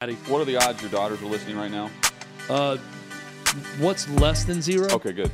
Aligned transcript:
What 0.00 0.40
are 0.40 0.44
the 0.44 0.56
odds 0.56 0.80
your 0.80 0.92
daughters 0.92 1.20
are 1.22 1.26
listening 1.26 1.56
right 1.56 1.72
now? 1.72 1.90
Uh, 2.48 2.76
what's 3.80 4.08
less 4.10 4.44
than 4.44 4.62
zero? 4.62 4.88
Okay, 4.92 5.10
good. 5.10 5.32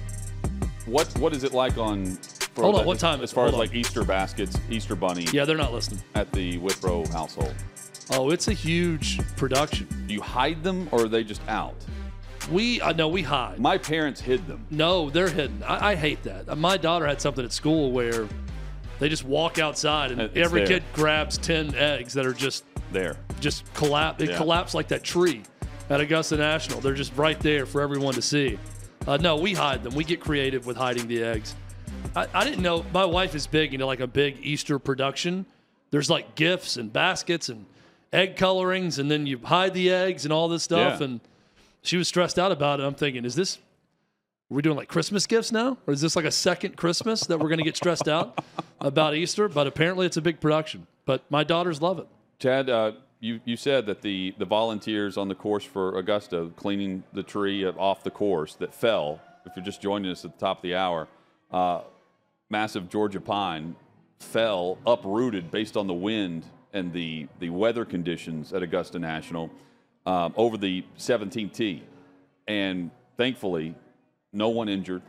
What 0.86 1.06
What 1.18 1.34
is 1.34 1.44
it 1.44 1.52
like 1.52 1.76
on? 1.76 2.16
for 2.54 2.62
Hold 2.62 2.76
on, 2.76 2.86
what 2.86 2.98
time 2.98 3.20
As 3.20 3.30
far 3.30 3.44
as 3.44 3.52
on. 3.52 3.58
like 3.58 3.74
Easter 3.74 4.04
baskets, 4.04 4.56
Easter 4.70 4.94
bunny 4.96 5.24
Yeah, 5.34 5.44
they're 5.44 5.58
not 5.58 5.74
listening. 5.74 6.02
at 6.14 6.32
the 6.32 6.56
Withrow 6.56 7.04
household. 7.08 7.54
Oh, 8.12 8.30
it's 8.30 8.48
a 8.48 8.54
huge 8.54 9.18
production. 9.36 9.86
Do 10.06 10.14
you 10.14 10.22
hide 10.22 10.62
them 10.62 10.88
or 10.92 11.02
are 11.02 11.08
they 11.08 11.24
just 11.24 11.42
out? 11.46 11.74
We 12.50 12.80
uh, 12.80 12.92
no, 12.94 13.06
we 13.08 13.20
hide. 13.20 13.58
My 13.58 13.76
parents 13.76 14.18
hid 14.18 14.46
them. 14.46 14.64
No, 14.70 15.10
they're 15.10 15.28
hidden. 15.28 15.62
I, 15.64 15.90
I 15.90 15.94
hate 15.94 16.22
that. 16.22 16.56
My 16.56 16.78
daughter 16.78 17.06
had 17.06 17.20
something 17.20 17.44
at 17.44 17.52
school 17.52 17.92
where 17.92 18.26
they 18.98 19.10
just 19.10 19.24
walk 19.24 19.58
outside 19.58 20.10
and 20.10 20.22
It's 20.22 20.34
every 20.38 20.60
there. 20.60 20.80
kid 20.80 20.84
grabs 20.94 21.36
ten 21.36 21.74
eggs 21.74 22.14
that 22.14 22.24
are 22.24 22.32
just 22.32 22.64
There. 22.92 23.18
Just 23.44 23.72
collapse. 23.74 24.22
It 24.22 24.30
Yeah. 24.30 24.36
collapsed 24.38 24.74
like 24.74 24.88
that 24.88 25.04
tree 25.04 25.42
at 25.90 26.00
Augusta 26.00 26.36
National. 26.36 26.80
They're 26.80 26.94
just 26.94 27.16
right 27.16 27.38
there 27.38 27.66
for 27.66 27.80
everyone 27.82 28.14
to 28.14 28.22
see. 28.22 28.58
Uh, 29.06 29.18
no, 29.18 29.36
we 29.36 29.52
hide 29.52 29.84
them. 29.84 29.94
We 29.94 30.02
get 30.02 30.18
creative 30.20 30.66
with 30.66 30.76
hiding 30.78 31.06
the 31.06 31.22
eggs. 31.22 31.54
I, 32.16 32.26
I 32.34 32.44
didn't 32.44 32.62
know. 32.62 32.84
My 32.92 33.04
wife 33.04 33.34
is 33.34 33.46
big 33.46 33.74
into 33.74 33.84
like 33.86 34.00
a 34.00 34.06
big 34.06 34.38
Easter 34.42 34.78
production. 34.78 35.44
There's 35.90 36.08
like 36.08 36.34
gifts 36.34 36.76
and 36.78 36.90
baskets 36.92 37.48
and 37.50 37.66
egg 38.12 38.36
colorings, 38.36 38.98
and 38.98 39.10
then 39.10 39.26
you 39.26 39.38
hide 39.44 39.74
the 39.74 39.90
eggs 39.92 40.24
and 40.24 40.32
all 40.32 40.48
this 40.48 40.62
stuff. 40.62 41.00
Yeah. 41.00 41.04
And 41.06 41.20
she 41.82 41.96
was 41.98 42.08
stressed 42.08 42.38
out 42.38 42.50
about 42.50 42.80
it. 42.80 42.84
I'm 42.84 42.94
thinking, 42.94 43.24
is 43.26 43.34
this? 43.34 43.58
Are 44.50 44.54
we 44.56 44.62
doing 44.62 44.76
like 44.76 44.88
Christmas 44.88 45.26
gifts 45.26 45.52
now, 45.52 45.76
or 45.86 45.92
is 45.92 46.00
this 46.00 46.16
like 46.16 46.24
a 46.24 46.30
second 46.30 46.76
Christmas 46.76 47.20
that 47.26 47.38
we're 47.38 47.48
going 47.48 47.58
to 47.58 47.64
get 47.64 47.76
stressed 47.76 48.08
out 48.08 48.42
about 48.80 49.14
Easter? 49.14 49.48
But 49.48 49.66
apparently, 49.66 50.06
it's 50.06 50.16
a 50.16 50.22
big 50.22 50.40
production. 50.40 50.86
But 51.04 51.30
my 51.30 51.44
daughters 51.44 51.82
love 51.82 51.98
it. 51.98 52.06
Chad, 52.38 52.70
uh, 52.70 52.92
you, 53.24 53.40
you 53.46 53.56
said 53.56 53.86
that 53.86 54.02
the, 54.02 54.34
the 54.36 54.44
volunteers 54.44 55.16
on 55.16 55.28
the 55.28 55.34
course 55.34 55.64
for 55.64 55.96
Augusta 55.96 56.50
cleaning 56.56 57.02
the 57.14 57.22
tree 57.22 57.64
off 57.64 58.04
the 58.04 58.10
course 58.10 58.54
that 58.56 58.74
fell, 58.74 59.18
if 59.46 59.52
you're 59.56 59.64
just 59.64 59.80
joining 59.80 60.10
us 60.10 60.26
at 60.26 60.34
the 60.34 60.38
top 60.38 60.58
of 60.58 60.62
the 60.62 60.74
hour, 60.74 61.08
uh, 61.50 61.80
massive 62.50 62.90
Georgia 62.90 63.20
pine 63.20 63.76
fell, 64.18 64.76
uprooted 64.86 65.50
based 65.50 65.74
on 65.74 65.86
the 65.86 65.94
wind 65.94 66.44
and 66.74 66.92
the, 66.92 67.26
the 67.40 67.48
weather 67.48 67.86
conditions 67.86 68.52
at 68.52 68.62
Augusta 68.62 68.98
National 68.98 69.50
um, 70.04 70.34
over 70.36 70.58
the 70.58 70.84
17th 70.98 71.52
tee. 71.54 71.82
And 72.46 72.90
thankfully, 73.16 73.74
no 74.34 74.50
one 74.50 74.68
injured, 74.68 75.00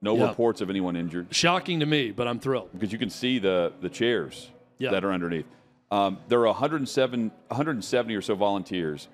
no 0.00 0.16
Yeah. 0.16 0.28
reports 0.28 0.62
of 0.62 0.70
anyone 0.70 0.96
injured 0.96 1.26
Shocking 1.30 1.80
to 1.80 1.86
me, 1.86 2.10
but 2.10 2.26
I'm 2.26 2.40
thrilled. 2.40 2.70
because 2.72 2.90
you 2.90 2.98
can 2.98 3.10
see 3.10 3.38
the 3.38 3.72
the 3.82 3.90
chairs 3.90 4.48
Yeah. 4.78 4.92
that 4.92 5.04
are 5.04 5.12
underneath. 5.12 5.44
Um, 5.90 6.18
there 6.28 6.40
are 6.40 6.46
107, 6.46 7.30
170 7.48 8.14
or 8.14 8.22
so 8.22 8.34
volunteers 8.34 9.08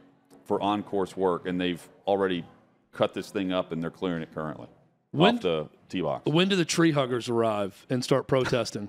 for 0.44 0.60
on 0.60 0.82
course 0.82 1.16
work, 1.16 1.46
and 1.46 1.60
they've 1.60 1.86
already 2.06 2.44
cut 2.92 3.14
this 3.14 3.30
thing 3.30 3.52
up 3.52 3.72
and 3.72 3.82
they're 3.82 3.90
clearing 3.90 4.22
it 4.22 4.32
currently 4.34 4.68
When- 5.12 5.36
off 5.36 5.42
the 5.42 5.68
tee 5.88 6.00
box. 6.02 6.26
When 6.30 6.48
do 6.48 6.56
the 6.56 6.64
tree 6.64 6.92
huggers 6.92 7.28
arrive 7.28 7.86
and 7.90 8.02
start 8.04 8.26
protesting? 8.26 8.88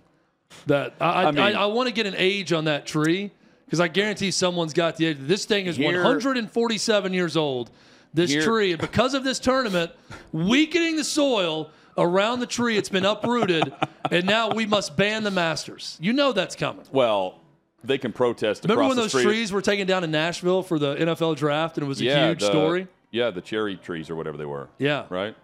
that 0.65 0.93
I, 1.01 1.05
I, 1.05 1.23
I 1.25 1.31
mean- 1.31 1.39
I, 1.43 1.63
I 1.63 1.65
want 1.65 1.87
to 1.89 1.93
get 1.93 2.05
an 2.05 2.15
age 2.17 2.53
on 2.53 2.65
that 2.65 2.85
tree 2.85 3.31
because 3.65 3.81
I 3.81 3.89
guarantee 3.89 4.31
someone's 4.31 4.71
got 4.73 4.95
the 4.95 5.07
age. 5.07 5.17
This 5.19 5.43
thing 5.43 5.65
is 5.65 5.75
Here- 5.75 5.91
147 6.01 7.13
years 7.13 7.35
old. 7.35 7.69
This 8.13 8.31
Here- 8.31 8.43
tree, 8.43 8.71
and 8.71 8.79
because 8.79 9.13
of 9.13 9.23
this 9.25 9.39
tournament, 9.39 9.91
weakening 10.31 10.95
the 10.95 11.03
soil 11.03 11.69
around 11.97 12.39
the 12.39 12.45
tree, 12.47 12.77
it's 12.77 12.87
been 12.89 13.05
uprooted, 13.05 13.73
and 14.09 14.25
now 14.25 14.51
we 14.51 14.65
must 14.65 14.95
ban 14.95 15.23
the 15.23 15.31
Masters. 15.31 15.97
You 15.99 16.13
know 16.13 16.31
that's 16.31 16.55
coming. 16.55 16.85
Well, 16.93 17.41
they 17.83 17.97
can 17.97 18.11
protest 18.11 18.63
Remember 18.63 18.81
across 18.83 18.95
when 18.95 19.03
those 19.03 19.11
trees 19.11 19.51
were 19.51 19.61
taken 19.61 19.87
down 19.87 20.03
in 20.03 20.11
Nashville 20.11 20.63
for 20.63 20.79
the 20.79 20.95
NFL 20.95 21.35
draft, 21.37 21.77
and 21.77 21.85
it 21.85 21.87
was 21.87 22.01
a 22.01 22.05
yeah, 22.05 22.27
huge 22.29 22.39
the- 22.39 22.47
story? 22.47 22.87
Yeah, 23.11 23.29
the 23.31 23.41
cherry 23.41 23.77
trees 23.77 24.09
or 24.09 24.15
whatever 24.15 24.37
they 24.37 24.45
were. 24.45 24.67
Yeah. 24.77 25.05
Right? 25.09 25.35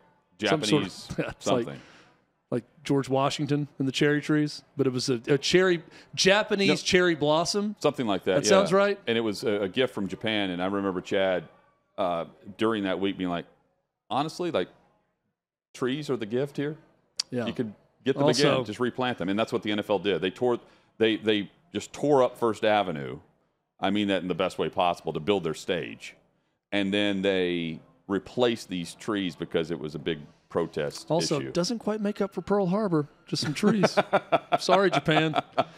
Some 0.45 0.63
sort 0.63 0.83
of- 0.83 0.89
Japanese 0.89 1.09
like- 1.17 1.35
something. 1.39 1.79
like 2.51 2.63
George 2.83 3.07
Washington 3.07 3.67
and 3.79 3.87
the 3.87 3.91
cherry 3.91 4.19
trees, 4.21 4.63
but 4.75 4.85
it 4.85 4.91
was 4.91 5.09
a, 5.09 5.21
a 5.27 5.37
cherry 5.37 5.81
Japanese 6.15 6.67
No. 6.69 6.75
cherry 6.75 7.15
blossom. 7.15 7.75
Something 7.79 8.05
like 8.07 8.25
that. 8.25 8.35
That 8.35 8.43
yeah. 8.43 8.49
sounds 8.49 8.73
right. 8.73 8.99
And 9.07 9.17
it 9.17 9.21
was 9.21 9.43
a, 9.43 9.61
a 9.63 9.69
gift 9.69 9.93
from 9.93 10.07
Japan. 10.07 10.49
And 10.49 10.61
I 10.61 10.65
remember 10.65 10.99
Chad 11.01 11.45
uh, 11.97 12.25
during 12.57 12.83
that 12.83 12.99
week 12.99 13.17
being 13.17 13.29
like, 13.29 13.45
honestly, 14.09 14.51
like 14.51 14.67
trees 15.73 16.09
are 16.09 16.17
the 16.17 16.25
gift 16.25 16.57
here. 16.57 16.75
Yeah. 17.31 17.45
You 17.45 17.53
could 17.53 17.73
get 18.03 18.15
them 18.15 18.23
Also- 18.23 18.53
again, 18.55 18.65
just 18.65 18.79
replant 18.79 19.17
them, 19.17 19.29
and 19.29 19.39
that's 19.39 19.53
what 19.53 19.63
the 19.63 19.69
NFL 19.71 20.03
did. 20.03 20.21
They 20.21 20.29
tore, 20.29 20.59
they 20.97 21.17
they 21.17 21.49
just 21.73 21.91
tore 21.93 22.23
up 22.23 22.37
First 22.37 22.63
Avenue. 22.63 23.19
I 23.79 23.89
mean 23.89 24.07
that 24.09 24.21
in 24.21 24.27
the 24.27 24.35
best 24.35 24.57
way 24.57 24.69
possible 24.69 25.13
to 25.13 25.19
build 25.19 25.43
their 25.43 25.53
stage, 25.53 26.15
and 26.71 26.93
then 26.93 27.21
they 27.21 27.79
replaced 28.07 28.69
these 28.69 28.93
trees 28.95 29.35
because 29.35 29.71
it 29.71 29.79
was 29.79 29.95
a 29.95 29.99
big 29.99 30.19
protest 30.49 31.07
Also, 31.09 31.39
issue. 31.39 31.51
doesn't 31.51 31.79
quite 31.79 31.99
make 31.99 32.21
up 32.21 32.31
for 32.33 32.41
Pearl 32.41 32.67
Harbor. 32.67 33.07
Just 33.25 33.41
some 33.41 33.53
trees. 33.55 33.97
Sorry, 34.59 34.91
Japan. 34.91 35.35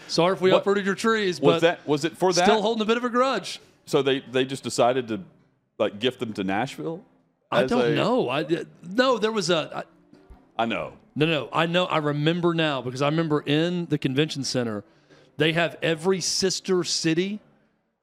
Sorry 0.07 0.33
if 0.33 0.41
we 0.41 0.51
What- 0.51 0.57
uprooted 0.61 0.85
your 0.85 0.95
trees, 0.95 1.39
was 1.39 1.55
but 1.55 1.61
that 1.61 1.87
was 1.87 2.03
it 2.05 2.17
for 2.17 2.33
that? 2.33 2.43
still 2.45 2.61
holding 2.61 2.81
a 2.81 2.85
bit 2.85 2.97
of 2.97 3.03
a 3.03 3.09
grudge. 3.09 3.59
so 3.85 4.01
they 4.01 4.19
they 4.19 4.43
just 4.45 4.63
decided 4.63 5.07
to 5.07 5.21
like 5.77 5.99
gift 5.99 6.19
them 6.19 6.33
to 6.33 6.43
Nashville. 6.43 7.03
I 7.51 7.63
don't 7.65 7.91
a- 7.91 7.95
know. 7.95 8.27
I 8.29 8.41
uh, 8.41 8.63
no, 8.83 9.17
there 9.17 9.31
was 9.31 9.49
a 9.49 9.85
I, 10.57 10.63
I 10.63 10.65
know. 10.65 10.93
no, 11.15 11.25
no. 11.25 11.49
I 11.53 11.65
know. 11.67 11.85
I 11.85 11.97
remember 11.97 12.53
now 12.53 12.81
because 12.81 13.01
I 13.01 13.07
remember 13.07 13.41
in 13.41 13.85
the 13.87 13.97
convention 13.97 14.43
center, 14.43 14.83
they 15.37 15.53
have 15.53 15.77
every 15.81 16.21
sister 16.21 16.83
city 16.83 17.39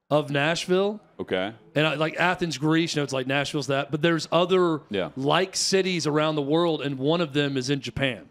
of 0.09 0.29
Nashville. 0.29 0.99
Okay. 1.19 1.53
And 1.75 1.87
I, 1.87 1.95
like 1.95 2.15
Athens, 2.19 2.57
Greece, 2.57 2.95
you 2.95 2.99
know, 2.99 3.03
it's 3.03 3.13
like 3.13 3.25
Nashville's 3.27 3.67
that. 3.67 3.89
But 3.91 4.01
there's 4.01 4.27
other 4.31 4.81
Yeah. 4.89 5.09
like 5.15 5.55
cities 5.55 6.05
around 6.05 6.35
the 6.35 6.41
world, 6.41 6.81
and 6.81 6.97
one 6.99 7.21
of 7.21 7.33
them 7.33 7.57
is 7.57 7.69
in 7.69 7.79
Japan. 7.81 8.29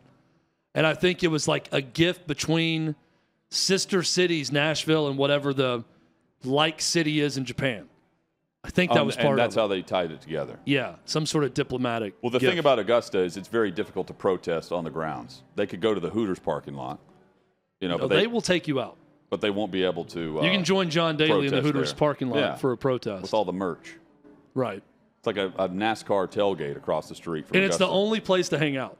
And 0.74 0.86
I 0.86 0.94
think 0.94 1.22
it 1.22 1.28
was 1.28 1.48
like 1.48 1.68
a 1.72 1.82
gift 1.82 2.26
between 2.26 2.94
sister 3.50 4.02
cities, 4.02 4.50
Nashville, 4.52 5.08
and 5.08 5.18
whatever 5.18 5.52
the 5.52 5.84
like 6.44 6.80
city 6.80 7.20
is 7.20 7.36
in 7.36 7.44
Japan. 7.44 7.88
I 8.64 8.70
think 8.70 8.92
that 8.92 9.00
Um, 9.00 9.06
was 9.06 9.16
and 9.16 9.24
part 9.26 9.36
that's 9.38 9.56
of 9.56 9.58
it. 9.58 9.58
That's 9.58 9.62
how 9.62 9.66
they 9.66 9.82
tied 10.06 10.12
it 10.12 10.20
together. 10.20 10.58
yeah, 10.64 10.94
some 11.04 11.26
sort 11.26 11.42
of 11.42 11.52
diplomatic. 11.52 12.14
Well, 12.22 12.30
the 12.30 12.38
gift. 12.38 12.50
thing 12.52 12.58
about 12.60 12.78
Augusta 12.78 13.18
is 13.18 13.36
it's 13.36 13.48
very 13.48 13.72
difficult 13.72 14.06
to 14.06 14.14
protest 14.14 14.70
on 14.70 14.84
the 14.84 14.90
grounds. 14.90 15.42
They 15.56 15.66
could 15.66 15.80
go 15.80 15.94
to 15.94 16.00
the 16.00 16.10
Hooters 16.10 16.38
parking 16.38 16.74
lot, 16.74 17.00
you 17.82 17.88
know, 17.88 17.96
No, 17.96 18.08
but 18.08 18.14
they, 18.14 18.22
they, 18.22 18.26
will 18.28 18.40
take 18.40 18.68
you 18.68 18.80
out. 18.80 18.96
but 19.28 19.40
they 19.40 19.50
won't 19.50 19.72
be 19.72 19.82
able 19.82 20.04
to. 20.06 20.40
Uh, 20.40 20.42
you 20.44 20.50
can 20.50 20.64
join 20.64 20.88
John 20.88 21.16
Daly 21.16 21.48
in 21.48 21.54
the 21.54 21.60
Hooters 21.60 21.90
there. 21.90 21.98
parking 21.98 22.30
lot 22.30 22.38
Yeah. 22.38 22.54
for 22.56 22.72
a 22.72 22.76
protest. 22.78 23.22
with 23.22 23.34
all 23.34 23.44
the 23.44 23.52
merch. 23.52 23.96
right. 24.54 24.82
It's 25.18 25.26
like 25.28 25.36
a, 25.36 25.52
a 25.56 25.68
NASCAR 25.68 26.26
tailgate 26.32 26.76
across 26.76 27.08
the 27.08 27.14
street. 27.14 27.46
From 27.46 27.56
and 27.56 27.64
it's 27.64 27.76
the 27.76 27.86
only 27.86 28.18
place 28.18 28.48
to 28.48 28.58
hang 28.58 28.76
out. 28.76 28.96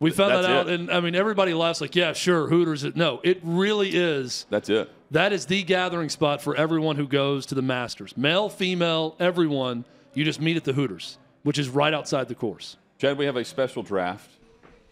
We 0.00 0.10
found 0.10 0.32
That's 0.32 0.46
that 0.48 0.56
out, 0.56 0.68
it. 0.68 0.80
and 0.80 0.90
I 0.90 0.98
mean, 0.98 1.14
everybody 1.14 1.54
laughs 1.54 1.80
like, 1.80 1.94
"Yeah, 1.94 2.12
sure, 2.12 2.48
Hooters." 2.48 2.84
No, 2.96 3.20
it 3.22 3.38
really 3.44 3.90
is. 3.94 4.46
That's 4.50 4.68
it. 4.68 4.90
That 5.12 5.32
is 5.32 5.46
the 5.46 5.62
gathering 5.62 6.08
spot 6.08 6.42
for 6.42 6.56
everyone 6.56 6.96
who 6.96 7.06
goes 7.06 7.46
to 7.46 7.54
the 7.54 7.62
Masters, 7.62 8.16
male, 8.16 8.48
female, 8.48 9.14
everyone. 9.20 9.84
You 10.12 10.24
just 10.24 10.40
meet 10.40 10.56
at 10.56 10.64
the 10.64 10.72
Hooters, 10.72 11.18
which 11.44 11.56
is 11.58 11.68
right 11.68 11.94
outside 11.94 12.26
the 12.26 12.34
course. 12.34 12.76
Chad, 12.98 13.16
we 13.16 13.24
have 13.24 13.36
a 13.36 13.44
special 13.44 13.84
draft 13.84 14.28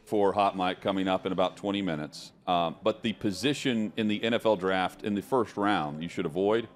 for 0.04 0.32
Hot 0.32 0.56
Mike 0.56 0.80
coming 0.80 1.08
up 1.08 1.26
in 1.26 1.32
about 1.32 1.56
20 1.56 1.82
minutes. 1.82 2.32
Um, 2.46 2.76
but 2.82 3.02
the 3.02 3.12
position 3.14 3.92
in 3.96 4.08
the 4.08 4.20
NFL 4.20 4.58
draft 4.58 5.04
in 5.04 5.14
the 5.14 5.22
first 5.22 5.56
round 5.56 6.02
you 6.02 6.08
should 6.08 6.26
avoid, 6.26 6.68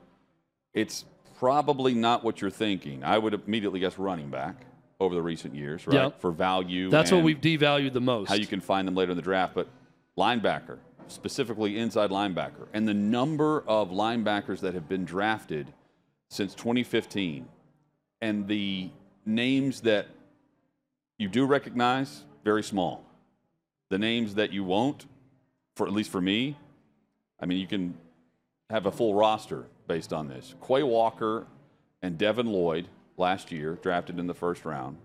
it's 0.75 1.05
probably 1.39 1.95
not 1.95 2.25
what 2.25 2.41
you're 2.41 2.51
thinking. 2.51 3.05
I 3.05 3.19
would 3.19 3.35
immediately 3.35 3.81
guess 3.81 3.99
running 3.99 4.31
back 4.31 4.67
over 5.01 5.15
the 5.15 5.23
recent 5.23 5.55
years, 5.55 5.87
right? 5.87 5.95
Yeah. 5.95 6.11
For 6.19 6.31
value. 6.31 6.89
That's 6.89 7.13
what 7.13 7.23
we've 7.23 7.41
devalued 7.41 7.93
the 7.93 8.01
most. 8.01 8.29
How 8.29 8.35
you 8.35 8.47
can 8.47 8.61
find 8.61 8.87
them 8.89 8.95
later 8.95 9.11
in 9.11 9.17
the 9.17 9.23
draft. 9.23 9.55
But 9.55 9.69
linebacker, 10.19 10.79
specifically 11.09 11.79
inside 11.79 12.11
linebacker, 12.11 12.69
and 12.73 12.89
the 12.89 12.95
number 12.95 13.63
of 13.67 13.91
linebackers 13.91 14.61
that 14.61 14.75
have 14.75 14.89
been 14.89 15.05
drafted 15.05 15.73
since 16.31 16.55
2015, 16.55 17.47
and 18.23 18.49
the 18.49 18.91
names 19.27 19.83
that 19.83 20.07
you 21.19 21.29
do 21.29 21.45
recognize, 21.45 22.25
very 22.45 22.63
small. 22.63 23.06
The 23.89 23.99
names 23.99 24.35
that 24.35 24.53
you 24.53 24.65
won't, 24.65 25.07
for 25.75 25.87
at 25.87 25.93
least 25.93 26.11
for 26.11 26.21
me, 26.21 26.57
I 27.41 27.47
mean, 27.47 27.59
you 27.59 27.67
can 27.67 27.97
have 28.71 28.87
a 28.87 28.91
full 28.91 29.15
roster 29.15 29.67
based 29.87 30.13
on 30.13 30.29
this. 30.29 30.55
Quay 30.67 30.83
Walker 30.83 31.47
and 32.03 32.19
Devin 32.19 32.47
Lloyd 32.47 32.89
last 33.17 33.53
year, 33.53 33.79
drafted 33.83 34.19
in 34.19 34.27
the 34.27 34.35
first 34.35 34.65
round. 34.65 34.99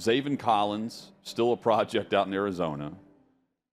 Zaven 0.00 0.38
Collins, 0.38 1.12
still 1.22 1.52
a 1.52 1.56
project 1.56 2.14
out 2.14 2.26
in 2.26 2.34
Arizona. 2.34 2.92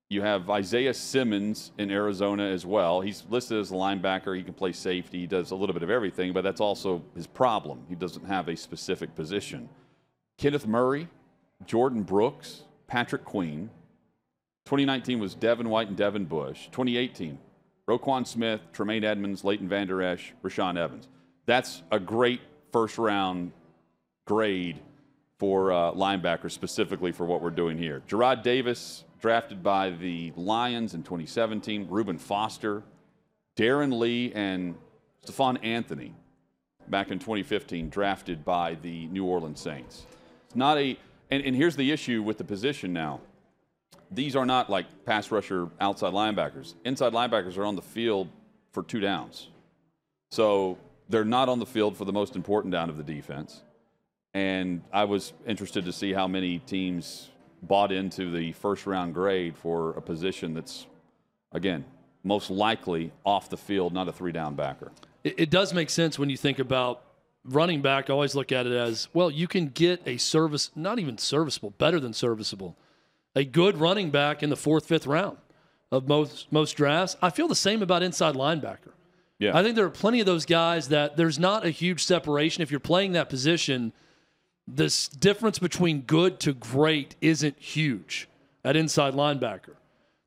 You 0.10 0.22
have 0.22 0.50
Isaiah 0.50 0.94
Simmons 0.94 1.72
in 1.78 1.90
Arizona 1.90 2.44
as 2.44 2.66
well. 2.66 3.00
He's 3.00 3.24
listed 3.30 3.60
as 3.60 3.72
a 3.72 3.76
linebacker. 3.76 4.36
He 4.36 4.44
can 4.44 4.54
play 4.54 4.74
safety. 4.74 5.20
He 5.20 5.28
does 5.28 5.52
a 5.52 5.56
little 5.56 5.74
bit 5.74 5.84
of 5.84 5.90
everything, 5.90 6.34
but 6.34 6.44
that's 6.44 6.60
also 6.60 7.02
his 7.16 7.26
problem. 7.26 7.86
He 7.88 7.96
doesn't 7.96 8.26
have 8.26 8.50
a 8.50 8.58
specific 8.58 9.16
position. 9.16 9.70
Kenneth 10.38 10.68
Murray, 10.68 11.08
Jordyn 11.66 12.06
Brooks, 12.06 12.64
Patrick 12.88 13.24
Queen. 13.24 13.70
2019 14.66 15.20
was 15.20 15.36
Devin 15.36 15.70
White 15.70 15.88
and 15.88 15.98
Devin 15.98 16.26
Bush. 16.26 16.68
2018, 16.72 17.38
Roquan 17.88 18.26
Smith, 18.26 18.62
Tremaine 18.72 19.04
Edmunds, 19.04 19.44
Leighton 19.44 19.68
Vander 19.68 20.02
Esch, 20.02 20.34
Rashaan 20.44 20.78
Evans. 20.78 21.08
That's 21.46 21.82
a 21.92 22.00
great 22.00 22.42
first 22.72 22.98
round 22.98 23.52
grade 24.26 24.80
for 25.38 25.72
uh, 25.72 25.92
linebackers, 25.92 26.52
specifically 26.52 27.12
for 27.12 27.26
what 27.26 27.42
we're 27.42 27.50
doing 27.50 27.78
here. 27.78 28.04
Jarrad 28.08 28.44
Davis, 28.44 29.04
drafted 29.20 29.64
by 29.64 29.90
the 29.90 30.32
Lions 30.36 30.94
in 30.94 31.04
2017. 31.04 31.88
Reuben 31.90 32.18
Foster, 32.18 32.84
Darron 33.56 33.98
Lee, 33.98 34.32
and 34.34 34.76
Stephone 35.24 35.58
Anthony 35.58 36.14
back 36.90 37.12
in 37.12 37.20
2015, 37.20 37.90
drafted 37.90 38.44
by 38.46 38.76
the 38.82 39.08
New 39.08 39.26
Orleans 39.26 39.60
Saints. 39.60 40.06
It's 40.46 40.56
not 40.56 40.78
a, 40.78 40.98
and, 41.30 41.44
and 41.44 41.56
here's 41.56 41.76
the 41.76 41.92
issue 41.92 42.22
with 42.22 42.38
the 42.38 42.44
position 42.44 42.94
now. 42.94 43.22
These 44.12 44.36
are 44.36 44.46
not 44.46 44.70
like 44.70 45.06
pass 45.06 45.32
rusher 45.32 45.70
outside 45.80 46.14
linebackers. 46.14 46.76
Inside 46.84 47.14
linebackers 47.14 47.58
are 47.58 47.66
on 47.66 47.76
the 47.76 47.82
field 47.82 48.28
for 48.72 48.84
two 48.84 49.00
downs. 49.00 49.48
So 50.32 50.78
they're 51.10 51.26
not 51.26 51.50
on 51.50 51.60
the 51.60 51.66
field 51.66 51.98
for 51.98 52.06
the 52.06 52.14
most 52.14 52.36
important 52.36 52.72
down 52.72 52.90
of 52.90 52.98
the 52.98 53.04
defense. 53.04 53.62
And 54.34 54.82
I 54.94 55.04
was 55.06 55.34
interested 55.46 55.86
to 55.86 55.92
see 55.92 56.14
how 56.14 56.28
many 56.28 56.60
teams 56.60 57.30
bought 57.64 57.92
into 57.92 58.32
the 58.32 58.54
first 58.54 58.86
round 58.88 59.14
grade 59.14 59.58
for 59.58 59.92
a 59.92 60.02
position 60.02 60.54
that's, 60.54 60.88
again, 61.52 61.86
most 62.24 62.50
likely 62.50 63.12
off 63.26 63.50
the 63.50 63.58
field, 63.58 63.94
not 63.94 64.08
a 64.08 64.12
three 64.12 64.32
down 64.32 64.56
backer. 64.56 64.92
It, 65.24 65.36
it 65.38 65.50
does 65.50 65.74
make 65.74 65.90
sense 65.90 66.18
when 66.18 66.30
you 66.30 66.38
think 66.38 66.60
about 66.60 67.04
running 67.44 67.82
back. 67.82 68.10
I 68.10 68.14
always 68.14 68.36
look 68.36 68.52
at 68.52 68.66
it 68.66 68.74
as 68.74 69.10
well, 69.14 69.30
you 69.30 69.48
can 69.48 69.68
get 69.68 70.02
a 70.06 70.18
service, 70.18 70.72
not 70.76 71.00
even 71.00 71.18
serviceable, 71.18 71.72
better 71.72 72.00
than 72.00 72.14
serviceable, 72.14 72.78
a 73.36 73.44
good 73.44 73.78
running 73.78 74.10
back 74.10 74.44
in 74.44 74.50
the 74.50 74.56
fourth, 74.56 74.86
fifth 74.86 75.08
round 75.08 75.38
of 75.92 76.08
most, 76.08 76.52
most 76.52 76.74
drafts. 76.74 77.18
I 77.22 77.30
feel 77.30 77.48
the 77.48 77.56
same 77.56 77.82
about 77.82 78.04
inside 78.04 78.36
linebacker. 78.36 78.94
Yeah. 79.40 79.58
I 79.58 79.64
think 79.64 79.76
there 79.76 79.86
are 79.86 79.90
plenty 79.90 80.20
of 80.20 80.26
those 80.26 80.46
guys 80.46 80.90
that 80.90 81.18
there's 81.18 81.40
not 81.40 81.66
a 81.66 81.72
huge 81.72 82.04
separation. 82.04 82.62
If 82.62 82.70
you're 82.70 82.80
playing 82.80 83.14
that 83.14 83.30
position, 83.30 83.92
this 84.68 85.08
difference 85.08 85.60
between 85.60 86.02
good 86.02 86.40
to 86.42 86.54
great 86.54 87.16
isn't 87.22 87.58
huge 87.58 88.28
at 88.64 88.76
inside 88.76 89.14
linebacker. 89.14 89.76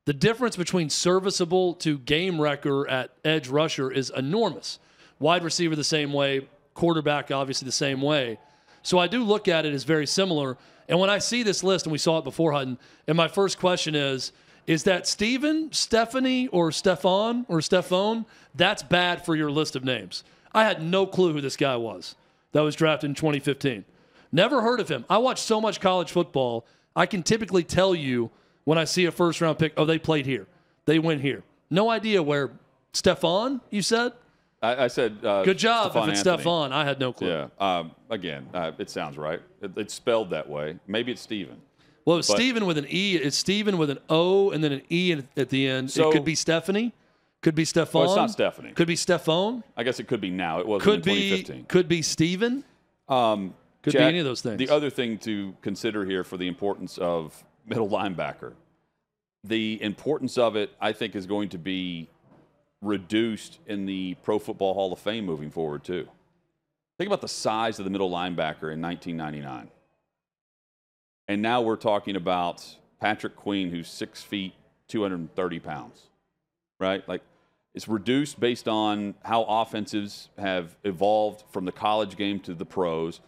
The 0.06 0.12
difference 0.12 0.56
between 0.56 0.90
serviceable 0.90 1.74
to 1.74 1.98
game 1.98 2.40
wrecker 2.40 2.86
at 2.88 3.12
edge 3.24 3.48
rusher 3.48 3.90
is 3.90 4.10
enormous. 4.10 4.78
Wide 5.18 5.44
receiver 5.44 5.76
the 5.76 5.84
same 5.84 6.12
way, 6.12 6.48
quarterback 6.74 7.30
obviously 7.30 7.64
the 7.66 7.72
same 7.72 8.02
way. 8.02 8.38
So 8.82 8.98
I 8.98 9.06
do 9.06 9.22
look 9.22 9.48
at 9.48 9.64
it 9.64 9.72
as 9.72 9.84
very 9.84 10.06
similar. 10.06 10.58
And 10.88 10.98
when 10.98 11.10
I 11.10 11.18
see 11.18 11.42
this 11.42 11.62
list, 11.64 11.86
and 11.86 11.92
we 11.92 11.98
saw 11.98 12.18
it 12.18 12.24
before 12.24 12.52
Hutton, 12.52 12.78
and 13.06 13.16
my 13.16 13.28
first 13.28 13.58
question 13.58 13.94
is, 13.94 14.32
is 14.66 14.84
that 14.84 15.06
Steven, 15.06 15.72
Stephanie, 15.72 16.48
or 16.48 16.72
Stefan 16.72 17.44
or 17.48 17.60
Stephone? 17.60 18.24
That's 18.54 18.82
bad 18.82 19.24
for 19.24 19.36
your 19.36 19.50
list 19.50 19.76
of 19.76 19.84
names. 19.84 20.24
I 20.54 20.64
had 20.64 20.82
no 20.82 21.06
clue 21.06 21.32
who 21.32 21.40
this 21.40 21.56
guy 21.56 21.76
was 21.76 22.14
that 22.52 22.62
was 22.62 22.76
drafted 22.76 23.10
in 23.10 23.14
2015. 23.14 23.84
Never 24.32 24.62
heard 24.62 24.80
of 24.80 24.88
him. 24.88 25.04
I 25.10 25.18
watch 25.18 25.40
so 25.40 25.60
much 25.60 25.80
college 25.80 26.10
football. 26.10 26.66
I 26.96 27.06
can 27.06 27.22
typically 27.22 27.62
tell 27.62 27.94
you 27.94 28.30
when 28.64 28.78
I 28.78 28.84
see 28.84 29.04
a 29.04 29.12
first 29.12 29.40
round 29.40 29.58
pick, 29.58 29.74
oh, 29.76 29.84
they 29.84 29.98
played 29.98 30.26
here. 30.26 30.46
They 30.86 30.98
went 30.98 31.20
here. 31.20 31.42
No 31.70 31.90
idea 31.90 32.22
where 32.22 32.52
Stefan, 32.92 33.60
you 33.70 33.82
said? 33.82 34.12
I, 34.64 34.84
I 34.84 34.86
said, 34.88 35.18
uh, 35.24 35.42
Good 35.42 35.58
job 35.58 35.92
Stephon 35.92 36.04
if 36.04 36.08
it's 36.10 36.18
Anthony. 36.20 36.42
Stefan. 36.42 36.72
I 36.72 36.84
had 36.84 36.98
no 36.98 37.12
clue. 37.12 37.28
Yeah. 37.28 37.48
Um, 37.58 37.90
again, 38.10 38.48
uh, 38.54 38.72
it 38.78 38.90
sounds 38.90 39.16
right. 39.18 39.40
It, 39.60 39.72
it's 39.76 39.94
spelled 39.94 40.30
that 40.30 40.48
way. 40.48 40.78
Maybe 40.86 41.12
it's 41.12 41.20
Steven. 41.20 41.60
Well, 42.04 42.18
it's 42.18 42.28
But- 42.28 42.36
Steven 42.36 42.66
with 42.66 42.78
an 42.78 42.86
E. 42.88 43.16
It's 43.16 43.36
Steven 43.36 43.78
with 43.78 43.90
an 43.90 43.98
O 44.08 44.50
and 44.50 44.62
then 44.64 44.72
an 44.72 44.82
E 44.90 45.12
at- 45.36 45.48
the 45.50 45.68
end. 45.68 45.90
So- 45.90 46.08
it 46.10 46.12
could 46.12 46.24
be 46.24 46.34
Stephanie. 46.34 46.92
Could 47.42 47.54
be 47.54 47.66
Stefan. 47.66 48.00
Well, 48.00 48.10
it's 48.10 48.16
not 48.16 48.30
Stephanie. 48.30 48.72
Could 48.72 48.86
be 48.88 48.96
Stephone. 48.96 49.62
I 49.76 49.82
guess 49.82 50.00
it 50.00 50.08
could 50.08 50.20
be 50.22 50.30
now. 50.30 50.60
It 50.60 50.66
wasn't 50.66 50.84
Could 50.84 51.06
in 51.06 51.14
be 51.14 51.30
2015. 51.30 51.64
could 51.66 51.88
be 51.88 52.00
Steven. 52.00 52.64
Um, 53.06 53.54
Could 53.82 53.92
be 53.92 53.98
any 53.98 54.18
of 54.18 54.24
those 54.24 54.40
things. 54.40 54.56
The 54.56 54.70
other 54.70 54.88
thing 54.88 55.18
to 55.18 55.54
consider 55.60 56.06
here 56.06 56.24
for 56.24 56.38
the 56.38 56.48
importance 56.48 56.96
of 56.96 57.44
middle 57.66 57.86
linebacker, 57.88 58.54
the 59.42 59.80
importance 59.82 60.38
of 60.38 60.56
it, 60.56 60.70
I 60.80 60.92
think, 60.92 61.14
is 61.14 61.26
going 61.26 61.50
to 61.50 61.58
be 61.58 62.08
reduced 62.84 63.58
in 63.66 63.86
the 63.86 64.14
Pro 64.22 64.38
Football 64.38 64.74
Hall 64.74 64.92
of 64.92 64.98
Fame 64.98 65.24
moving 65.24 65.50
forward, 65.50 65.84
too. 65.84 66.08
Think 66.98 67.08
about 67.08 67.20
the 67.20 67.28
size 67.28 67.78
of 67.78 67.84
the 67.84 67.90
middle 67.90 68.10
linebacker 68.10 68.72
in 68.72 68.80
1999. 68.80 69.70
And 71.26 71.42
now 71.42 71.62
we're 71.62 71.76
talking 71.76 72.16
about 72.16 72.76
Patrick 73.00 73.34
Queen, 73.34 73.70
who's 73.70 73.88
six 73.88 74.22
feet, 74.22 74.52
230 74.88 75.58
pounds, 75.58 76.02
right? 76.78 77.06
Like, 77.08 77.22
it's 77.74 77.88
reduced 77.88 78.38
based 78.38 78.68
on 78.68 79.14
how 79.24 79.42
offenses 79.44 80.28
have 80.38 80.76
evolved 80.84 81.44
from 81.50 81.64
the 81.64 81.72
college 81.72 82.16
game 82.16 82.38
to 82.40 82.54
the 82.54 82.64
pros 82.64 83.20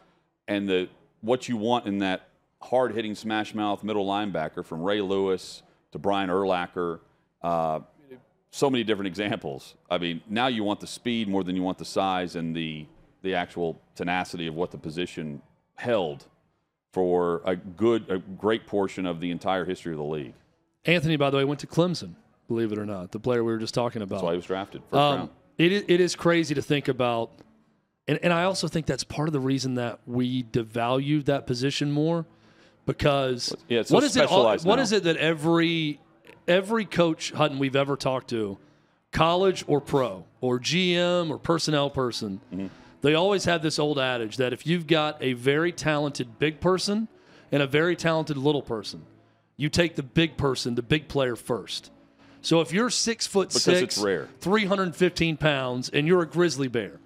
and 0.46 0.68
the 0.68 0.88
what 1.20 1.48
you 1.48 1.56
want 1.56 1.86
in 1.86 1.98
that 1.98 2.28
hard 2.62 2.94
hitting 2.94 3.14
smash 3.14 3.54
mouth 3.54 3.82
middle 3.82 4.06
linebacker 4.06 4.64
from 4.64 4.82
Ray 4.82 5.00
Lewis 5.00 5.62
to 5.92 5.98
Brian 5.98 6.30
Urlacher. 6.30 7.00
Uh, 7.42 7.80
so 8.56 8.70
many 8.70 8.82
different 8.84 9.06
examples. 9.08 9.74
I 9.90 9.98
mean, 9.98 10.22
now 10.28 10.46
you 10.46 10.64
want 10.64 10.80
the 10.80 10.86
speed 10.86 11.28
more 11.28 11.44
than 11.44 11.56
you 11.56 11.62
want 11.62 11.78
the 11.78 11.84
size 11.84 12.36
and 12.36 12.56
the 12.56 12.86
the 13.22 13.34
actual 13.34 13.80
tenacity 13.96 14.46
of 14.46 14.54
what 14.54 14.70
the 14.70 14.78
position 14.78 15.42
held 15.74 16.24
for 16.92 17.42
a 17.44 17.56
good, 17.56 18.08
a 18.08 18.18
great 18.18 18.66
portion 18.66 19.04
of 19.04 19.20
the 19.20 19.30
entire 19.30 19.64
history 19.64 19.92
of 19.92 19.98
the 19.98 20.04
league. 20.04 20.32
Anthony, 20.84 21.16
by 21.16 21.30
the 21.30 21.36
way, 21.36 21.44
went 21.44 21.60
to 21.60 21.66
Clemson. 21.66 22.14
Believe 22.46 22.70
it 22.72 22.78
or 22.78 22.86
not, 22.86 23.10
the 23.10 23.18
player 23.18 23.42
we 23.42 23.50
were 23.52 23.58
just 23.58 23.74
talking 23.74 24.00
about. 24.02 24.16
That's 24.16 24.22
why 24.24 24.30
he 24.32 24.36
was 24.36 24.46
drafted 24.46 24.82
first 24.90 24.94
Um, 25.00 25.16
round. 25.18 25.30
it, 25.58 25.72
is, 25.72 25.84
it 25.88 26.00
is 26.00 26.14
crazy 26.14 26.54
to 26.54 26.62
think 26.62 26.86
about. 26.88 27.30
And, 28.06 28.20
and 28.22 28.32
I 28.32 28.44
also 28.44 28.68
think 28.68 28.86
that's 28.86 29.02
part 29.02 29.28
of 29.28 29.32
the 29.32 29.40
reason 29.40 29.74
that 29.74 29.98
we 30.06 30.44
devalue 30.44 31.24
that 31.24 31.46
position 31.48 31.90
more 31.90 32.24
because 32.86 33.52
Yeah, 33.68 33.80
it's 33.80 33.88
so 33.88 33.96
what 33.96 34.04
is 34.04 34.16
it 34.16 34.30
all- 34.30 34.56
what 34.58 34.78
is 34.78 34.92
it 34.92 35.02
that 35.04 35.16
every 35.16 35.98
every 36.48 36.84
coach 36.84 37.32
Hutton 37.32 37.58
we've 37.58 37.76
ever 37.76 37.96
talked 37.96 38.30
to 38.30 38.58
college 39.12 39.64
or 39.66 39.80
pro 39.80 40.24
or 40.40 40.58
GM 40.60 41.30
or 41.30 41.38
personnel 41.38 41.90
person 41.90 42.40
Mm-hmm. 42.52 42.66
they 43.02 43.14
always 43.14 43.44
have 43.44 43.62
this 43.62 43.78
old 43.78 43.98
adage 43.98 44.36
that 44.36 44.52
if 44.52 44.66
you've 44.66 44.86
got 44.86 45.22
a 45.22 45.32
very 45.34 45.72
talented 45.72 46.38
big 46.38 46.60
person 46.60 47.08
and 47.52 47.62
a 47.62 47.66
very 47.66 47.96
talented 47.96 48.36
little 48.36 48.62
person 48.62 49.02
you 49.56 49.68
take 49.68 49.96
the 49.96 50.02
big 50.02 50.36
person 50.36 50.74
the 50.74 50.82
big 50.82 51.08
player 51.08 51.36
first 51.36 51.90
so 52.42 52.60
if 52.60 52.72
you're 52.72 52.90
six 52.90 53.26
foot 53.26 53.48
Because 53.48 53.62
six 53.64 53.82
it's 53.82 53.98
rare. 53.98 54.28
315 54.40 55.36
pounds 55.36 55.88
and 55.88 56.06
you're 56.06 56.22
a 56.22 56.26
grizzly 56.26 56.68
bear, 56.68 57.00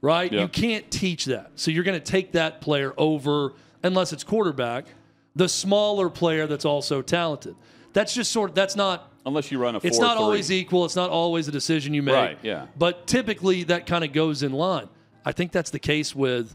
right? 0.00 0.32
Yeah. 0.32 0.42
You 0.42 0.48
can't 0.48 0.88
teach 0.92 1.24
that. 1.24 1.50
So 1.56 1.72
you're 1.72 1.82
going 1.82 1.98
to 1.98 2.04
take 2.04 2.32
that 2.32 2.60
player 2.60 2.94
over, 2.96 3.54
unless 3.82 4.12
it's 4.12 4.22
quarterback, 4.22 4.86
the 5.34 5.48
smaller 5.48 6.08
player 6.08 6.46
that's 6.46 6.64
also 6.64 7.02
talented. 7.02 7.56
That's 7.96 8.12
just 8.12 8.30
sort 8.30 8.50
of, 8.50 8.54
that's 8.54 8.76
not, 8.76 9.10
Unless 9.24 9.50
you 9.50 9.58
run 9.58 9.74
a 9.74 9.80
it's 9.82 9.98
not 9.98 10.18
always 10.18 10.52
equal. 10.52 10.84
It's 10.84 10.96
not 10.96 11.08
always 11.08 11.48
a 11.48 11.50
decision 11.50 11.94
you 11.94 12.02
make. 12.02 12.14
Right, 12.14 12.38
yeah. 12.42 12.66
But 12.76 13.06
typically 13.06 13.62
that 13.64 13.86
kind 13.86 14.04
of 14.04 14.12
goes 14.12 14.42
in 14.42 14.52
line. 14.52 14.90
I 15.24 15.32
think 15.32 15.50
that's 15.50 15.70
the 15.70 15.78
case 15.78 16.14
with 16.14 16.54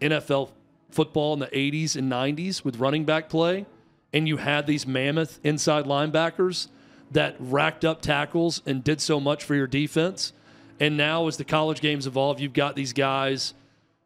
NFL 0.00 0.48
football 0.90 1.34
in 1.34 1.40
the 1.40 1.48
80s 1.48 1.94
and 1.94 2.10
90s 2.10 2.64
with 2.64 2.78
running 2.78 3.04
back 3.04 3.28
play. 3.28 3.66
And 4.14 4.26
you 4.26 4.38
had 4.38 4.66
these 4.66 4.86
mammoth 4.86 5.40
inside 5.44 5.84
linebackers 5.84 6.68
that 7.10 7.36
racked 7.38 7.84
up 7.84 8.00
tackles 8.00 8.62
and 8.64 8.82
did 8.82 9.02
so 9.02 9.20
much 9.20 9.44
for 9.44 9.54
your 9.54 9.66
defense. 9.66 10.32
And 10.80 10.96
now, 10.96 11.26
as 11.26 11.36
the 11.36 11.44
college 11.44 11.82
games 11.82 12.06
evolve, 12.06 12.40
you've 12.40 12.54
got 12.54 12.76
these 12.76 12.94
guys 12.94 13.52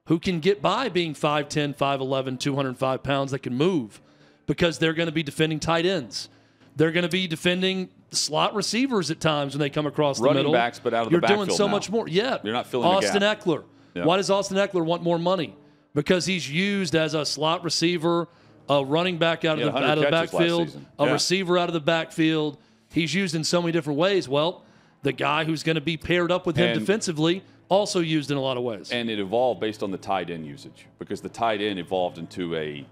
who 0.06 0.18
can 0.18 0.40
get 0.40 0.60
by 0.60 0.88
being 0.88 1.14
5'10, 1.14 1.76
5'11, 1.76 2.40
205 2.40 3.02
pounds 3.04 3.30
that 3.30 3.44
can 3.44 3.54
move 3.54 4.02
because 4.46 4.80
they're 4.80 4.94
going 4.94 5.06
to 5.06 5.12
be 5.12 5.22
defending 5.22 5.60
tight 5.60 5.86
ends. 5.86 6.28
They're 6.76 6.92
going 6.92 7.02
to 7.04 7.08
be 7.08 7.26
defending 7.26 7.88
slot 8.10 8.54
receivers 8.54 9.10
at 9.10 9.18
times 9.20 9.54
when 9.54 9.60
they 9.60 9.70
come 9.70 9.86
across 9.86 10.18
the 10.18 10.24
Running 10.24 10.40
middle. 10.40 10.52
backs, 10.52 10.78
but 10.78 10.92
out 10.94 11.06
of 11.06 11.12
the 11.12 11.18
backfield. 11.18 11.38
You're 11.38 11.46
doing 11.46 11.56
so 11.56 11.66
now. 11.66 11.72
much 11.72 11.90
more. 11.90 12.06
Yeah. 12.08 12.38
You're 12.44 12.52
not 12.52 12.66
filling 12.66 12.88
the 12.88 12.94
Austin 12.96 13.20
gap. 13.20 13.40
Ekeler. 13.42 13.64
Yeah. 13.94 14.04
Why 14.04 14.16
does 14.18 14.30
Austin 14.30 14.56
Ekeler 14.58 14.84
want 14.84 15.02
more 15.02 15.18
money? 15.18 15.56
Because 15.94 16.26
he's 16.26 16.50
used 16.50 16.94
as 16.94 17.14
a 17.14 17.24
slot 17.24 17.64
receiver, 17.64 18.28
a 18.68 18.84
running 18.84 19.16
back 19.16 19.44
out 19.46 19.58
of 19.58 19.72
the 19.72 19.78
out 19.78 19.96
of 19.98 20.04
the 20.04 20.10
backfield, 20.10 20.78
a 20.98 21.06
Yeah. 21.06 21.12
receiver 21.12 21.56
out 21.56 21.68
of 21.68 21.72
the 21.72 21.80
backfield. 21.80 22.58
He's 22.92 23.14
used 23.14 23.34
in 23.34 23.42
so 23.44 23.62
many 23.62 23.72
different 23.72 23.98
ways. 23.98 24.28
Well, 24.28 24.62
the 25.02 25.12
guy 25.12 25.44
who's 25.44 25.62
going 25.62 25.76
to 25.76 25.80
be 25.80 25.96
paired 25.96 26.30
up 26.30 26.46
with 26.46 26.56
him 26.56 26.68
And- 26.70 26.78
defensively 26.80 27.42
also 27.70 28.00
used 28.00 28.30
in 28.30 28.36
a 28.36 28.40
lot 28.40 28.56
of 28.58 28.62
ways. 28.62 28.92
And 28.92 29.08
it 29.10 29.18
evolved 29.18 29.60
based 29.60 29.82
on 29.82 29.90
the 29.90 29.98
tight 29.98 30.28
end 30.30 30.46
usage 30.46 30.86
because 30.98 31.20
the 31.22 31.28
tight 31.30 31.60
end 31.62 31.78
evolved 31.78 32.18
into 32.18 32.54
a 32.54 32.86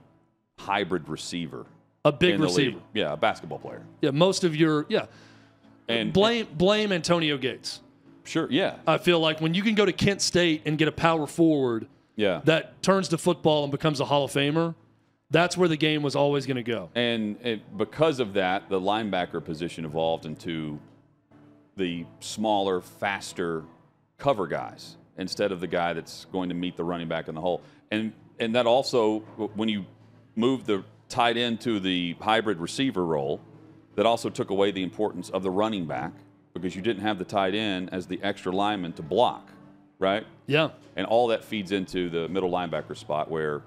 hybrid 0.58 1.08
receiver. 1.08 1.66
A 2.04 2.12
big 2.12 2.38
receiver. 2.40 2.76
league. 2.76 2.82
Yeah, 2.92 3.12
a 3.12 3.16
basketball 3.16 3.58
player. 3.58 3.82
Yeah, 4.00 4.10
most 4.10 4.44
of 4.44 4.54
your 4.54 4.86
yeah. 4.88 5.06
And 5.88 6.12
Blame 6.12 6.46
blame 6.52 6.92
Antonio 6.92 7.36
Gates. 7.36 7.80
sure, 8.24 8.48
yeah, 8.50 8.76
I 8.86 8.98
feel 8.98 9.20
like 9.20 9.40
when 9.40 9.52
you 9.54 9.62
can 9.62 9.74
go 9.74 9.84
to 9.84 9.92
Kent 9.92 10.22
State 10.22 10.62
and 10.64 10.78
get 10.78 10.88
a 10.88 10.92
power 10.92 11.26
forward 11.26 11.86
yeah. 12.16 12.40
that 12.44 12.82
turns 12.82 13.08
to 13.08 13.18
football 13.18 13.64
and 13.64 13.70
becomes 13.70 14.00
a 14.00 14.04
Hall 14.06 14.24
of 14.24 14.32
Famer, 14.32 14.74
that's 15.30 15.56
where 15.56 15.68
the 15.68 15.76
game 15.76 16.02
was 16.02 16.16
always 16.16 16.46
going 16.46 16.56
to 16.56 16.62
go. 16.62 16.90
And 16.94 17.36
it, 17.44 17.76
because 17.76 18.20
of 18.20 18.34
that, 18.34 18.68
the 18.68 18.80
linebacker 18.80 19.44
position 19.44 19.84
evolved 19.84 20.26
into 20.26 20.78
the 21.76 22.06
smaller, 22.20 22.80
faster 22.80 23.64
cover 24.16 24.46
guys 24.46 24.96
instead 25.18 25.52
of 25.52 25.60
the 25.60 25.66
guy 25.66 25.92
that's 25.92 26.24
going 26.26 26.48
to 26.48 26.54
meet 26.54 26.76
the 26.76 26.84
running 26.84 27.08
back 27.08 27.28
in 27.28 27.34
the 27.34 27.40
hole. 27.40 27.62
And 27.90 28.12
and 28.40 28.54
that 28.54 28.66
also, 28.66 29.20
when 29.54 29.68
you 29.68 29.84
move 30.34 30.66
the 30.66 30.82
tight 31.08 31.36
into 31.36 31.80
the 31.80 32.16
hybrid 32.20 32.58
receiver 32.58 33.04
role, 33.04 33.40
that 33.94 34.06
also 34.06 34.28
took 34.28 34.50
away 34.50 34.70
the 34.70 34.82
importance 34.82 35.30
of 35.30 35.42
the 35.42 35.50
running 35.50 35.86
back 35.86 36.12
because 36.52 36.74
you 36.74 36.82
didn't 36.82 37.02
have 37.02 37.18
the 37.18 37.24
tight 37.24 37.54
end 37.54 37.90
as 37.92 38.06
the 38.06 38.20
extra 38.22 38.52
lineman 38.52 38.92
to 38.92 39.02
block, 39.02 39.50
right? 39.98 40.26
Yeah. 40.46 40.70
And 40.96 41.06
all 41.06 41.28
that 41.28 41.44
feeds 41.44 41.72
into 41.72 42.10
the 42.10 42.28
middle 42.28 42.50
linebacker 42.50 42.96
spot 42.96 43.30
where 43.30 43.62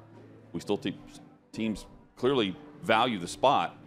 we 0.53 0.59
still 0.59 0.77
te- 0.77 0.97
teams 1.51 1.85
clearly 2.15 2.55
value 2.83 3.19
the 3.19 3.27
spot. 3.27 3.77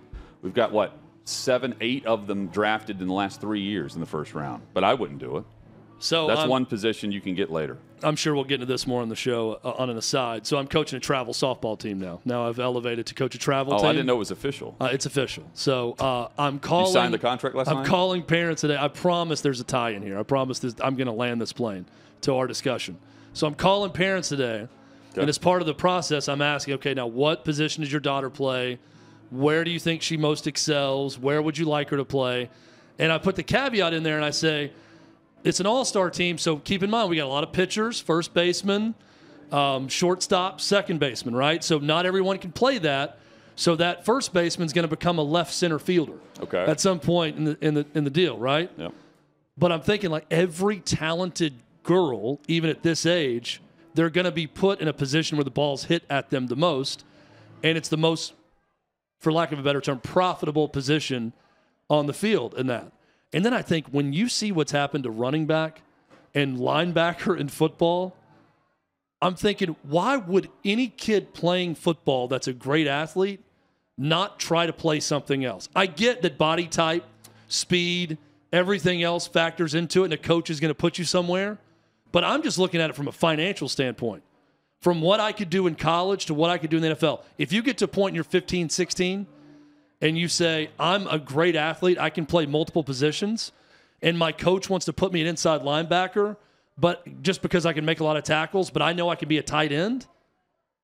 We've 0.43 0.55
got 0.55 0.73
what 0.73 0.97
seven, 1.25 1.75
eight 1.81 2.07
of 2.07 2.27
them 2.27 2.49
drafted 2.49 3.01
in 3.01 3.07
the 3.07 3.15
last 3.15 3.41
three 3.41 3.61
years 3.61 3.95
in 3.95 4.01
the 4.01 4.07
first 4.07 4.35
round, 4.35 4.63
but 4.75 4.85
I 4.85 4.95
wouldn't 4.95 5.19
do 5.19 5.39
it. 5.39 5.45
So 6.01 6.27
That's 6.27 6.41
I'm, 6.41 6.49
one 6.49 6.65
position 6.65 7.13
you 7.13 7.21
can 7.21 7.35
get 7.35 7.51
later. 7.51 7.77
I'm 8.03 8.17
sure 8.17 8.35
we'll 8.35 8.45
get 8.45 8.55
into 8.55 8.67
this 8.67 8.87
more 8.87 9.03
on 9.03 9.11
the 9.11 9.17
show 9.17 9.61
uh, 9.63 9.73
on 9.73 9.91
an 9.91 9.99
aside. 9.99 10.47
So 10.47 10.57
I'm 10.57 10.67
coaching 10.67 10.97
a 10.97 11.01
travel 11.01 11.35
softball 11.35 11.79
team 11.79 12.01
now. 12.01 12.21
Now 12.25 12.49
I've 12.49 12.59
elevated 12.59 13.07
to 13.09 13.15
coach 13.15 13.35
a 13.35 13.39
travel 13.39 13.75
team. 13.75 13.79
Oh, 13.79 13.83
team. 13.83 13.89
I 13.91 13.93
didn't 13.93 14.07
know 14.07 14.17
it 14.17 14.21
was 14.21 14.31
official. 14.31 14.75
Uh, 14.81 14.89
it's 14.91 15.05
official. 15.05 15.45
So 15.53 15.95
uh, 15.99 16.29
I'm 16.39 16.59
calling. 16.59 16.87
You 16.87 16.93
signed 16.95 17.13
the 17.13 17.19
contract 17.19 17.55
last 17.55 17.69
I'm 17.69 17.77
night? 17.77 17.87
calling 17.87 18.23
parents 18.23 18.63
today. 18.63 18.79
I 18.81 18.89
promise 18.89 19.43
there's 19.43 19.61
a 19.61 19.65
tie 19.65 19.91
in 19.91 20.03
here. 20.03 20.19
I 20.19 20.23
promise 20.23 20.59
this, 20.59 20.75
I'm 20.81 20.97
going 20.97 21.07
to 21.07 21.13
land 21.13 21.39
this 21.39 21.53
plane 21.53 21.85
to 22.23 22.35
our 22.35 22.47
discussion. 22.47 22.99
So 23.35 23.47
I'm 23.47 23.55
calling 23.55 23.93
parents 23.93 24.31
today, 24.31 24.69
Okay. 25.13 25.21
and 25.21 25.29
as 25.29 25.37
part 25.39 25.61
of 25.61 25.67
the 25.67 25.75
process, 25.75 26.29
I'm 26.29 26.41
asking, 26.41 26.75
okay, 26.75 26.95
now 26.95 27.07
what 27.07 27.45
position 27.45 27.83
does 27.83 27.93
your 27.93 28.01
daughter 28.01 28.31
play? 28.31 28.79
Where 29.31 29.65
do 29.65 29.71
you 29.71 29.79
think 29.79 30.03
she 30.03 30.17
most 30.17 30.47
excels? 30.47 31.19
Where 31.19 31.43
would 31.43 31.59
you 31.59 31.67
like 31.67 31.91
her 31.91 31.97
to 31.99 32.05
play? 32.05 32.49
And 32.99 33.13
I 33.13 33.19
put 33.19 33.37
the 33.37 33.43
caveat 33.43 33.93
in 33.93 34.03
there, 34.03 34.17
and 34.17 34.25
I 34.25 34.31
say, 34.31 34.73
it's 35.45 35.61
an 35.61 35.67
all-star 35.67 36.11
team, 36.11 36.39
so 36.39 36.57
keep 36.57 36.83
in 36.83 36.91
mind 36.91 37.11
we 37.11 37.17
got 37.17 37.27
a 37.27 37.29
lot 37.29 37.45
of 37.45 37.53
pitchers, 37.53 38.01
first 38.01 38.35
baseman, 38.35 38.95
um, 39.53 39.89
shortstop, 39.89 40.61
second 40.61 41.01
baseman, 41.01 41.35
right? 41.35 41.63
So 41.65 41.79
not 41.79 42.07
everyone 42.07 42.39
can 42.39 42.53
play 42.53 42.79
that. 42.79 43.19
So 43.57 43.77
that 43.77 44.05
first 44.05 44.33
baseman's 44.33 44.73
going 44.73 44.85
to 44.85 44.97
become 44.97 45.19
a 45.19 45.23
left 45.23 45.53
center 45.53 45.79
fielder 45.79 46.19
Okay. 46.41 46.65
at 46.65 46.81
some 46.81 46.99
point 46.99 47.37
in 47.37 47.45
the 47.45 47.59
in 47.61 47.75
the 47.75 47.87
in 47.95 48.05
the 48.05 48.11
deal, 48.11 48.39
right? 48.39 48.71
Yep. 48.77 48.93
But 49.59 49.73
I'm 49.73 49.83
thinking 49.83 50.11
like 50.11 50.25
every 50.31 50.79
talented 50.81 51.55
girl, 51.83 52.41
even 52.49 52.71
at 52.71 52.83
this 52.83 53.05
age, 53.05 53.61
they're 53.95 54.09
going 54.09 54.25
to 54.25 54.31
be 54.33 54.47
put 54.47 54.81
in 54.81 54.89
a 54.89 54.93
position 54.93 55.37
where 55.37 55.45
the 55.45 55.51
ball's 55.51 55.85
hit 55.85 56.05
at 56.09 56.31
them 56.31 56.47
the 56.47 56.57
most, 56.57 57.05
and 57.63 57.77
it's 57.77 57.89
the 57.89 57.99
most, 57.99 58.33
for 59.19 59.33
lack 59.33 59.53
of 59.53 59.59
a 59.59 59.63
better 59.63 59.81
term, 59.81 59.99
profitable 60.01 60.69
position 60.69 61.33
on 61.91 62.07
the 62.07 62.15
field 62.15 62.55
in 62.57 62.67
that. 62.69 62.91
And 63.33 63.45
then 63.45 63.55
I 63.55 63.63
think 63.63 63.89
when 63.89 64.13
you 64.13 64.29
see 64.29 64.53
what's 64.53 64.73
happened 64.73 65.05
to 65.05 65.11
running 65.11 65.47
back 65.47 65.83
and 66.35 66.59
linebacker 66.59 67.39
in 67.39 67.49
football, 67.49 68.17
I'm 69.23 69.35
thinking, 69.35 69.77
why 69.83 70.17
would 70.17 70.49
any 70.65 70.89
kid 70.89 71.35
playing 71.35 71.75
football 71.75 72.27
that's 72.29 72.49
a 72.49 72.53
great 72.53 72.87
athlete 72.87 73.41
not 73.99 74.41
try 74.41 74.67
to 74.67 74.73
play 74.73 75.01
something 75.01 75.45
else? 75.45 75.69
I 75.77 75.87
get 75.87 76.23
that 76.23 76.39
body 76.39 76.67
type, 76.67 77.05
speed, 77.47 78.19
everything 78.53 79.03
else 79.03 79.27
factors 79.27 79.75
into 79.75 80.03
it, 80.03 80.07
and 80.07 80.15
a 80.15 80.19
coach 80.19 80.51
is 80.51 80.59
going 80.59 80.71
to 80.71 80.75
put 80.75 80.99
you 80.99 81.05
somewhere. 81.05 81.59
But 82.13 82.25
I'm 82.25 82.43
just 82.43 82.59
looking 82.59 82.81
at 82.81 82.91
it 82.91 82.97
from 82.97 83.09
a 83.09 83.13
financial 83.13 83.69
standpoint. 83.69 84.23
From 84.81 85.03
what 85.03 85.21
I 85.21 85.33
could 85.33 85.51
do 85.51 85.67
in 85.67 85.75
college 85.75 86.27
to 86.27 86.35
what 86.35 86.51
I 86.51 86.57
could 86.57 86.71
do 86.71 86.79
in 86.79 86.83
the 86.83 86.97
NFL. 86.97 87.23
If 87.37 87.53
you 87.53 87.63
get 87.63 87.79
to 87.79 87.85
a 87.85 87.89
point 87.89 88.13
in 88.13 88.15
your 88.15 88.25
15, 88.25 88.71
16, 88.71 89.27
and 90.01 90.17
you 90.17 90.29
say, 90.29 90.71
I'm 90.79 91.07
a 91.07 91.19
great 91.19 91.57
athlete, 91.57 91.99
I 91.99 92.11
can 92.11 92.27
play 92.27 92.47
multiple 92.47 92.83
positions, 92.85 93.53
and 94.03 94.17
my 94.19 94.33
coach 94.33 94.71
wants 94.71 94.87
to 94.87 94.93
put 94.93 95.13
me 95.13 95.21
an 95.21 95.27
inside 95.27 95.61
linebacker, 95.63 96.37
but 96.79 97.23
just 97.23 97.43
because 97.43 97.67
I 97.67 97.73
can 97.73 97.85
make 97.85 98.01
a 98.01 98.05
lot 98.05 98.17
of 98.17 98.25
tackles, 98.25 98.71
but 98.71 98.83
I 98.83 98.93
know 98.93 99.09
I 99.11 99.15
can 99.17 99.29
be 99.29 99.39
a 99.39 99.43
tight 99.43 99.73
end, 99.73 100.07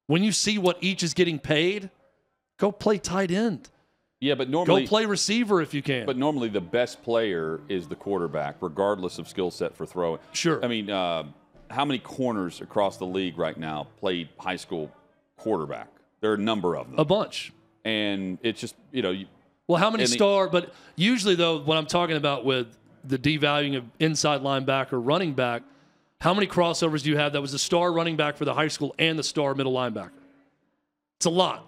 when 0.07 0.23
you 0.23 0.33
see 0.33 0.59
what 0.59 0.79
each 0.81 1.03
is 1.03 1.15
getting 1.15 1.39
paid, 1.39 1.91
go 2.59 2.71
play 2.71 2.99
tight 2.99 3.31
end. 3.31 3.71
Yeah, 4.21 4.35
but 4.35 4.49
normally 4.49 4.83
Go 4.83 4.89
play 4.89 5.05
receiver 5.05 5.61
if 5.61 5.75
you 5.75 5.83
can. 5.83 6.07
but 6.07 6.17
normally 6.17 6.49
the 6.49 6.61
best 6.61 7.03
player 7.03 7.61
is 7.69 7.87
the 7.87 7.97
quarterback, 7.97 8.57
regardless 8.61 9.19
of 9.19 9.29
skill 9.29 9.51
set 9.51 9.77
for 9.77 9.85
throwing. 9.85 10.21
Sure. 10.33 10.65
I 10.65 10.69
mean, 10.69 10.89
uh, 10.91 11.25
how 11.71 11.85
many 11.85 11.99
corners 11.99 12.61
across 12.63 12.97
the 12.97 13.05
league 13.05 13.39
right 13.39 13.59
now 13.59 13.89
played 13.99 14.29
high 14.39 14.57
school 14.57 14.91
quarterback? 15.37 15.89
There 16.21 16.31
are 16.31 16.35
a 16.35 16.39
number 16.39 16.77
of 16.77 16.91
them, 16.91 16.99
a 16.99 17.05
bunch. 17.05 17.53
And 17.87 18.39
it's 18.43 18.61
just 18.61 18.75
you 18.93 19.01
know 19.03 19.11
you, 19.13 19.27
Well, 19.69 19.79
how 19.79 19.91
many 19.91 20.03
And 20.03 20.13
the- 20.13 20.17
star? 20.17 20.49
But 20.49 20.75
usually, 20.97 21.35
though, 21.37 21.59
what 21.61 21.77
I'm 21.79 21.87
talking 21.87 22.17
about 22.17 22.45
with 22.45 22.67
the 23.05 23.17
devaluing 23.19 23.77
of 23.77 23.85
inside 24.01 24.41
linebacker, 24.43 24.89
running 24.93 25.33
back, 25.33 25.63
how 26.21 26.35
many 26.35 26.47
crossovers 26.47 27.03
do 27.05 27.11
you 27.11 27.17
have 27.17 27.33
that 27.35 27.41
was 27.41 27.53
the 27.53 27.59
star 27.59 27.93
running 27.93 28.17
back 28.17 28.37
for 28.37 28.45
the 28.45 28.55
high 28.55 28.69
school 28.69 28.95
and 28.99 29.19
the 29.19 29.23
star 29.23 29.55
middle 29.55 29.73
linebacker? 29.73 30.11
It's 31.19 31.27
a 31.27 31.31
lot. 31.31 31.65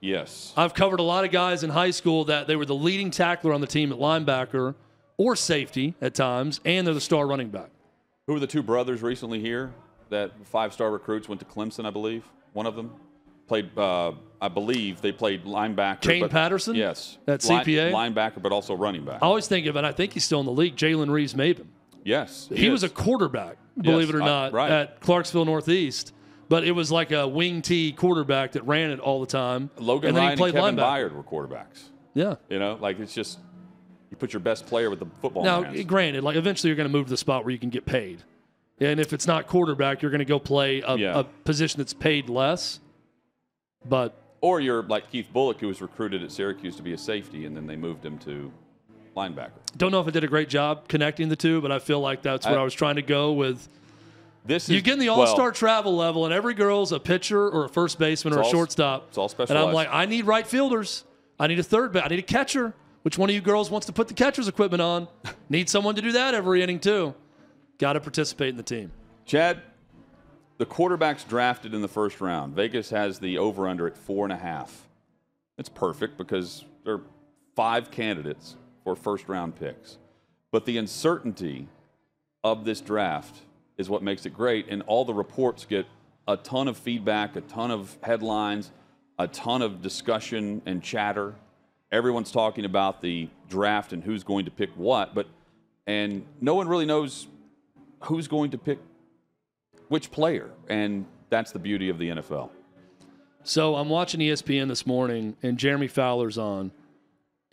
yes, 0.00 0.52
I've 0.56 0.74
covered 0.74 0.98
a 1.00 1.02
lot 1.04 1.24
of 1.24 1.30
guys 1.30 1.62
in 1.62 1.70
high 1.70 1.90
school 1.92 2.24
that 2.24 2.46
they 2.46 2.56
were 2.56 2.64
the 2.66 2.74
leading 2.74 3.10
tackler 3.10 3.52
on 3.52 3.60
the 3.60 3.66
team 3.66 3.92
at 3.92 3.98
linebacker 3.98 4.74
or 5.18 5.36
safety 5.36 5.94
at 6.00 6.14
times, 6.14 6.60
and 6.64 6.86
they're 6.86 6.94
the 6.94 7.00
star 7.00 7.26
running 7.26 7.48
back. 7.50 7.68
Who 8.26 8.32
were 8.32 8.40
the 8.40 8.46
two 8.46 8.62
brothers 8.62 9.02
recently 9.02 9.40
here 9.40 9.72
that 10.08 10.32
five 10.46 10.72
star 10.72 10.90
recruits 10.90 11.28
went 11.28 11.40
to 11.40 11.44
Clemson, 11.46 11.84
I 11.86 11.90
believe? 11.90 12.24
One 12.54 12.66
of 12.66 12.74
them 12.76 12.92
played, 13.46 13.76
uh, 13.76 14.12
I 14.40 14.48
believe 14.48 15.00
they 15.00 15.12
played 15.12 15.44
linebacker. 15.44 16.00
Kane 16.00 16.20
but- 16.22 16.30
Patterson? 16.30 16.74
Yes. 16.74 17.18
At 17.26 17.44
Line- 17.44 17.64
CPA? 17.64 17.92
linebacker, 17.92 18.42
but 18.42 18.52
also 18.52 18.74
running 18.74 19.04
back. 19.04 19.22
I 19.22 19.26
always 19.26 19.46
think 19.46 19.66
of 19.66 19.76
it. 19.76 19.84
I 19.84 19.92
think 19.92 20.12
he's 20.12 20.24
still 20.24 20.40
in 20.40 20.46
the 20.46 20.52
league. 20.52 20.76
Jalen 20.76 21.10
Reeves 21.10 21.34
Maybin. 21.34 21.66
yes. 22.04 22.48
He 22.52 22.68
was 22.68 22.82
a 22.82 22.88
quarterback, 22.88 23.56
believe 23.80 24.08
Yes, 24.08 24.14
it 24.14 24.14
or 24.16 24.22
I- 24.22 24.26
not, 24.26 24.52
right. 24.52 24.70
at 24.70 25.00
Clarksville 25.00 25.44
Northeast. 25.44 26.12
But 26.48 26.64
it 26.64 26.72
was 26.72 26.90
like 26.92 27.12
a 27.12 27.26
wing 27.26 27.62
T 27.62 27.92
quarterback 27.92 28.52
that 28.52 28.66
ran 28.66 28.90
it 28.90 29.00
all 29.00 29.20
the 29.20 29.26
time. 29.26 29.70
Logan 29.78 30.08
and 30.08 30.16
then 30.16 30.24
Ryan 30.24 30.36
he 30.36 30.40
played 30.42 30.54
and 30.54 30.64
Kevin 30.64 30.76
linebacker. 30.76 31.10
Byard 31.10 31.14
were 31.14 31.22
quarterbacks. 31.22 31.84
Yeah. 32.12 32.34
You 32.50 32.58
know, 32.58 32.76
like 32.78 32.98
it's 33.00 33.14
just 33.14 33.38
you 34.10 34.16
put 34.18 34.34
your 34.34 34.40
best 34.40 34.66
player 34.66 34.90
with 34.90 34.98
the 34.98 35.06
football. 35.22 35.44
Now, 35.44 35.62
granted, 35.84 36.22
like 36.24 36.36
eventually 36.36 36.68
you're 36.68 36.76
going 36.76 36.88
to 36.88 36.92
move 36.92 37.06
to 37.06 37.10
the 37.10 37.16
spot 37.16 37.44
where 37.44 37.52
you 37.52 37.58
can 37.58 37.70
get 37.70 37.86
paid, 37.86 38.22
and 38.80 39.00
if 39.00 39.14
it's 39.14 39.26
not 39.26 39.46
quarterback, 39.46 40.02
you're 40.02 40.10
going 40.10 40.18
to 40.18 40.26
go 40.26 40.38
play 40.38 40.82
a, 40.86 40.98
Yeah. 40.98 41.20
a 41.20 41.24
position 41.24 41.78
that's 41.78 41.94
paid 41.94 42.28
less. 42.28 42.80
But 43.84 44.14
or 44.40 44.60
you're 44.60 44.82
like 44.82 45.10
Keith 45.10 45.28
Bulluck, 45.34 45.60
who 45.60 45.68
was 45.68 45.80
recruited 45.80 46.22
at 46.22 46.32
Syracuse 46.32 46.76
to 46.76 46.82
be 46.82 46.92
a 46.92 46.98
safety, 46.98 47.46
and 47.46 47.56
then 47.56 47.66
they 47.66 47.76
moved 47.76 48.04
him 48.04 48.18
to 48.18 48.52
linebacker. 49.16 49.50
don't 49.76 49.92
know 49.92 50.00
if 50.00 50.06
I 50.06 50.10
did 50.10 50.24
a 50.24 50.28
great 50.28 50.48
job 50.48 50.88
connecting 50.88 51.28
the 51.28 51.36
two, 51.36 51.60
but 51.60 51.70
I 51.70 51.78
feel 51.78 52.00
like 52.00 52.22
that's 52.22 52.46
where 52.46 52.58
I, 52.58 52.62
I- 52.62 52.64
was 52.64 52.74
trying 52.74 52.96
to 52.96 53.02
go 53.02 53.32
with. 53.32 53.68
This 54.44 54.68
You 54.68 54.80
get 54.80 54.94
in 54.94 54.98
the 54.98 55.08
All 55.08 55.24
Star 55.26 55.52
travel 55.52 55.94
level, 55.94 56.24
and 56.24 56.34
every 56.34 56.54
girl's 56.54 56.90
a 56.90 56.98
pitcher 56.98 57.48
or 57.48 57.66
a 57.66 57.68
first 57.68 57.98
baseman 57.98 58.34
or 58.34 58.40
a 58.40 58.44
all- 58.44 58.50
shortstop. 58.50 59.06
it's 59.08 59.18
all 59.18 59.28
special. 59.28 59.56
And 59.56 59.64
I'm 59.68 59.72
like, 59.72 59.88
I 59.92 60.06
need 60.06 60.26
right 60.26 60.44
fielders. 60.44 61.04
I 61.38 61.46
need 61.46 61.60
a 61.60 61.62
third 61.62 61.92
base. 61.92 62.02
I 62.04 62.08
need 62.08 62.18
a 62.18 62.22
catcher. 62.22 62.74
Which 63.02 63.18
one 63.18 63.28
of 63.30 63.34
you 63.34 63.40
girls 63.40 63.70
wants 63.70 63.86
to 63.86 63.92
put 63.92 64.08
the 64.08 64.14
catcher's 64.14 64.48
equipment 64.48 64.82
on? 64.82 65.06
need 65.48 65.68
someone 65.68 65.94
to 65.94 66.02
do 66.02 66.12
that 66.12 66.34
every 66.34 66.60
inning 66.62 66.80
too. 66.80 67.14
Got 67.78 67.92
to 67.94 68.00
participate 68.00 68.48
in 68.48 68.56
the 68.56 68.62
team. 68.64 68.90
Chad, 69.26 69.62
the 70.62 70.66
quarterbacks 70.66 71.26
drafted 71.26 71.74
in 71.74 71.82
the 71.82 71.88
first 71.88 72.20
round. 72.20 72.54
Vegas 72.54 72.90
has 72.90 73.18
the 73.18 73.36
over 73.36 73.66
under 73.66 73.88
at 73.88 73.96
four 73.96 74.24
and 74.24 74.32
a 74.32 74.36
half. 74.36 74.86
It's 75.58 75.68
perfect 75.68 76.16
because 76.16 76.64
there 76.84 76.94
are 76.94 77.00
five 77.56 77.90
candidates 77.90 78.54
for 78.84 78.94
first 78.94 79.28
round 79.28 79.56
picks. 79.56 79.98
But 80.52 80.64
the 80.64 80.78
uncertainty 80.78 81.66
of 82.44 82.64
this 82.64 82.80
draft 82.80 83.40
is 83.76 83.90
what 83.90 84.04
makes 84.04 84.24
it 84.24 84.34
great. 84.34 84.68
And 84.68 84.82
all 84.82 85.04
the 85.04 85.12
reports 85.12 85.64
get 85.64 85.84
a 86.28 86.36
ton 86.36 86.68
of 86.68 86.76
feedback, 86.76 87.34
a 87.34 87.40
ton 87.40 87.72
of 87.72 87.98
headlines, 88.04 88.70
a 89.18 89.26
ton 89.26 89.62
of 89.62 89.82
discussion 89.82 90.62
and 90.64 90.80
chatter. 90.80 91.34
Everyone's 91.90 92.30
talking 92.30 92.64
about 92.64 93.02
the 93.02 93.28
draft 93.48 93.92
and 93.92 94.04
who's 94.04 94.22
going 94.22 94.44
to 94.44 94.52
pick 94.52 94.70
what, 94.76 95.12
but 95.12 95.26
and 95.88 96.24
no 96.40 96.54
one 96.54 96.68
really 96.68 96.86
knows 96.86 97.26
who's 98.02 98.28
going 98.28 98.52
to 98.52 98.58
pick 98.58 98.78
which 99.92 100.10
player. 100.10 100.50
And 100.68 101.04
that's 101.28 101.52
the 101.52 101.58
beauty 101.58 101.90
of 101.90 101.98
the 101.98 102.08
NFL. 102.08 102.48
So 103.44 103.76
I'm 103.76 103.90
watching 103.90 104.20
ESPN 104.20 104.68
this 104.68 104.86
morning, 104.86 105.36
and 105.42 105.58
Jeremy 105.58 105.86
Fowler's 105.86 106.38
on, 106.38 106.72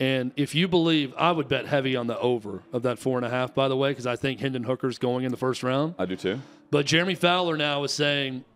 And 0.00 0.32
if 0.36 0.54
you 0.54 0.66
believe, 0.66 1.12
I 1.18 1.32
would 1.32 1.48
bet 1.48 1.66
heavy 1.66 1.96
on 1.96 2.06
the 2.06 2.18
over 2.18 2.62
of 2.72 2.84
that 2.84 2.98
four 2.98 3.18
and 3.18 3.26
a 3.26 3.28
half, 3.28 3.54
by 3.54 3.68
the 3.68 3.76
way, 3.76 3.90
because 3.90 4.06
I 4.06 4.16
think 4.16 4.40
Hendon 4.40 4.62
Hooker's 4.62 4.96
going 4.98 5.26
in 5.26 5.30
the 5.30 5.36
first 5.36 5.62
round. 5.62 5.96
I 5.98 6.06
do 6.06 6.16
too. 6.16 6.40
But 6.70 6.86
Jeremy 6.86 7.14
Fowler 7.14 7.58
now 7.58 7.84
is 7.84 7.92
saying, 7.92 8.46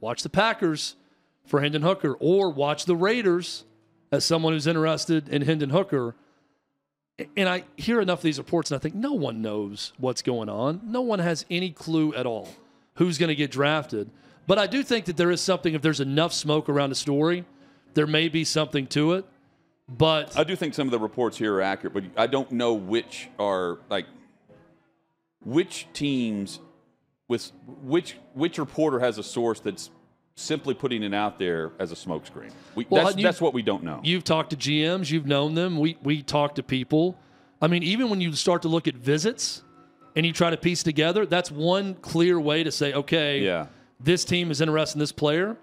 watch 0.00 0.22
the 0.22 0.30
Packers 0.30 0.96
for 1.44 1.60
Hendon 1.60 1.82
Hooker, 1.82 2.16
or 2.18 2.48
watch 2.50 2.86
the 2.86 2.96
Raiders 2.96 3.64
as 4.10 4.24
someone 4.24 4.54
who's 4.54 4.66
interested 4.66 5.28
in 5.28 5.42
Hendon 5.42 5.68
Hooker. 5.68 6.14
And 7.36 7.50
I 7.50 7.64
hear 7.76 8.00
enough 8.00 8.20
of 8.20 8.22
these 8.22 8.38
reports, 8.38 8.70
and 8.70 8.80
I 8.80 8.80
think 8.80 8.94
no 8.94 9.12
one 9.12 9.42
knows 9.42 9.92
what's 9.98 10.22
going 10.22 10.48
on. 10.48 10.80
No 10.84 11.02
one 11.02 11.18
has 11.18 11.44
any 11.50 11.70
clue 11.70 12.14
at 12.14 12.24
all 12.24 12.48
who's 12.96 13.18
going 13.18 13.28
to 13.28 13.34
get 13.34 13.50
drafted. 13.50 14.10
But 14.46 14.58
I 14.58 14.66
do 14.66 14.82
think 14.82 15.06
that 15.06 15.16
there 15.16 15.30
is 15.30 15.40
something, 15.40 15.74
if 15.74 15.82
there's 15.82 16.00
enough 16.00 16.32
smoke 16.32 16.68
around 16.68 16.92
a 16.92 16.94
story, 16.94 17.44
there 17.94 18.06
may 18.06 18.28
be 18.28 18.44
something 18.44 18.86
to 18.88 19.14
it. 19.14 19.24
But 19.88 20.36
I 20.36 20.44
do 20.44 20.56
think 20.56 20.74
some 20.74 20.88
of 20.88 20.90
the 20.90 20.98
reports 20.98 21.36
here 21.38 21.54
are 21.54 21.62
accurate, 21.62 21.94
but 21.94 22.04
I 22.16 22.26
don't 22.26 22.50
know 22.50 22.74
which 22.74 23.28
are 23.38 23.78
like 23.88 24.06
which 25.44 25.86
teams 25.92 26.58
with 27.28 27.52
which 27.82 28.16
which 28.34 28.58
reporter 28.58 28.98
has 28.98 29.16
a 29.18 29.22
source 29.22 29.60
that's 29.60 29.90
simply 30.34 30.74
putting 30.74 31.04
it 31.04 31.14
out 31.14 31.38
there 31.38 31.70
as 31.78 31.92
a 31.92 31.94
smokescreen. 31.94 32.52
We, 32.74 32.86
Well, 32.90 33.04
that's, 33.04 33.22
that's 33.22 33.40
what 33.40 33.54
we 33.54 33.62
don't 33.62 33.84
know. 33.84 34.00
You've 34.02 34.24
talked 34.24 34.50
to 34.50 34.56
GMs, 34.56 35.10
you've 35.10 35.26
known 35.26 35.54
them. 35.54 35.78
We 35.78 35.96
we 36.02 36.20
talk 36.20 36.56
to 36.56 36.64
people. 36.64 37.16
I 37.62 37.68
mean, 37.68 37.84
even 37.84 38.10
when 38.10 38.20
you 38.20 38.32
start 38.32 38.62
to 38.62 38.68
look 38.68 38.88
at 38.88 38.94
visits 38.94 39.62
and 40.16 40.26
you 40.26 40.32
try 40.32 40.50
to 40.50 40.56
piece 40.56 40.82
together, 40.82 41.26
that's 41.26 41.50
one 41.50 41.94
clear 41.96 42.40
way 42.40 42.64
to 42.64 42.72
say, 42.72 42.92
okay, 42.94 43.40
Yeah. 43.40 43.66
this 44.00 44.24
team 44.24 44.50
is 44.50 44.60
interested 44.60 44.96
in 44.96 45.00
this 45.00 45.12
player. 45.12 45.56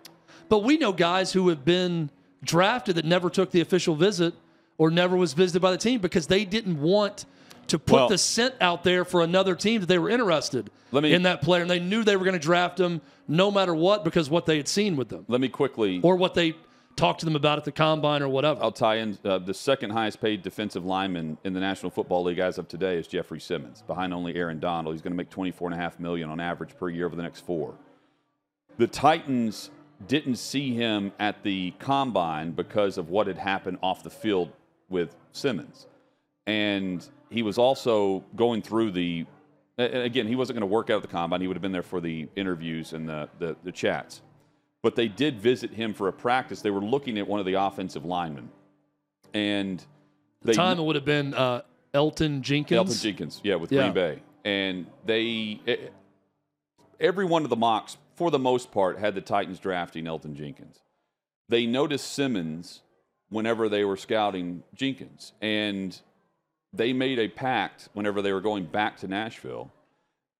But 0.48 0.60
we 0.64 0.78
know 0.78 0.94
guys 0.94 1.34
who 1.34 1.50
have 1.50 1.66
been 1.66 2.10
drafted 2.44 2.96
that 2.96 3.06
never 3.06 3.30
took 3.30 3.52
the 3.52 3.62
official 3.62 3.96
visit 3.96 4.34
or 4.78 4.92
never 4.92 5.16
was 5.18 5.34
visited 5.34 5.62
by 5.62 5.72
the 5.72 5.78
team 5.78 6.00
because 6.00 6.28
they 6.28 6.46
didn't 6.46 6.80
want 6.82 7.26
to 7.68 7.80
put 7.80 7.94
Well- 7.96 8.10
the 8.10 8.18
scent 8.18 8.54
out 8.62 8.84
there 8.84 9.04
for 9.06 9.22
another 9.22 9.56
team 9.56 9.82
that 9.82 9.88
they 9.88 9.98
were 9.98 10.10
interested 10.10 10.70
me- 10.92 11.14
in 11.14 11.24
that 11.24 11.42
player 11.42 11.62
and 11.62 11.72
they 11.72 11.80
knew 11.80 12.04
they 12.04 12.18
were 12.18 12.26
going 12.26 12.34
to 12.34 12.40
draft 12.40 12.80
him 12.80 13.02
no 13.28 13.50
matter 13.50 13.74
what 13.74 14.04
because 14.04 14.30
what 14.30 14.46
they 14.46 14.58
had 14.58 14.68
seen 14.68 14.96
with 14.98 15.08
them 15.10 15.24
Let 15.30 15.40
me 15.42 15.48
quickly 15.48 16.00
or 16.04 16.16
what 16.18 16.34
they 16.34 16.56
talked 16.96 17.20
to 17.20 17.26
them 17.26 17.36
about 17.36 17.58
at 17.58 17.66
the 17.66 17.72
combine 17.72 18.22
or 18.22 18.30
whatever. 18.30 18.62
I'll 18.62 18.72
tie 18.72 18.98
in 18.98 19.18
uh, 19.24 19.40
the 19.40 19.54
second 19.54 19.92
highest 19.92 20.22
paid 20.22 20.42
defensive 20.42 20.86
lineman 20.86 21.38
in 21.44 21.54
the 21.54 21.60
National 21.60 21.90
Football 21.90 22.24
League 22.24 22.40
as 22.40 22.58
of 22.58 22.68
today 22.68 22.98
is 22.98 23.08
Jeffrey 23.08 23.40
Simmons, 23.40 23.82
behind 23.82 24.14
only 24.14 24.36
Aaron 24.36 24.60
Donald. 24.60 24.94
He's 24.94 25.02
going 25.02 25.14
to 25.14 25.18
make 25.18 25.30
24.5 25.30 26.00
million 26.00 26.30
on 26.30 26.40
average 26.40 26.78
per 26.78 26.90
year 26.90 27.06
over 27.06 27.16
the 27.16 27.24
next 27.24 27.46
four. 27.46 27.76
The 28.78 28.88
Titans 28.88 29.70
didn't 30.08 30.36
see 30.36 30.74
him 30.74 31.12
at 31.20 31.44
the 31.44 31.72
combine 31.80 32.52
because 32.52 32.98
of 32.98 33.10
what 33.10 33.28
had 33.28 33.38
happened 33.38 33.78
off 33.82 34.04
the 34.04 34.10
field 34.10 34.52
with 34.90 35.16
Simmons. 35.32 35.88
And 36.46 37.08
he 37.30 37.42
was 37.42 37.58
also 37.58 38.24
going 38.36 38.62
through 38.62 38.92
the 38.92 39.26
again, 39.78 40.28
he 40.28 40.36
wasn't 40.36 40.60
going 40.60 40.70
to 40.70 40.72
work 40.72 40.92
out 40.92 40.98
at 40.98 41.02
the 41.02 41.08
combine. 41.08 41.42
He 41.42 41.48
would 41.48 41.56
have 41.56 41.62
been 41.62 41.72
there 41.72 41.82
for 41.82 42.00
the 42.00 42.28
interviews 42.36 42.94
and 42.94 43.10
the, 43.10 43.28
the, 43.40 43.56
the 43.64 43.72
chats 43.72 44.22
but 44.84 44.96
they 44.96 45.08
did 45.08 45.40
visit 45.40 45.72
him 45.72 45.94
for 45.94 46.08
a 46.10 46.14
practice. 46.14 46.62
They 46.62 46.70
were 46.70 46.84
looking 46.84 47.18
at 47.18 47.28
one 47.28 47.40
of 47.40 47.46
the 47.48 47.54
offensive 47.54 48.06
linemen, 48.06 48.50
and 49.34 49.84
the 50.44 50.54
time 50.54 50.78
it 50.78 50.84
would 50.84 50.96
have 50.96 51.06
been 51.06 51.34
uh, 51.34 51.62
Elgton 51.94 52.42
Jenkins. 52.42 52.78
Elgton 52.80 53.02
Jenkins, 53.02 53.42
yeah, 53.44 53.56
with 53.56 53.72
Yeah. 53.72 53.84
Green 53.84 53.94
Bay, 53.94 54.20
and 54.46 54.86
they 55.06 55.60
eh, 55.66 55.78
every 57.00 57.26
one 57.26 57.44
of 57.44 57.50
the 57.50 57.56
mocks, 57.56 57.98
for 58.16 58.30
the 58.30 58.38
most 58.38 58.72
part, 58.72 59.00
had 59.00 59.16
the 59.16 59.22
Titans 59.22 59.58
drafting 59.58 60.06
Elgton 60.06 60.36
Jenkins. 60.36 60.82
They 61.50 61.66
noticed 61.66 62.14
Simmons 62.14 62.82
whenever 63.30 63.70
they 63.70 63.86
were 63.86 63.98
scouting 63.98 64.64
Jenkins, 64.76 65.32
and 65.42 66.00
they 66.74 66.92
made 66.92 67.20
a 67.20 67.30
pact 67.30 67.88
whenever 67.94 68.22
they 68.22 68.34
were 68.34 68.42
going 68.42 68.66
back 68.66 68.98
to 68.98 69.08
Nashville 69.08 69.72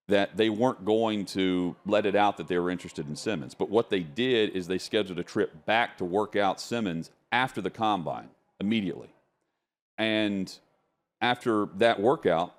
that 0.08 0.36
they 0.36 0.50
weren't 0.50 0.84
going 0.84 1.26
to 1.26 1.76
let 1.86 2.06
it 2.06 2.16
out 2.16 2.38
that 2.38 2.48
they 2.48 2.58
were 2.58 2.70
interested 2.70 3.08
in 3.08 3.16
Simmons. 3.16 3.54
But 3.54 3.70
what 3.70 3.90
they 3.90 4.02
did 4.02 4.50
is 4.52 4.68
they 4.68 4.78
scheduled 4.78 5.20
a 5.20 5.24
trip 5.24 5.66
back 5.66 5.98
to 5.98 6.06
work 6.06 6.36
out 6.36 6.60
Simmons 6.60 7.10
after 7.32 7.62
the 7.62 7.70
combine 7.70 8.30
immediately. 8.60 9.10
And 9.98 10.54
after 11.22 11.68
that 11.78 12.02
workout, 12.02 12.54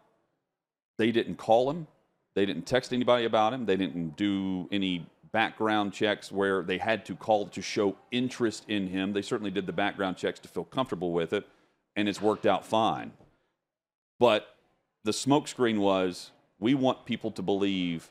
they 0.97 1.13
didn't 1.13 1.37
call 1.37 1.71
him, 1.71 1.87
they 2.35 2.47
didn't 2.47 2.67
text 2.67 2.93
anybody 2.93 3.27
about 3.27 3.53
him, 3.53 3.67
they 3.67 3.77
didn't 3.77 4.17
do 4.17 4.69
any 4.73 5.07
background 5.33 5.93
checks 5.93 6.31
where 6.31 6.63
they 6.63 6.79
had 6.79 7.05
to 7.05 7.17
call 7.17 7.47
to 7.49 7.61
show 7.61 7.97
interest 8.13 8.65
in 8.69 8.87
him. 8.87 9.13
They 9.13 9.21
certainly 9.21 9.51
did 9.51 9.67
the 9.67 9.73
background 9.73 10.17
checks 10.17 10.39
to 10.41 10.49
feel 10.49 10.65
comfortable 10.65 11.13
with 11.13 11.33
it, 11.33 11.45
and 11.97 12.09
it's 12.09 12.23
worked 12.23 12.47
out 12.47 12.65
fine. 12.65 13.13
But 14.21 14.47
the 15.03 15.11
smokescreen 15.11 15.79
was 15.79 16.31
we 16.65 16.73
want 16.73 17.05
people 17.05 17.31
to 17.31 17.43
believe 17.43 18.11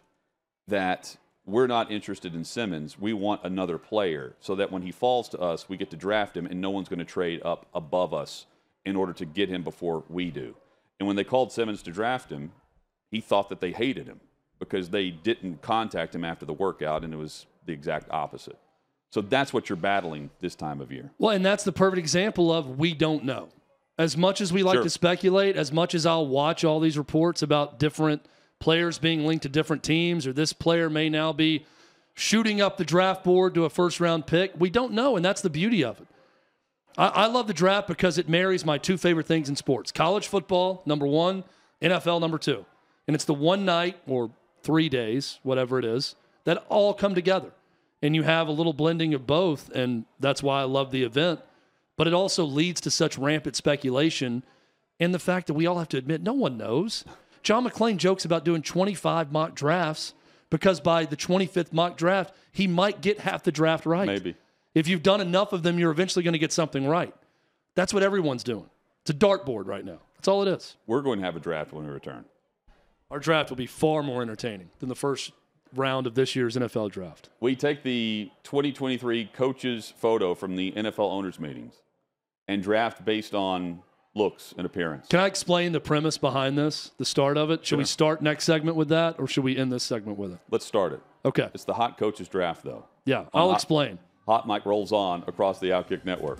that 0.67 1.17
we're 1.43 1.65
not 1.65 1.91
interested 1.91 2.35
in 2.35 2.43
Simmons. 2.43 2.99
We 2.99 3.11
want 3.11 3.41
another 3.43 3.79
player 3.79 4.35
so 4.39 4.53
that 4.53 4.71
when 4.71 4.83
he 4.83 4.91
falls 4.91 5.27
to 5.29 5.39
us, 5.39 5.67
we 5.67 5.75
get 5.75 5.89
to 5.89 5.97
draft 5.97 6.37
him 6.37 6.45
and 6.45 6.61
no 6.61 6.69
one's 6.69 6.87
going 6.87 6.99
to 6.99 7.03
trade 7.05 7.41
up 7.43 7.65
above 7.73 8.13
us 8.13 8.45
in 8.85 8.95
order 8.95 9.11
to 9.13 9.25
get 9.25 9.49
him 9.49 9.63
before 9.63 10.03
we 10.07 10.29
do. 10.29 10.55
And 10.99 11.07
when 11.07 11.15
they 11.15 11.23
called 11.23 11.51
Simmons 11.51 11.81
to 11.81 11.91
draft 11.91 12.29
him, 12.29 12.51
he 13.09 13.21
thought 13.21 13.49
that 13.49 13.59
they 13.59 13.71
hated 13.71 14.05
him 14.05 14.19
because 14.59 14.91
they 14.91 15.09
didn't 15.09 15.63
contact 15.63 16.13
him 16.13 16.23
after 16.23 16.45
the 16.45 16.53
workout 16.53 17.03
and 17.03 17.11
it 17.11 17.17
was 17.17 17.47
the 17.65 17.73
exact 17.73 18.07
opposite. 18.11 18.59
So 19.09 19.21
that's 19.21 19.51
what 19.51 19.67
you're 19.67 19.77
battling 19.77 20.29
this 20.41 20.53
time 20.53 20.79
of 20.79 20.91
year. 20.91 21.09
Well, 21.17 21.31
and 21.31 21.43
that's 21.43 21.63
the 21.63 21.71
perfect 21.71 21.97
example 21.97 22.53
of 22.53 22.77
we 22.77 22.93
don't 22.93 23.23
know. 23.23 23.49
As 23.97 24.15
much 24.15 24.41
as 24.41 24.53
we 24.53 24.61
like 24.61 24.75
Sure. 24.75 24.83
to 24.83 24.91
speculate, 24.91 25.57
as 25.57 25.71
much 25.71 25.95
as 25.95 26.05
I'll 26.05 26.27
watch 26.27 26.63
all 26.63 26.79
these 26.79 26.99
reports 26.99 27.41
about 27.41 27.79
different 27.79 28.27
players 28.63 28.97
being 28.97 29.25
linked 29.25 29.43
to 29.43 29.49
different 29.49 29.83
teams, 29.83 30.25
or 30.25 30.31
this 30.31 30.53
player 30.53 30.89
may 30.89 31.09
now 31.09 31.33
be 31.33 31.65
shooting 32.13 32.61
up 32.61 32.77
the 32.77 32.85
draft 32.85 33.21
board 33.21 33.53
to 33.53 33.65
a 33.65 33.69
first 33.69 33.99
round 33.99 34.25
pick, 34.25 34.53
we 34.57 34.69
don't 34.69 34.93
know. 34.93 35.17
And 35.17 35.25
that's 35.25 35.41
the 35.41 35.49
beauty 35.49 35.83
of 35.83 35.99
it. 35.99 36.07
I, 36.97 37.07
I 37.07 37.25
love 37.25 37.47
the 37.47 37.53
draft 37.53 37.89
because 37.89 38.17
it 38.17 38.29
marries 38.29 38.63
my 38.63 38.77
two 38.77 38.95
favorite 38.95 39.25
things 39.25 39.49
in 39.49 39.57
sports 39.57 39.91
college 39.91 40.29
football, 40.29 40.81
number 40.85 41.05
one, 41.05 41.43
NFL, 41.81 42.21
number 42.21 42.37
two. 42.37 42.65
And 43.05 43.15
it's 43.15 43.25
the 43.25 43.33
one 43.33 43.65
night 43.65 43.97
or 44.07 44.31
three 44.61 44.87
days, 44.87 45.39
whatever 45.43 45.77
it 45.77 45.83
is, 45.83 46.15
that 46.45 46.65
all 46.69 46.93
come 46.93 47.13
together. 47.13 47.51
And 48.01 48.15
you 48.15 48.23
have 48.23 48.47
a 48.47 48.53
little 48.53 48.71
blending 48.71 49.13
of 49.13 49.27
both. 49.27 49.69
And 49.71 50.05
that's 50.21 50.41
why 50.41 50.61
I 50.61 50.63
love 50.63 50.91
the 50.91 51.03
event. 51.03 51.41
But 51.97 52.07
it 52.07 52.13
also 52.13 52.45
leads 52.45 52.79
to 52.81 52.91
such 52.91 53.17
rampant 53.17 53.57
speculation 53.57 54.41
and 55.01 55.13
the 55.13 55.19
fact 55.19 55.47
that 55.47 55.53
we 55.53 55.67
all 55.67 55.79
have 55.79 55.89
to 55.89 55.97
admit 55.97 56.21
no 56.21 56.31
one 56.31 56.57
knows. 56.57 57.03
John 57.43 57.67
McClain 57.67 57.97
jokes 57.97 58.25
about 58.25 58.45
doing 58.45 58.61
25 58.61 59.31
mock 59.31 59.53
drafts 59.53 60.13
because 60.49 60.79
by 60.79 61.05
the 61.05 61.17
25th 61.17 61.73
mock 61.73 61.97
draft, 61.97 62.33
he 62.51 62.67
might 62.67 63.01
get 63.01 63.19
half 63.19 63.43
the 63.43 63.51
draft 63.51 63.85
right. 63.85 64.07
Maybe. 64.07 64.35
If 64.73 64.87
you've 64.87 65.03
done 65.03 65.21
enough 65.21 65.53
of 65.53 65.61
them, 65.61 65.77
you're 65.77 65.91
eventually 65.91 66.23
going 66.23 66.33
to 66.33 66.39
get 66.39 66.51
something 66.51 66.87
right. 66.87 67.13
That's 67.75 67.93
what 67.93 68.01
everyone's 68.01 68.43
doing. 68.43 68.69
It's 69.01 69.11
a 69.11 69.13
dartboard 69.13 69.67
right 69.67 69.83
now. 69.83 69.99
That's 70.15 70.27
all 70.27 70.41
it 70.47 70.47
is. 70.47 70.77
We're 70.87 71.01
going 71.01 71.19
to 71.19 71.25
have 71.25 71.35
a 71.35 71.39
draft 71.39 71.73
when 71.73 71.85
we 71.85 71.91
return. 71.91 72.25
Our 73.11 73.19
draft 73.19 73.49
will 73.49 73.57
be 73.57 73.67
far 73.67 74.01
more 74.01 74.21
entertaining 74.21 74.69
than 74.79 74.89
the 74.89 74.95
first 74.95 75.31
round 75.75 76.07
of 76.07 76.15
this 76.15 76.35
year's 76.35 76.55
NFL 76.55 76.91
draft. 76.91 77.29
We 77.39 77.55
take 77.55 77.83
the 77.83 78.31
2023 78.43 79.31
coaches 79.33 79.93
photo 79.97 80.33
from 80.33 80.55
the 80.55 80.71
NFL 80.71 81.11
owners 81.11 81.39
meetings 81.39 81.81
and 82.47 82.63
draft 82.63 83.03
based 83.03 83.33
on 83.33 83.81
looks 84.15 84.53
and 84.57 84.65
appearance. 84.65 85.07
Can 85.07 85.19
I 85.19 85.25
explain 85.25 85.71
the 85.71 85.79
premise 85.79 86.17
behind 86.17 86.57
this, 86.57 86.91
the 86.97 87.05
start 87.05 87.37
of 87.37 87.49
it? 87.51 87.65
Should 87.65 87.79
we 87.79 87.85
start 87.85 88.21
next 88.21 88.43
segment 88.45 88.75
with 88.77 88.89
that 88.89 89.19
or 89.19 89.27
should 89.27 89.43
we 89.43 89.57
end 89.57 89.71
this 89.71 89.83
segment 89.83 90.17
with 90.17 90.33
it? 90.33 90.39
Let's 90.51 90.65
start 90.65 90.93
it. 90.93 91.01
Okay. 91.25 91.49
It's 91.53 91.63
the 91.65 91.73
hot 91.73 91.97
coaches 91.97 92.27
draft, 92.27 92.63
though. 92.63 92.85
Yeah, 93.05 93.25
I'll 93.33 93.47
hot- 93.49 93.55
explain. 93.55 93.99
Hot 94.27 94.47
mic 94.47 94.65
rolls 94.65 94.91
on 94.91 95.23
across 95.27 95.59
the 95.59 95.71
Outkick 95.71 96.05
network. 96.05 96.39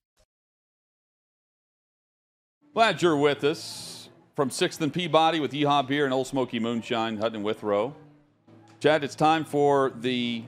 Glad 2.73 3.01
you're 3.01 3.17
with 3.17 3.43
us 3.43 4.07
from 4.33 4.49
6th 4.49 4.79
and 4.79 4.93
Peabody 4.93 5.41
with 5.41 5.51
Yeehaw 5.51 5.85
Beer 5.85 6.05
and 6.05 6.13
Old 6.13 6.27
Smoky 6.27 6.57
Moonshine, 6.57 7.17
Hutton 7.17 7.35
and 7.35 7.43
Withrow. 7.43 7.93
Chad, 8.79 9.03
it's 9.03 9.13
time 9.13 9.43
for 9.43 9.91
the 9.99 10.43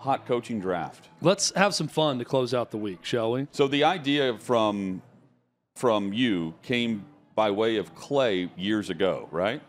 hot 0.00 0.26
coaching 0.26 0.58
draft. 0.58 1.08
Let's 1.20 1.52
have 1.54 1.76
some 1.76 1.86
fun 1.86 2.18
to 2.18 2.24
close 2.24 2.54
out 2.54 2.72
the 2.72 2.76
week, 2.76 3.04
shall 3.04 3.30
we? 3.30 3.46
So 3.52 3.68
the 3.68 3.84
idea 3.84 4.36
from 4.38 5.00
from 5.76 6.12
you 6.12 6.54
came 6.62 7.04
by 7.36 7.52
way 7.52 7.76
of 7.76 7.94
Clay 7.94 8.50
years 8.56 8.90
ago, 8.90 9.28
right? 9.30 9.62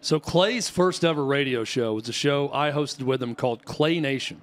So 0.00 0.18
Clay's 0.18 0.68
first 0.68 1.04
ever 1.04 1.24
radio 1.24 1.62
show 1.62 1.94
was 1.94 2.08
a 2.08 2.12
show 2.12 2.50
I 2.52 2.72
hosted 2.72 3.04
with 3.04 3.22
him 3.22 3.36
called 3.36 3.64
Clay 3.64 4.00
Nation. 4.00 4.42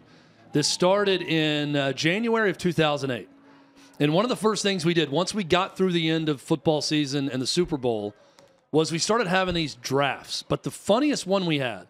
This 0.54 0.70
started 0.70 1.22
in 1.22 1.76
uh, 1.76 1.92
January 1.92 2.50
of 2.50 2.58
2008. 2.58 3.28
And 4.00 4.14
one 4.14 4.26
of 4.26 4.30
the 4.30 4.36
first 4.36 4.64
things 4.64 4.86
we 4.86 4.94
did 4.94 5.10
once 5.10 5.34
we 5.34 5.44
got 5.44 5.78
through 5.78 5.92
the 5.92 6.10
end 6.10 6.30
of 6.30 6.42
football 6.42 6.82
season 6.82 7.30
and 7.30 7.42
the 7.42 7.48
Super 7.48 7.78
Bowl 7.78 8.14
was 8.72 8.92
we 8.92 8.98
started 8.98 9.28
having 9.28 9.54
these 9.54 9.76
drafts. 9.76 10.44
But 10.44 10.64
the 10.64 10.72
funniest 10.72 11.28
one 11.28 11.46
we 11.46 11.60
had 11.60 11.88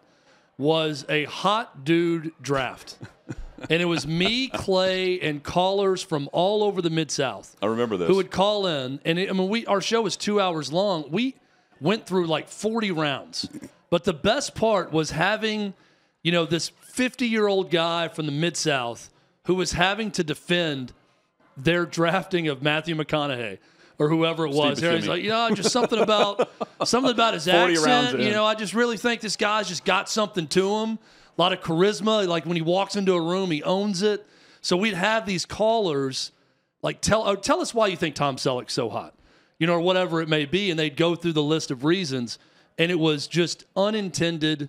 was 0.58 1.04
a 1.08 1.24
hot 1.24 1.84
dude 1.84 2.32
draft. 2.40 2.98
and 3.70 3.80
it 3.80 3.86
was 3.86 4.06
me, 4.06 4.48
Clay, 4.48 5.18
and 5.20 5.42
callers 5.42 6.02
from 6.02 6.28
all 6.32 6.62
over 6.62 6.82
the 6.82 6.90
Mid 6.90 7.10
South 7.10 7.56
I 7.62 7.66
remember 7.66 7.96
this. 7.96 8.08
who 8.08 8.16
would 8.16 8.30
call 8.30 8.66
in. 8.66 9.00
And 9.04 9.18
it, 9.18 9.30
I 9.30 9.32
mean, 9.32 9.48
we 9.48 9.66
our 9.66 9.80
show 9.80 10.02
was 10.02 10.16
two 10.16 10.40
hours 10.40 10.72
long. 10.72 11.06
We 11.10 11.34
went 11.80 12.06
through 12.06 12.26
like 12.26 12.48
40 12.48 12.90
rounds. 12.90 13.48
But 13.90 14.04
the 14.04 14.12
best 14.12 14.54
part 14.54 14.92
was 14.92 15.10
having, 15.10 15.74
you 16.22 16.32
know, 16.32 16.44
this 16.44 16.68
50 16.68 17.26
year 17.26 17.46
old 17.46 17.70
guy 17.70 18.08
from 18.08 18.26
the 18.26 18.32
Mid 18.32 18.56
South 18.56 19.10
who 19.44 19.54
was 19.54 19.72
having 19.72 20.10
to 20.12 20.24
defend 20.24 20.92
their 21.56 21.86
drafting 21.86 22.48
of 22.48 22.62
Matthew 22.62 22.94
McConaughey 22.94 23.58
or 23.98 24.08
whoever 24.08 24.46
it 24.46 24.52
was. 24.52 24.80
He's 24.80 25.06
like, 25.06 25.22
you 25.22 25.30
know, 25.30 25.50
just 25.54 25.70
something 25.70 25.98
about 25.98 26.50
something 26.84 27.12
about 27.12 27.34
his 27.34 27.46
accent. 27.46 28.20
You 28.20 28.30
know, 28.30 28.44
I 28.44 28.54
just 28.54 28.74
really 28.74 28.96
think 28.96 29.20
this 29.20 29.36
guy's 29.36 29.68
just 29.68 29.84
got 29.84 30.08
something 30.08 30.46
to 30.48 30.76
him. 30.78 30.98
A 31.36 31.40
lot 31.40 31.52
of 31.52 31.60
charisma. 31.60 32.26
Like 32.26 32.46
when 32.46 32.56
he 32.56 32.62
walks 32.62 32.96
into 32.96 33.14
a 33.14 33.20
room, 33.20 33.50
he 33.50 33.62
owns 33.62 34.02
it. 34.02 34.26
So 34.60 34.76
we'd 34.76 34.94
have 34.94 35.26
these 35.26 35.44
callers 35.44 36.32
like 36.82 37.00
tell 37.00 37.26
oh, 37.26 37.34
tell 37.34 37.60
us 37.60 37.74
why 37.74 37.86
you 37.88 37.96
think 37.96 38.14
Tom 38.14 38.36
Selleck's 38.36 38.72
so 38.72 38.88
hot, 38.88 39.14
you 39.58 39.66
know, 39.66 39.74
or 39.74 39.80
whatever 39.80 40.20
it 40.20 40.28
may 40.28 40.44
be, 40.44 40.70
and 40.70 40.78
they'd 40.78 40.96
go 40.96 41.14
through 41.14 41.32
the 41.32 41.42
list 41.42 41.70
of 41.70 41.84
reasons, 41.84 42.38
and 42.78 42.90
it 42.90 42.98
was 42.98 43.26
just 43.26 43.64
unintended 43.76 44.68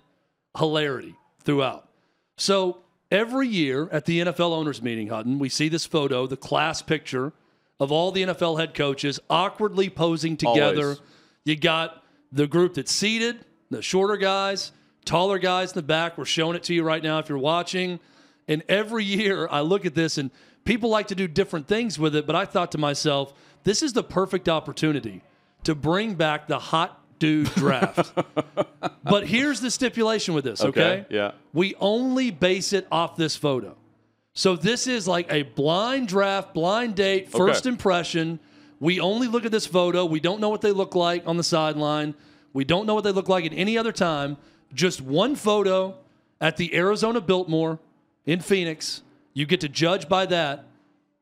hilarity 0.56 1.14
throughout. 1.44 1.88
So 2.36 2.82
every 3.10 3.48
year 3.48 3.88
at 3.92 4.04
the 4.04 4.20
NFL 4.20 4.52
owners 4.52 4.82
meeting, 4.82 5.08
Hutton, 5.08 5.38
we 5.38 5.48
see 5.48 5.68
this 5.68 5.86
photo, 5.86 6.26
the 6.26 6.36
class 6.36 6.82
picture 6.82 7.32
of 7.78 7.92
all 7.92 8.10
the 8.10 8.22
NFL 8.22 8.58
head 8.58 8.74
coaches 8.74 9.20
awkwardly 9.28 9.90
posing 9.90 10.36
together. 10.36 10.82
Always. 10.82 11.00
You 11.44 11.56
got 11.56 12.02
the 12.32 12.46
group 12.46 12.74
that's 12.74 12.92
seated, 12.92 13.44
the 13.70 13.82
shorter 13.82 14.16
guys, 14.16 14.72
taller 15.04 15.38
guys 15.38 15.72
in 15.72 15.76
the 15.76 15.82
back. 15.82 16.18
We're 16.18 16.24
showing 16.24 16.56
it 16.56 16.64
to 16.64 16.74
you 16.74 16.82
right 16.82 17.02
now 17.02 17.18
if 17.18 17.28
you're 17.28 17.38
watching. 17.38 18.00
And 18.48 18.62
every 18.68 19.04
year 19.04 19.48
I 19.50 19.60
look 19.60 19.86
at 19.86 19.94
this 19.94 20.18
and 20.18 20.30
people 20.64 20.90
like 20.90 21.08
to 21.08 21.14
do 21.14 21.28
different 21.28 21.68
things 21.68 21.98
with 21.98 22.16
it, 22.16 22.26
but 22.26 22.34
I 22.36 22.44
thought 22.44 22.72
to 22.72 22.78
myself, 22.78 23.34
this 23.64 23.82
is 23.82 23.92
the 23.92 24.02
perfect 24.02 24.48
opportunity 24.48 25.22
to 25.64 25.74
bring 25.74 26.14
back 26.14 26.48
the 26.48 26.58
hot 26.58 27.00
dude 27.18 27.52
draft. 27.54 28.12
but 29.04 29.26
here's 29.26 29.60
the 29.60 29.70
stipulation 29.70 30.34
with 30.34 30.44
this, 30.44 30.62
okay? 30.62 31.00
Okay, 31.00 31.06
yeah. 31.10 31.32
We 31.52 31.74
only 31.80 32.30
base 32.30 32.72
it 32.72 32.86
off 32.90 33.16
this 33.16 33.36
photo. 33.36 33.76
So 34.32 34.54
this 34.54 34.86
is 34.86 35.08
like 35.08 35.32
a 35.32 35.42
blind 35.42 36.08
draft, 36.08 36.52
blind 36.52 36.94
date, 36.94 37.30
first 37.30 37.62
Okay. 37.64 37.70
impression. 37.70 38.38
We 38.80 39.00
only 39.00 39.28
look 39.28 39.46
at 39.46 39.52
this 39.52 39.66
photo. 39.66 40.04
We 40.04 40.20
don't 40.20 40.40
know 40.40 40.50
what 40.50 40.60
they 40.60 40.72
look 40.72 40.94
like 40.94 41.26
on 41.26 41.38
the 41.38 41.42
sideline. 41.44 42.14
We 42.52 42.64
don't 42.64 42.86
know 42.86 42.94
what 42.94 43.04
they 43.04 43.12
look 43.12 43.28
like 43.28 43.46
at 43.46 43.52
any 43.54 43.78
other 43.78 43.92
time. 43.92 44.36
Just 44.74 45.00
one 45.00 45.36
photo 45.36 45.96
at 46.40 46.58
the 46.58 46.74
Arizona 46.74 47.20
Biltmore 47.20 47.78
in 48.26 48.40
Phoenix. 48.40 49.02
You 49.32 49.46
get 49.46 49.60
to 49.60 49.68
judge 49.68 50.08
by 50.08 50.26
that, 50.26 50.64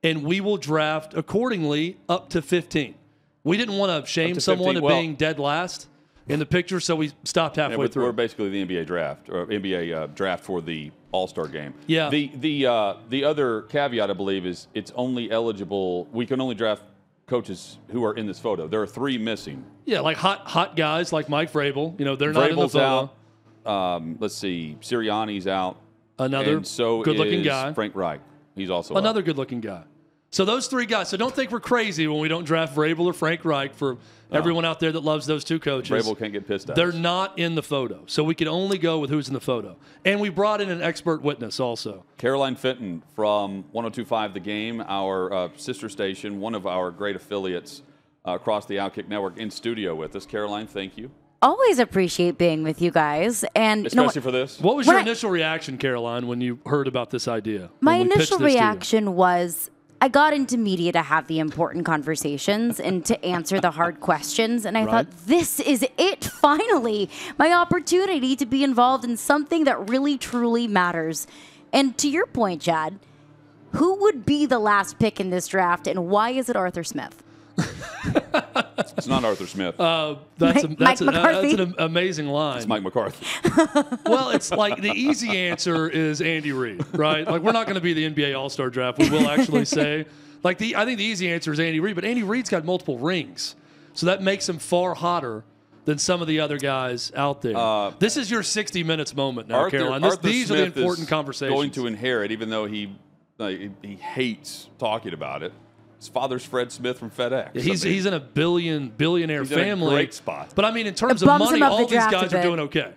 and 0.03 0.25
we 0.25 0.41
will 0.41 0.57
draft 0.57 1.15
accordingly 1.15 1.97
up 2.09 2.31
to 2.31 2.43
15. 2.43 2.95
We 3.45 3.57
didn't 3.57 3.77
want 3.77 4.05
to 4.05 4.11
shame 4.11 4.35
to 4.35 4.41
someone 4.41 4.75
15, 4.75 4.75
to 4.75 4.81
well- 4.81 5.01
being 5.01 5.15
dead 5.15 5.39
last 5.39 5.89
in 6.27 6.39
the 6.39 6.47
picture, 6.47 6.81
so 6.81 6.97
we 6.97 7.13
stopped 7.25 7.57
halfway 7.57 7.77
we're, 7.77 7.89
through. 7.89 8.05
we're 8.05 8.13
basically 8.13 8.49
the 8.49 8.65
NBA 8.65 8.87
draft 8.87 9.29
or 9.29 9.47
NBA 9.47 9.95
uh, 9.95 10.07
draft 10.09 10.45
for 10.45 10.63
the 10.63 10.91
All 11.13 11.27
Star 11.27 11.47
game. 11.47 11.75
Yeah. 11.87 12.09
The 12.09 12.31
the 12.35 12.67
uh, 12.67 12.95
the 13.11 13.25
other 13.25 13.63
caveat 13.63 14.11
I 14.11 14.15
believe 14.15 14.47
is 14.47 14.69
it's 14.75 14.93
only 14.97 15.31
eligible. 15.31 16.07
We 16.07 16.27
can 16.27 16.41
only 16.41 16.55
draft 16.55 16.83
coaches 17.27 17.79
who 17.91 18.05
are 18.05 18.15
in 18.15 18.27
this 18.27 18.39
photo. 18.39 18.67
There 18.67 18.81
are 18.81 18.87
three 18.87 19.19
missing. 19.19 19.65
Yeah, 19.85 20.01
like 20.01 20.17
hot 20.17 20.41
hot 20.41 20.77
guys 20.77 21.13
like 21.13 21.29
Mike 21.29 21.53
Vrabel. 21.53 21.99
You 21.99 22.05
know, 22.05 22.17
they're 22.17 22.33
not 22.33 22.51
in 22.51 22.57
the 22.57 22.69
photo. 22.69 23.11
out. 23.67 23.97
Um, 23.97 24.17
let's 24.21 24.35
see, 24.35 24.77
Sirianni's 24.81 25.47
out. 25.47 25.81
Another 26.19 26.63
so 26.65 27.03
good-looking 27.03 27.43
guy. 27.43 27.73
Frank 27.73 27.95
Reich. 27.97 28.21
He's 28.55 28.71
also. 28.71 28.95
Another 28.95 29.23
good 29.23 29.37
looking 29.37 29.61
guy. 29.61 29.83
So 30.35 30.45
those 30.45 30.67
three 30.67 30.87
guys. 30.87 31.09
So 31.11 31.17
don't 31.17 31.33
think 31.33 31.53
we're 31.53 31.61
crazy 31.61 32.09
when 32.09 32.19
we 32.19 32.27
don't 32.27 32.43
draft 32.43 32.75
Vrabel 32.75 33.05
or 33.07 33.13
Frank 33.13 33.45
Reich 33.45 33.73
for 33.73 33.99
everyone 34.33 34.65
out 34.65 34.81
there 34.81 34.91
that 34.91 35.05
loves 35.05 35.27
those 35.27 35.45
two 35.45 35.61
coaches. 35.61 35.93
Vrabel 35.93 36.19
can't 36.19 36.33
get 36.33 36.45
pissed 36.49 36.69
at. 36.69 36.75
They're 36.75 36.89
us. 36.89 36.95
not 36.97 37.39
in 37.39 37.55
the 37.55 37.63
photo. 37.63 38.03
So 38.07 38.25
we 38.25 38.35
can 38.35 38.49
only 38.49 38.77
go 38.77 38.99
with 38.99 39.11
who's 39.11 39.29
in 39.29 39.35
the 39.35 39.41
photo. 39.41 39.77
And 40.05 40.19
we 40.21 40.31
brought 40.31 40.61
in 40.61 40.71
an 40.71 40.83
expert 40.83 41.23
witness 41.23 41.61
also. 41.61 42.05
Caroline 42.19 42.57
Fenton 42.57 43.05
from 43.15 43.59
1025 43.71 44.35
The 44.35 44.41
Game, 44.41 44.83
our 44.89 45.33
uh, 45.33 45.49
sister 45.55 45.89
station, 45.89 46.41
one 46.41 46.57
of 46.57 46.67
our 46.67 46.91
great 46.91 47.15
affiliates 47.15 47.83
uh, 48.27 48.33
across 48.33 48.67
the 48.67 48.75
Outkick 48.79 49.07
Network, 49.07 49.39
in 49.39 49.53
studio 49.53 49.95
with 49.95 50.17
us. 50.17 50.27
Caroline, 50.27 50.67
thank 50.67 50.99
you, 50.99 51.13
Always 51.43 51.79
appreciate 51.79 52.39
being 52.39 52.65
with 52.65 52.81
you 52.83 52.91
guys. 52.91 53.45
And 53.55 53.85
you 53.85 53.91
know 53.95 54.07
especially 54.07 54.21
what? 54.21 54.25
for 54.25 54.31
this. 54.33 54.59
What 54.61 54.75
was 54.77 54.87
When 54.89 54.95
your 54.95 55.01
I- 55.01 55.03
initial 55.03 55.31
reaction, 55.31 55.77
Caroline, 55.79 56.27
when 56.27 56.41
you 56.41 56.59
heard 56.67 56.89
about 56.89 57.11
this 57.11 57.29
idea? 57.29 57.71
my 57.81 57.99
we 57.99 58.05
pitched 58.05 58.15
initial 58.17 58.39
this 58.39 58.47
to 58.47 58.53
you? 58.53 58.59
reaction 58.59 59.15
was 59.15 59.71
I 60.05 60.09
got 60.09 60.35
into 60.35 60.59
media 60.59 60.93
to 60.93 61.01
have 61.01 61.29
the 61.29 61.39
important 61.39 61.87
conversations 61.87 62.79
and 62.79 63.07
to 63.07 63.25
answer 63.25 63.59
the 63.59 63.71
hard 63.71 64.01
questions. 64.01 64.67
And 64.67 64.77
I 64.77 64.85
Right. 64.85 64.91
thought, 64.91 65.27
this 65.27 65.61
is 65.61 65.83
it, 65.97 66.25
finally, 66.27 67.09
my 67.39 67.55
opportunity 67.55 68.37
to 68.37 68.45
be 68.45 68.63
involved 68.63 69.07
in 69.07 69.17
something 69.17 69.65
that 69.65 69.89
really, 69.89 70.19
truly 70.19 70.69
matters. 70.69 71.27
And 71.73 71.97
to 71.97 72.07
your 72.07 72.27
point, 72.27 72.61
Chad, 72.61 72.99
who 73.73 73.95
would 74.03 74.27
be 74.27 74.45
the 74.45 74.59
last 74.59 74.99
pick 74.99 75.21
in 75.21 75.31
this 75.31 75.47
draft 75.47 75.87
and 75.87 76.11
why 76.11 76.33
is 76.33 76.51
it 76.51 76.55
Arthur 76.55 76.85
Smith? 76.85 77.24
It's 78.97 79.07
not 79.07 79.25
Arthur 79.25 79.47
Smith. 79.47 79.79
Uh, 79.79 80.17
that's 80.39 80.65
a, 80.65 80.69
Mike- 80.69 81.01
a, 81.01 81.05
Mike 81.05 81.15
that's 81.15 81.55
an 81.55 81.75
amazing 81.79 82.29
line. 82.29 82.59
it's 82.59 82.67
Mike 82.67 82.83
McCarthy. 82.83 83.27
Well, 84.07 84.31
it's 84.31 84.51
like 84.51 84.81
the 84.81 84.93
easy 84.93 85.37
answer 85.37 85.89
is 85.89 86.21
Andy 86.21 86.53
Reid, 86.53 86.85
right? 86.95 87.27
Like 87.27 87.43
we're 87.43 87.53
not 87.53 87.67
going 87.67 87.75
to 87.75 87.81
be 87.81 87.93
the 87.93 88.09
NBA 88.11 88.39
All 88.39 88.49
Star 88.49 88.71
draft. 88.71 88.99
We 88.99 89.11
will 89.11 89.29
actually 89.29 89.65
say, 89.65 90.07
like 90.43 90.59
the 90.59 90.77
I 90.77 90.85
think 90.85 90.99
the 90.99 91.05
easy 91.05 91.31
answer 91.31 91.53
is 91.53 91.61
Andy 91.61 91.81
Reid, 91.81 91.95
but 91.97 92.05
Andy 92.05 92.23
Reid's 92.23 92.51
got 92.51 92.65
multiple 92.65 92.99
rings, 92.99 93.57
so 93.95 94.07
that 94.07 94.23
makes 94.23 94.49
him 94.49 94.59
far 94.59 94.95
hotter 94.95 95.45
than 95.85 95.99
some 95.99 96.23
of 96.23 96.29
the 96.29 96.41
other 96.41 96.59
guys 96.59 97.13
out 97.17 97.43
there. 97.43 97.93
this 97.99 98.17
is 98.17 98.31
your 98.31 98.43
60 98.43 98.85
minutes 98.85 99.15
moment 99.15 99.49
now, 99.49 99.61
Arthur, 99.61 99.79
Caroline. 99.79 100.03
This, 100.03 100.11
Arthur 100.13 100.29
these 100.29 100.51
are 100.51 100.57
the 100.57 100.65
important 100.65 101.07
is 101.07 101.11
conversations. 101.11 101.55
Going 101.55 101.71
to 101.73 101.87
inherit, 101.87 102.31
even 102.31 102.49
though 102.51 102.67
he 102.67 102.95
uh, 103.41 103.49
he 103.49 103.71
he 103.83 103.97
hates 103.97 104.69
talking 104.79 105.13
about 105.15 105.43
it. 105.43 105.53
His 106.05 106.11
father's 106.11 106.45
Fred 106.45 106.71
Smith 106.71 106.99
from 106.99 107.11
FedEx. 107.11 107.55
He's 107.55 107.83
I 107.83 107.89
mean, 107.89 107.95
he's 107.95 108.05
in 108.05 108.13
a 108.13 108.21
billion 108.21 108.91
billionaire 108.91 109.41
He's 109.41 109.53
in 109.53 109.59
a 109.59 109.63
family. 109.63 109.95
great 109.95 110.13
spot. 110.13 110.53
But 110.55 110.67
I 110.67 110.71
mean, 110.71 110.87
in 110.87 110.95
terms 110.95 111.23
of 111.23 111.29
money, 111.29 111.57
him 111.57 111.63
up 111.63 111.71
the 111.71 111.77
all 111.77 111.87
these 111.87 112.07
guys 112.07 112.35
are 112.35 112.43
doing 112.43 112.61
okay. 112.61 112.93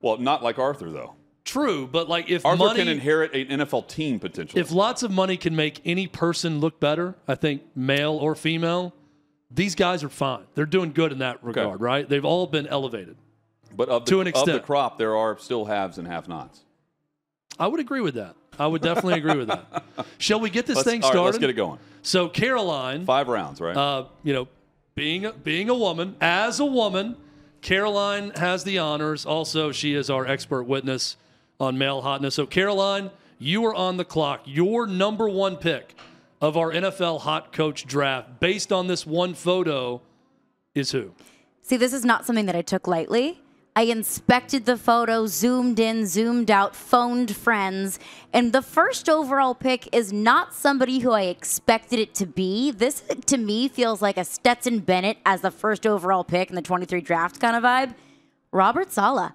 well, 0.00 0.18
not 0.18 0.42
like 0.42 0.58
Arthur 0.58 0.90
though. 0.90 1.14
True, 1.44 1.86
but 1.86 2.08
like 2.08 2.28
if 2.28 2.44
Arthur 2.44 2.58
money 2.58 2.80
can 2.80 2.88
inherit 2.88 3.32
an 3.34 3.60
NFL 3.60 3.86
team 3.86 4.18
potentially. 4.18 4.60
if 4.60 4.72
lots 4.72 5.04
of 5.04 5.12
money 5.12 5.36
can 5.36 5.54
make 5.54 5.80
any 5.84 6.08
person 6.08 6.58
look 6.58 6.80
better, 6.80 7.14
I 7.28 7.36
think 7.36 7.62
male 7.76 8.16
or 8.16 8.34
female, 8.34 8.94
these 9.48 9.76
guys 9.76 10.02
are 10.02 10.08
fine. 10.08 10.42
They're 10.56 10.66
doing 10.66 10.90
good 10.90 11.12
in 11.12 11.18
that 11.18 11.42
regard, 11.44 11.80
right? 11.80 12.08
They've 12.08 12.24
all 12.24 12.48
been 12.48 12.66
elevated. 12.66 13.16
but 13.76 13.88
of 13.88 14.04
the, 14.04 14.10
to 14.10 14.20
an 14.20 14.26
extent. 14.26 14.48
of 14.48 14.54
the 14.54 14.60
crop, 14.60 14.98
there 14.98 15.16
are 15.16 15.38
still 15.38 15.66
haves 15.66 15.98
and 15.98 16.08
have-nots. 16.08 16.64
I 17.60 17.68
would 17.68 17.78
agree 17.78 18.00
with 18.00 18.14
that. 18.14 18.34
I 18.60 18.66
would 18.66 18.82
definitely 18.82 19.14
agree 19.14 19.36
with 19.36 19.48
that. 19.48 19.84
Shall 20.18 20.38
we 20.38 20.50
get 20.50 20.66
this 20.66 20.76
Let's, 20.76 20.88
thing 20.88 21.02
all 21.02 21.08
right, 21.08 21.14
started? 21.14 21.24
let's 21.24 21.38
get 21.38 21.48
it 21.50 21.54
going. 21.54 21.78
So 22.02 22.28
Caroline, 22.28 23.06
Five 23.06 23.28
rounds, 23.28 23.58
right? 23.58 23.74
uh, 23.74 24.04
you 24.22 24.34
know, 24.34 24.48
being 24.94 25.24
a, 25.24 25.32
being 25.32 25.70
a 25.70 25.74
woman, 25.74 26.14
as 26.20 26.60
a 26.60 26.66
woman, 26.66 27.16
Caroline 27.62 28.32
has 28.36 28.62
the 28.64 28.78
honors. 28.78 29.24
Also, 29.24 29.72
she 29.72 29.94
is 29.94 30.10
our 30.10 30.26
expert 30.26 30.64
witness 30.64 31.16
on 31.58 31.78
male 31.78 32.02
hotness. 32.02 32.34
So 32.34 32.44
Caroline, 32.44 33.10
you 33.38 33.64
are 33.64 33.74
on 33.74 33.96
the 33.96 34.04
clock. 34.04 34.42
Your 34.44 34.86
number 34.86 35.26
one 35.26 35.56
pick 35.56 35.94
of 36.42 36.58
our 36.58 36.70
NFL 36.70 37.20
hot 37.20 37.54
coach 37.54 37.86
draft, 37.86 38.40
based 38.40 38.72
on 38.72 38.88
this 38.88 39.06
one 39.06 39.32
photo, 39.32 40.02
is 40.74 40.92
who? 40.92 41.12
See, 41.62 41.78
this 41.78 41.94
is 41.94 42.04
not 42.04 42.26
something 42.26 42.44
that 42.44 42.56
I 42.56 42.62
took 42.62 42.86
lightly. 42.86 43.40
I 43.76 43.82
inspected 43.82 44.66
the 44.66 44.76
photo, 44.76 45.26
zoomed 45.26 45.78
in, 45.78 46.06
zoomed 46.06 46.50
out, 46.50 46.74
phoned 46.74 47.34
friends, 47.34 47.98
and 48.32 48.52
the 48.52 48.62
first 48.62 49.08
overall 49.08 49.54
pick 49.54 49.94
is 49.94 50.12
not 50.12 50.52
somebody 50.54 50.98
who 50.98 51.12
I 51.12 51.22
expected 51.22 52.00
it 52.00 52.14
to 52.16 52.26
be. 52.26 52.72
This, 52.72 53.02
to 53.26 53.36
me, 53.36 53.68
feels 53.68 54.02
like 54.02 54.16
a 54.16 54.24
Stetson 54.24 54.80
Bennett 54.80 55.18
as 55.24 55.42
the 55.42 55.52
first 55.52 55.86
overall 55.86 56.24
pick 56.24 56.50
in 56.50 56.56
the 56.56 56.62
23 56.62 57.00
draft 57.00 57.40
kind 57.40 57.56
of 57.56 57.62
vibe. 57.62 57.94
Robert 58.52 58.90
Saleh. 58.90 59.32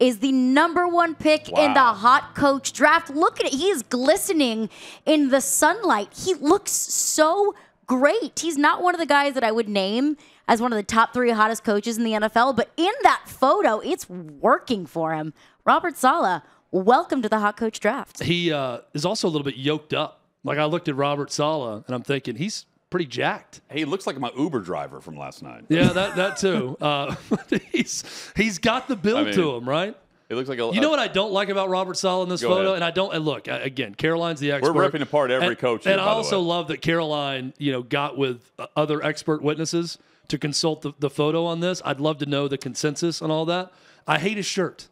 is 0.00 0.18
the 0.18 0.32
number 0.32 0.88
one 0.88 1.14
pick 1.14 1.48
in 1.50 1.74
the 1.74 1.80
hot 1.80 2.34
coach 2.34 2.72
draft. 2.72 3.10
Look 3.10 3.38
at 3.38 3.46
it. 3.46 3.52
He 3.52 3.68
is 3.68 3.82
glistening 3.82 4.70
in 5.04 5.28
the 5.28 5.40
sunlight. 5.40 6.08
He 6.16 6.34
looks 6.34 6.72
so 6.72 7.54
great. 7.86 8.40
He's 8.40 8.56
not 8.56 8.82
one 8.82 8.94
of 8.94 8.98
the 8.98 9.06
guys 9.06 9.34
that 9.34 9.44
I 9.44 9.52
would 9.52 9.68
name 9.68 10.16
as 10.48 10.60
one 10.60 10.72
of 10.72 10.76
the 10.76 10.82
top 10.82 11.14
three 11.14 11.30
hottest 11.30 11.64
coaches 11.64 11.96
in 11.96 12.04
the 12.04 12.12
NFL, 12.12 12.56
but 12.56 12.70
in 12.76 12.92
that 13.02 13.22
photo, 13.26 13.80
it's 13.80 14.08
working 14.08 14.86
for 14.86 15.14
him. 15.14 15.32
Robert 15.64 15.96
Saleh, 15.96 16.42
welcome 16.70 17.22
to 17.22 17.28
the 17.28 17.38
hot 17.38 17.56
coach 17.56 17.80
draft. 17.80 18.22
He 18.22 18.52
uh, 18.52 18.78
is 18.92 19.04
also 19.04 19.28
a 19.28 19.30
little 19.30 19.44
bit 19.44 19.56
yoked 19.56 19.94
up. 19.94 20.20
Like 20.42 20.58
I 20.58 20.64
looked 20.64 20.88
at 20.88 20.96
Robert 20.96 21.32
Saleh 21.32 21.84
and 21.86 21.94
I'm 21.94 22.02
thinking 22.02 22.36
he's 22.36 22.66
pretty 22.90 23.06
jacked. 23.06 23.62
Hey, 23.68 23.80
he 23.80 23.84
looks 23.86 24.06
like 24.06 24.18
my 24.18 24.30
Uber 24.36 24.60
driver 24.60 25.00
from 25.00 25.16
last 25.16 25.42
night. 25.42 25.64
Yeah, 25.68 25.88
that 25.88 26.16
that 26.16 26.36
too. 26.36 26.76
Uh, 26.80 27.16
he's 27.72 28.04
he's 28.36 28.58
got 28.58 28.86
the 28.88 28.96
build 28.96 29.20
I 29.20 29.24
mean, 29.24 29.34
to 29.34 29.56
him, 29.56 29.68
right? 29.68 29.96
It 30.28 30.36
looks 30.36 30.48
like 30.48 30.58
a. 30.58 30.70
You 30.72 30.80
know 30.80 30.90
what 30.90 30.98
I 30.98 31.08
don't 31.08 31.32
like 31.32 31.48
about 31.48 31.70
Robert 31.70 31.96
Saleh 31.96 32.24
in 32.24 32.28
this 32.28 32.42
photo, 32.42 32.62
ahead. 32.62 32.74
and 32.76 32.84
I 32.84 32.90
don't. 32.90 33.14
And 33.14 33.24
look, 33.24 33.48
again, 33.48 33.94
Caroline's 33.94 34.40
the 34.40 34.52
expert. 34.52 34.72
We're 34.72 34.82
ripping 34.82 35.02
apart 35.02 35.30
every 35.30 35.48
and, 35.48 35.58
coach 35.58 35.84
here, 35.84 35.92
and 35.92 35.98
by 35.98 36.04
I 36.04 36.10
the 36.10 36.14
also 36.14 36.40
way. 36.40 36.46
love 36.46 36.68
that 36.68 36.82
Caroline, 36.82 37.52
you 37.58 37.72
know, 37.72 37.82
got 37.82 38.16
with 38.16 38.50
uh, 38.58 38.66
other 38.76 39.02
expert 39.02 39.42
witnesses 39.42 39.98
to 40.28 40.38
consult 40.38 40.82
the, 40.82 40.92
the 40.98 41.10
photo 41.10 41.44
on 41.46 41.60
this. 41.60 41.82
I'd 41.84 42.00
love 42.00 42.18
to 42.18 42.26
know 42.26 42.48
the 42.48 42.58
consensus 42.58 43.20
on 43.22 43.30
all 43.30 43.44
that. 43.46 43.72
I 44.06 44.18
hate 44.18 44.36
his 44.36 44.46
shirt, 44.46 44.88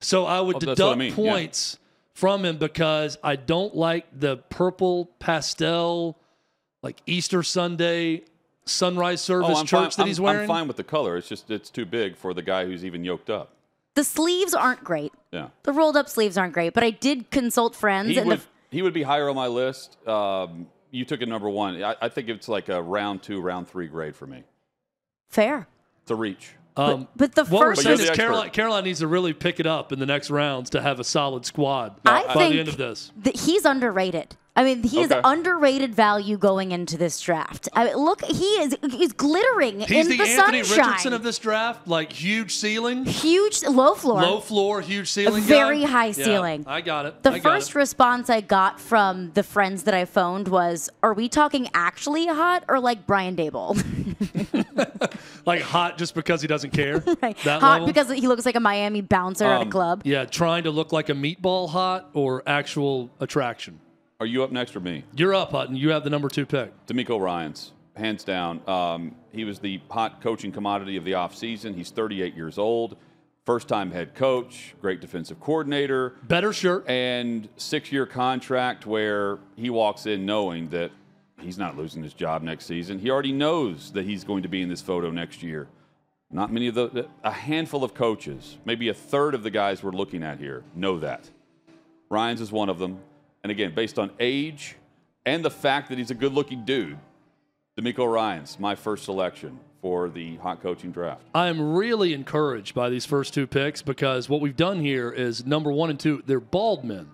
so 0.00 0.24
I 0.26 0.40
would 0.40 0.56
Oh, 0.56 0.60
deduct 0.60 0.80
I 0.80 0.94
mean, 0.94 1.10
yeah. 1.10 1.14
points 1.16 1.78
from 2.14 2.44
him 2.44 2.56
because 2.56 3.18
I 3.22 3.36
don't 3.36 3.74
like 3.74 4.06
the 4.18 4.36
purple 4.36 5.06
pastel, 5.18 6.18
like 6.82 7.00
Easter 7.06 7.42
Sunday 7.42 8.22
sunrise 8.64 9.20
service 9.20 9.48
Oh, 9.50 9.64
church 9.64 9.70
fine. 9.70 9.82
that 9.90 9.98
I'm- 10.00 10.06
he's 10.08 10.20
wearing. 10.20 10.40
I'm 10.42 10.46
fine 10.48 10.68
with 10.68 10.76
the 10.76 10.84
color. 10.84 11.16
It's 11.16 11.28
just 11.28 11.50
it's 11.50 11.70
too 11.70 11.86
big 11.86 12.16
for 12.16 12.34
the 12.34 12.42
guy 12.42 12.66
who's 12.66 12.84
even 12.84 13.02
yoked 13.04 13.30
up. 13.30 13.50
The 13.94 14.04
sleeves 14.04 14.54
aren't 14.54 14.84
great. 14.84 15.12
Yeah. 15.32 15.48
The 15.64 15.72
rolled 15.72 15.96
up 15.96 16.08
sleeves 16.08 16.36
aren't 16.38 16.52
great, 16.54 16.74
but 16.74 16.84
I 16.84 16.90
did 16.90 17.30
consult 17.30 17.74
friends 17.74 18.10
He 18.10 18.18
and 18.18 18.28
would 18.28 18.40
the 18.40 18.44
he 18.70 18.82
would 18.82 18.92
be 18.92 19.02
higher 19.02 19.28
on 19.30 19.34
my 19.36 19.46
list. 19.46 19.96
Um, 20.06 20.66
you 20.90 21.04
took 21.04 21.20
it 21.22 21.28
number 21.28 21.48
one. 21.50 21.82
I, 21.82 21.96
I 22.02 22.08
think 22.08 22.28
it's 22.28 22.48
like 22.48 22.68
a 22.68 22.82
round 22.82 23.22
two, 23.22 23.40
round 23.40 23.68
three 23.68 23.86
grade 23.88 24.16
for 24.16 24.26
me. 24.26 24.44
fair. 25.28 25.66
It's 26.02 26.10
a 26.10 26.16
reach. 26.16 26.52
Um, 26.76 27.08
But 27.16 27.34
the 27.34 27.44
what 27.44 27.60
first 27.60 27.84
you're 27.84 27.96
saying 27.96 28.04
is 28.04 28.10
expert. 28.10 28.22
Caroline, 28.22 28.50
Caroline 28.50 28.84
needs 28.84 29.00
to 29.00 29.06
really 29.08 29.32
pick 29.32 29.58
it 29.60 29.66
up 29.66 29.92
in 29.92 29.98
the 29.98 30.06
next 30.06 30.30
rounds 30.30 30.70
to 30.70 30.80
have 30.80 31.00
a 31.00 31.04
solid 31.04 31.44
squad 31.44 32.00
I 32.06 32.24
by 32.28 32.34
think 32.34 32.52
the 32.54 32.60
end 32.60 32.68
of 32.68 32.76
this. 32.76 33.12
that 33.18 33.36
he's 33.36 33.64
underrated. 33.64 34.36
I 34.58 34.64
mean, 34.64 34.82
he 34.82 35.00
is 35.02 35.12
underrated 35.24 35.94
value 35.94 36.36
going 36.36 36.72
into 36.72 36.96
this 36.98 37.20
draft. 37.20 37.68
I 37.74 37.84
mean, 37.84 37.96
look, 37.96 38.24
he 38.24 38.44
is 38.62 38.76
he's 38.90 39.12
glittering 39.12 39.80
He's 39.80 40.06
in 40.06 40.10
the, 40.10 40.16
the, 40.16 40.24
Anthony 40.24 40.64
sunshine. 40.64 40.78
Richardson 40.86 41.12
of 41.12 41.22
this 41.22 41.38
draft, 41.38 41.86
like 41.86 42.12
huge 42.12 42.52
ceiling, 42.54 43.04
Huge 43.04 43.62
low 43.64 43.94
floor. 43.94 44.20
low 44.20 44.40
floor, 44.40 44.80
huge 44.80 45.10
ceiling. 45.12 45.42
very 45.44 45.82
guy. 45.82 45.86
high 45.86 46.06
Yeah, 46.06 46.24
ceiling. 46.24 46.64
I 46.66 46.80
got 46.80 47.06
it. 47.06 47.22
The 47.22 47.32
I 47.34 47.40
first 47.40 47.70
it. 47.70 47.74
response 47.76 48.28
I 48.30 48.40
got 48.40 48.80
from 48.80 49.30
the 49.34 49.44
friends 49.44 49.84
that 49.84 49.94
I 49.94 50.04
phoned 50.04 50.48
was, 50.48 50.90
"Are 51.04 51.14
we 51.14 51.28
talking 51.28 51.68
actually 51.72 52.26
hot 52.26 52.64
or 52.68 52.80
like 52.80 53.06
Brian 53.06 53.36
Daboll? 53.36 53.76
like 55.46 55.60
hot 55.62 55.98
just 55.98 56.14
because 56.16 56.42
he 56.42 56.48
doesn't 56.48 56.72
care. 56.72 57.02
Right. 57.22 57.36
Hot 57.38 57.62
level? 57.62 57.86
because 57.86 58.10
he 58.12 58.26
looks 58.28 58.44
like 58.46 58.54
a 58.56 58.60
Miami 58.60 59.00
bouncer 59.02 59.44
at 59.44 59.58
a 59.60 59.64
Um, 59.64 59.70
club." 59.70 60.02
yeah, 60.04 60.24
trying 60.24 60.64
to 60.64 60.70
look 60.70 60.92
like 60.92 61.08
a 61.10 61.14
meatball 61.14 61.68
hot 61.68 62.10
or 62.12 62.42
actual 62.46 63.10
attraction. 63.20 63.78
Are 64.20 64.26
you 64.26 64.42
up 64.42 64.50
next 64.50 64.74
or 64.74 64.80
me? 64.80 65.04
You're 65.14 65.32
up, 65.32 65.52
Hutton. 65.52 65.76
You 65.76 65.90
have 65.90 66.02
the 66.02 66.10
number 66.10 66.28
two 66.28 66.44
pick. 66.44 66.72
DeMeco 66.86 67.20
Ryans, 67.20 67.70
hands 67.94 68.24
down. 68.24 68.60
Um, 68.68 69.14
he 69.30 69.44
was 69.44 69.60
the 69.60 69.80
hot 69.88 70.20
coaching 70.20 70.50
commodity 70.50 70.96
of 70.96 71.04
the 71.04 71.12
offseason. 71.12 71.76
He's 71.76 71.90
38 71.90 72.34
years 72.34 72.58
old, 72.58 72.96
first 73.46 73.68
time 73.68 73.92
head 73.92 74.16
coach, 74.16 74.74
great 74.80 75.00
defensive 75.00 75.38
coordinator, 75.38 76.16
Better 76.24 76.52
shirt. 76.52 76.84
and 76.88 77.48
six 77.58 77.92
year 77.92 78.06
contract 78.06 78.86
where 78.86 79.38
he 79.54 79.70
walks 79.70 80.04
in 80.06 80.26
knowing 80.26 80.68
that 80.70 80.90
he's 81.40 81.56
not 81.56 81.76
losing 81.76 82.02
his 82.02 82.12
job 82.12 82.42
next 82.42 82.66
season. 82.66 82.98
He 82.98 83.10
already 83.10 83.30
knows 83.32 83.92
that 83.92 84.04
he's 84.04 84.24
going 84.24 84.42
to 84.42 84.48
be 84.48 84.62
in 84.62 84.68
this 84.68 84.82
photo 84.82 85.12
next 85.12 85.44
year. 85.44 85.68
Not 86.28 86.52
many 86.52 86.66
of 86.66 86.74
the, 86.74 87.08
a 87.22 87.30
handful 87.30 87.84
of 87.84 87.94
coaches, 87.94 88.58
maybe 88.64 88.88
a 88.88 88.94
third 88.94 89.36
of 89.36 89.44
the 89.44 89.50
guys 89.50 89.80
we're 89.80 89.92
looking 89.92 90.24
at 90.24 90.40
here, 90.40 90.64
know 90.74 90.98
that. 90.98 91.30
Ryan's 92.10 92.40
is 92.40 92.50
one 92.50 92.68
of 92.68 92.80
them. 92.80 92.98
And 93.42 93.50
again, 93.52 93.74
based 93.74 93.98
on 93.98 94.10
age 94.18 94.76
and 95.24 95.44
the 95.44 95.50
fact 95.50 95.88
that 95.90 95.98
he's 95.98 96.10
a 96.10 96.14
good 96.14 96.32
looking 96.32 96.64
dude, 96.64 96.98
DeMeco 97.78 98.12
Ryan's 98.12 98.58
my 98.58 98.74
first 98.74 99.04
selection 99.04 99.58
for 99.80 100.08
the 100.08 100.36
hot 100.36 100.60
coaching 100.60 100.90
draft. 100.90 101.22
I 101.34 101.46
am 101.48 101.74
really 101.74 102.12
encouraged 102.12 102.74
by 102.74 102.90
these 102.90 103.06
first 103.06 103.32
two 103.32 103.46
picks 103.46 103.80
because 103.80 104.28
what 104.28 104.40
we've 104.40 104.56
done 104.56 104.80
here 104.80 105.10
is 105.10 105.46
number 105.46 105.70
one 105.70 105.88
and 105.90 106.00
two, 106.00 106.22
they're 106.26 106.40
bald 106.40 106.82
men. 106.84 107.08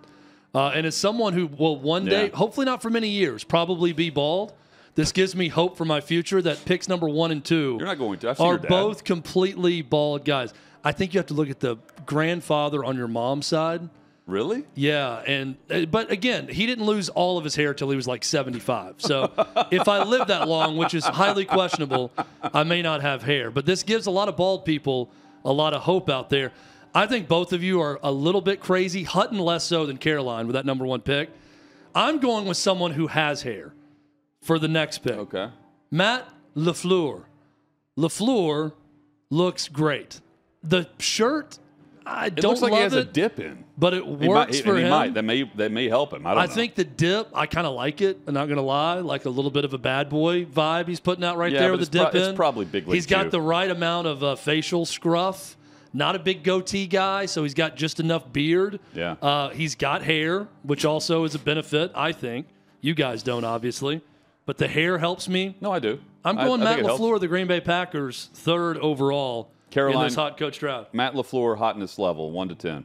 Uh, 0.55 0.69
and 0.75 0.87
as 0.87 0.97
someone 0.97 1.35
who 1.35 1.47
will 1.47 1.77
one 1.79 2.07
day, 2.07 2.27
Yeah. 2.29 2.37
hopefully 2.37 2.65
not 2.65 2.81
for 2.81 2.89
many 2.89 3.09
years, 3.09 3.45
probably 3.45 3.93
be 3.93 4.09
bald, 4.09 4.55
this 4.95 5.13
gives 5.13 5.35
me 5.35 5.49
hope 5.49 5.77
for 5.77 5.85
my 5.85 6.01
future 6.01 6.41
that 6.41 6.65
picks 6.65 6.89
number 6.89 7.09
one 7.09 7.33
and 7.33 7.45
two 7.45 7.77
You're 7.79 7.89
not 7.89 7.99
going 7.99 8.19
to. 8.21 8.41
Are 8.43 8.57
both 8.57 9.05
completely 9.05 9.83
bald 9.83 10.25
guys. 10.25 10.55
I 10.85 10.93
think 10.93 11.13
you 11.13 11.19
have 11.19 11.27
to 11.27 11.35
look 11.35 11.51
at 11.51 11.61
the 11.61 11.77
grandfather 12.07 12.85
on 12.85 12.97
your 12.97 13.09
mom's 13.09 13.47
side. 13.47 13.89
Really? 14.27 14.65
Yeah, 14.75 15.23
and 15.27 15.57
uh, 15.71 15.85
but 15.85 16.11
again, 16.11 16.49
he 16.49 16.65
didn't 16.67 16.87
lose 16.87 17.11
all 17.11 17.37
of 17.37 17.45
his 17.45 17.55
hair 17.55 17.75
till 17.75 17.91
he 17.91 17.97
was 17.97 18.09
like 18.09 18.25
75. 18.25 18.95
So 18.99 19.31
if 19.71 19.87
I 19.87 20.03
live 20.03 20.29
that 20.29 20.49
long, 20.49 20.77
which 20.79 20.95
is 20.95 21.05
highly 21.05 21.45
questionable, 21.45 22.11
I 22.43 22.63
may 22.63 22.81
not 22.81 23.03
have 23.03 23.23
hair. 23.23 23.51
But 23.51 23.67
this 23.67 23.83
gives 23.83 24.07
a 24.07 24.11
lot 24.11 24.29
of 24.29 24.37
bald 24.37 24.65
people 24.65 25.11
a 25.45 25.53
lot 25.53 25.75
of 25.75 25.83
hope 25.83 26.09
out 26.09 26.31
there. 26.31 26.53
I 26.95 27.07
think 27.07 27.29
both 27.29 27.53
of 27.53 27.63
you 27.63 27.81
are 27.83 27.99
a 28.03 28.11
little 28.11 28.41
bit 28.41 28.61
crazy. 28.61 29.03
Hutton 29.03 29.39
less 29.39 29.65
so 29.65 29.85
than 29.85 29.99
Caroline 29.99 30.47
with 30.47 30.55
that 30.55 30.65
number 30.65 30.87
one 30.87 31.01
pick. 31.01 31.29
I'm 31.95 32.19
going 32.19 32.47
with 32.47 32.57
someone 32.57 32.93
who 32.93 33.09
has 33.09 33.43
hair 33.43 33.75
for 34.43 34.59
the 34.59 34.69
next 34.69 34.99
pick. 34.99 35.15
Okay. 35.15 35.51
Matt 35.91 36.27
LaFleur. 36.57 37.25
LaFleur 37.99 38.73
looks 39.31 39.69
great. 39.69 40.21
The 40.63 40.89
shirt, 40.99 41.59
I 42.07 42.27
It 42.27 42.35
don't 42.37 42.51
looks 42.51 42.61
like 42.63 42.73
love 42.73 42.79
he 42.79 42.83
has 42.85 42.93
it, 42.95 42.99
a 43.09 43.11
dip 43.11 43.39
in. 43.41 43.65
but 43.79 43.95
it 43.95 44.05
He 44.05 44.11
might, 44.11 44.29
works 44.29 44.61
for 44.61 44.77
him. 44.77 44.91
might. 44.91 45.15
That 45.15 45.23
may 45.25 45.45
that 45.57 45.73
may 45.73 45.89
help 45.89 46.13
him. 46.13 46.27
I 46.27 46.35
don't 46.35 46.43
I 46.43 46.47
know. 46.47 46.53
think 46.53 46.75
the 46.75 46.85
dip, 46.85 47.29
I 47.35 47.47
kind 47.47 47.67
of 47.67 47.75
like 47.75 48.01
it. 48.03 48.19
I'm 48.27 48.35
not 48.35 48.49
gonna 48.49 48.61
lie, 48.63 48.97
like 49.01 49.25
a 49.25 49.31
little 49.31 49.51
bit 49.51 49.65
of 49.65 49.73
a 49.73 49.79
bad 49.79 50.09
boy 50.11 50.45
vibe 50.45 50.87
he's 50.89 51.01
putting 51.01 51.25
out 51.25 51.37
right 51.39 51.51
Yeah, 51.53 51.61
there 51.61 51.71
with 51.73 51.81
the 51.81 51.87
dip 51.87 52.11
pro- 52.11 52.21
it's 52.21 52.37
probably 52.37 52.67
big 52.67 52.87
league 52.87 52.95
He's 52.95 53.07
got 53.07 53.25
too. 53.25 53.31
the 53.31 53.41
right 53.41 53.71
amount 53.71 54.07
of 54.07 54.23
uh, 54.23 54.37
facial 54.37 54.85
scruff. 54.85 55.57
Not 55.97 56.17
a 56.17 56.19
big 56.19 56.43
goatee 56.43 56.87
guy, 56.89 57.27
so 57.27 57.45
he's 57.45 57.55
got 57.55 57.77
just 57.77 58.01
enough 58.01 58.33
beard. 58.33 58.81
Yeah. 58.95 59.15
Uh, 59.23 59.51
he's 59.51 59.77
got 59.77 60.03
hair, 60.03 60.49
which 60.65 60.85
also 60.85 61.23
is 61.23 61.37
a 61.37 61.39
benefit, 61.39 61.93
I 61.95 62.11
think. 62.11 62.49
You 62.81 62.95
guys 62.95 63.23
don't, 63.23 63.45
obviously, 63.45 64.01
but 64.45 64.59
the 64.59 64.67
hair 64.67 64.99
helps 64.99 65.29
me. 65.29 65.57
No, 65.61 65.71
I 65.71 65.79
do. 65.79 66.01
I'm 66.25 66.35
going 66.37 66.61
I 66.63 66.65
Matt 66.65 66.79
it 66.81 66.85
helps. 66.87 67.01
LaFleur, 67.01 67.21
the 67.21 67.29
Green 67.29 67.47
Bay 67.47 67.61
Packers, 67.61 68.29
third 68.35 68.77
overall 68.79 69.51
in 69.77 70.01
this 70.01 70.15
hot 70.15 70.37
coach 70.39 70.59
draft. 70.59 70.95
Matt 70.95 71.15
Lafleur 71.15 71.57
hotness 71.59 71.99
level 71.99 72.31
one 72.31 72.49
to 72.49 72.55
ten. 72.55 72.85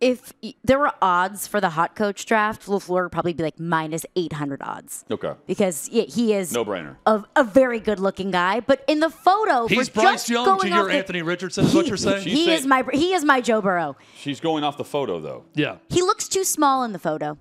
if 0.00 0.32
there 0.64 0.78
were 0.80 0.90
odds 1.00 1.46
for 1.46 1.60
the 1.60 1.70
hot 1.70 1.94
coach 1.94 2.26
draft, 2.26 2.66
LaFleur 2.66 3.04
would 3.04 3.12
probably 3.12 3.34
be 3.34 3.42
like 3.44 3.60
minus 3.60 4.04
800 4.16 4.60
odds 4.60 5.04
Okay. 5.08 5.34
because 5.46 5.88
yeah, 5.90 6.02
he 6.02 6.34
is 6.34 6.52
No 6.52 6.64
brainer. 6.64 6.96
a, 7.06 7.22
a 7.36 7.44
very 7.44 7.78
good 7.78 8.00
looking 8.00 8.32
guy. 8.32 8.58
But 8.58 8.82
in 8.88 8.98
the 8.98 9.10
photo, 9.10 9.68
He's 9.68 9.88
for 9.88 10.00
Bryce 10.00 10.04
just 10.14 10.28
Young 10.30 10.44
going 10.44 10.60
to 10.62 10.68
your 10.70 10.78
off 10.80 10.86
the- 10.88 10.94
Anthony 10.94 11.22
Richardson, 11.22 11.66
is 11.66 11.74
what 11.74 11.86
you're 11.86 11.96
saying? 11.96 12.24
She's 12.24 12.32
He 12.32 12.44
saying- 12.46 12.58
is 12.58 12.66
my 12.66 12.84
he 12.92 13.14
is 13.14 13.24
my 13.24 13.40
Joe 13.40 13.60
Burrow. 13.62 13.96
She's 14.16 14.40
going 14.40 14.64
off 14.64 14.76
the 14.76 14.84
photo 14.84 15.20
though. 15.20 15.44
yeah. 15.54 15.76
He 15.88 16.02
looks 16.02 16.26
too 16.28 16.42
small 16.44 16.82
in 16.82 16.92
the 16.92 16.98
photo. 16.98 17.38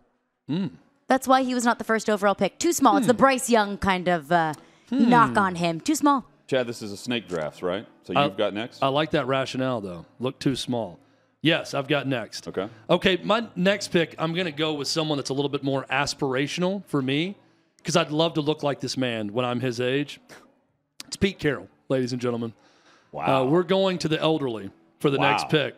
Hmm. 0.47 0.67
That's 1.07 1.27
why 1.27 1.41
he 1.43 1.53
was 1.55 1.65
not 1.65 1.77
the 1.79 1.83
first 1.83 2.09
overall 2.11 2.35
pick. 2.35 2.59
Too 2.59 2.73
small. 2.73 2.95
It's 2.97 3.07
the 3.07 3.13
Bryce 3.15 3.49
Young 3.49 3.77
kind 3.77 4.07
of 4.07 4.31
uh, 4.31 4.53
Hmm. 4.89 5.09
knock 5.09 5.35
on 5.37 5.55
him. 5.55 5.79
Too 5.81 5.95
small. 5.95 6.25
Chad, 6.51 6.67
this 6.67 6.81
is 6.81 6.91
a 6.91 6.97
snake 6.97 7.29
draft, 7.29 7.61
right? 7.61 7.87
So 8.03 8.11
you've 8.11 8.35
got 8.35 8.53
next. 8.53 8.83
I 8.83 8.89
like 8.89 9.11
that 9.11 9.25
rationale, 9.25 9.79
though. 9.79 10.05
Look 10.19 10.37
too 10.37 10.57
small. 10.57 10.99
Yes, 11.41 11.73
I've 11.73 11.87
got 11.87 12.07
next. 12.07 12.45
Okay. 12.45 12.67
Okay, 12.89 13.17
my 13.23 13.47
next 13.55 13.87
pick, 13.87 14.15
I'm 14.19 14.33
going 14.33 14.47
to 14.47 14.51
go 14.51 14.73
with 14.73 14.89
someone 14.89 15.17
that's 15.17 15.29
a 15.29 15.33
little 15.33 15.47
bit 15.47 15.63
more 15.63 15.85
aspirational 15.89 16.85
for 16.87 17.01
me 17.01 17.37
because 17.77 17.95
I'd 17.95 18.11
love 18.11 18.33
to 18.33 18.41
look 18.41 18.63
like 18.63 18.81
this 18.81 18.97
man 18.97 19.31
when 19.31 19.45
I'm 19.45 19.61
his 19.61 19.79
age. 19.79 20.19
It's 21.07 21.15
Pete 21.15 21.39
Carroll, 21.39 21.69
ladies 21.87 22.11
and 22.11 22.21
gentlemen. 22.21 22.51
wow. 23.13 23.43
Uh, 23.43 23.45
we're 23.45 23.63
going 23.63 23.97
to 23.99 24.09
the 24.09 24.19
elderly 24.19 24.71
for 24.99 25.09
the 25.09 25.19
Wow. 25.19 25.31
next 25.31 25.47
pick. 25.47 25.75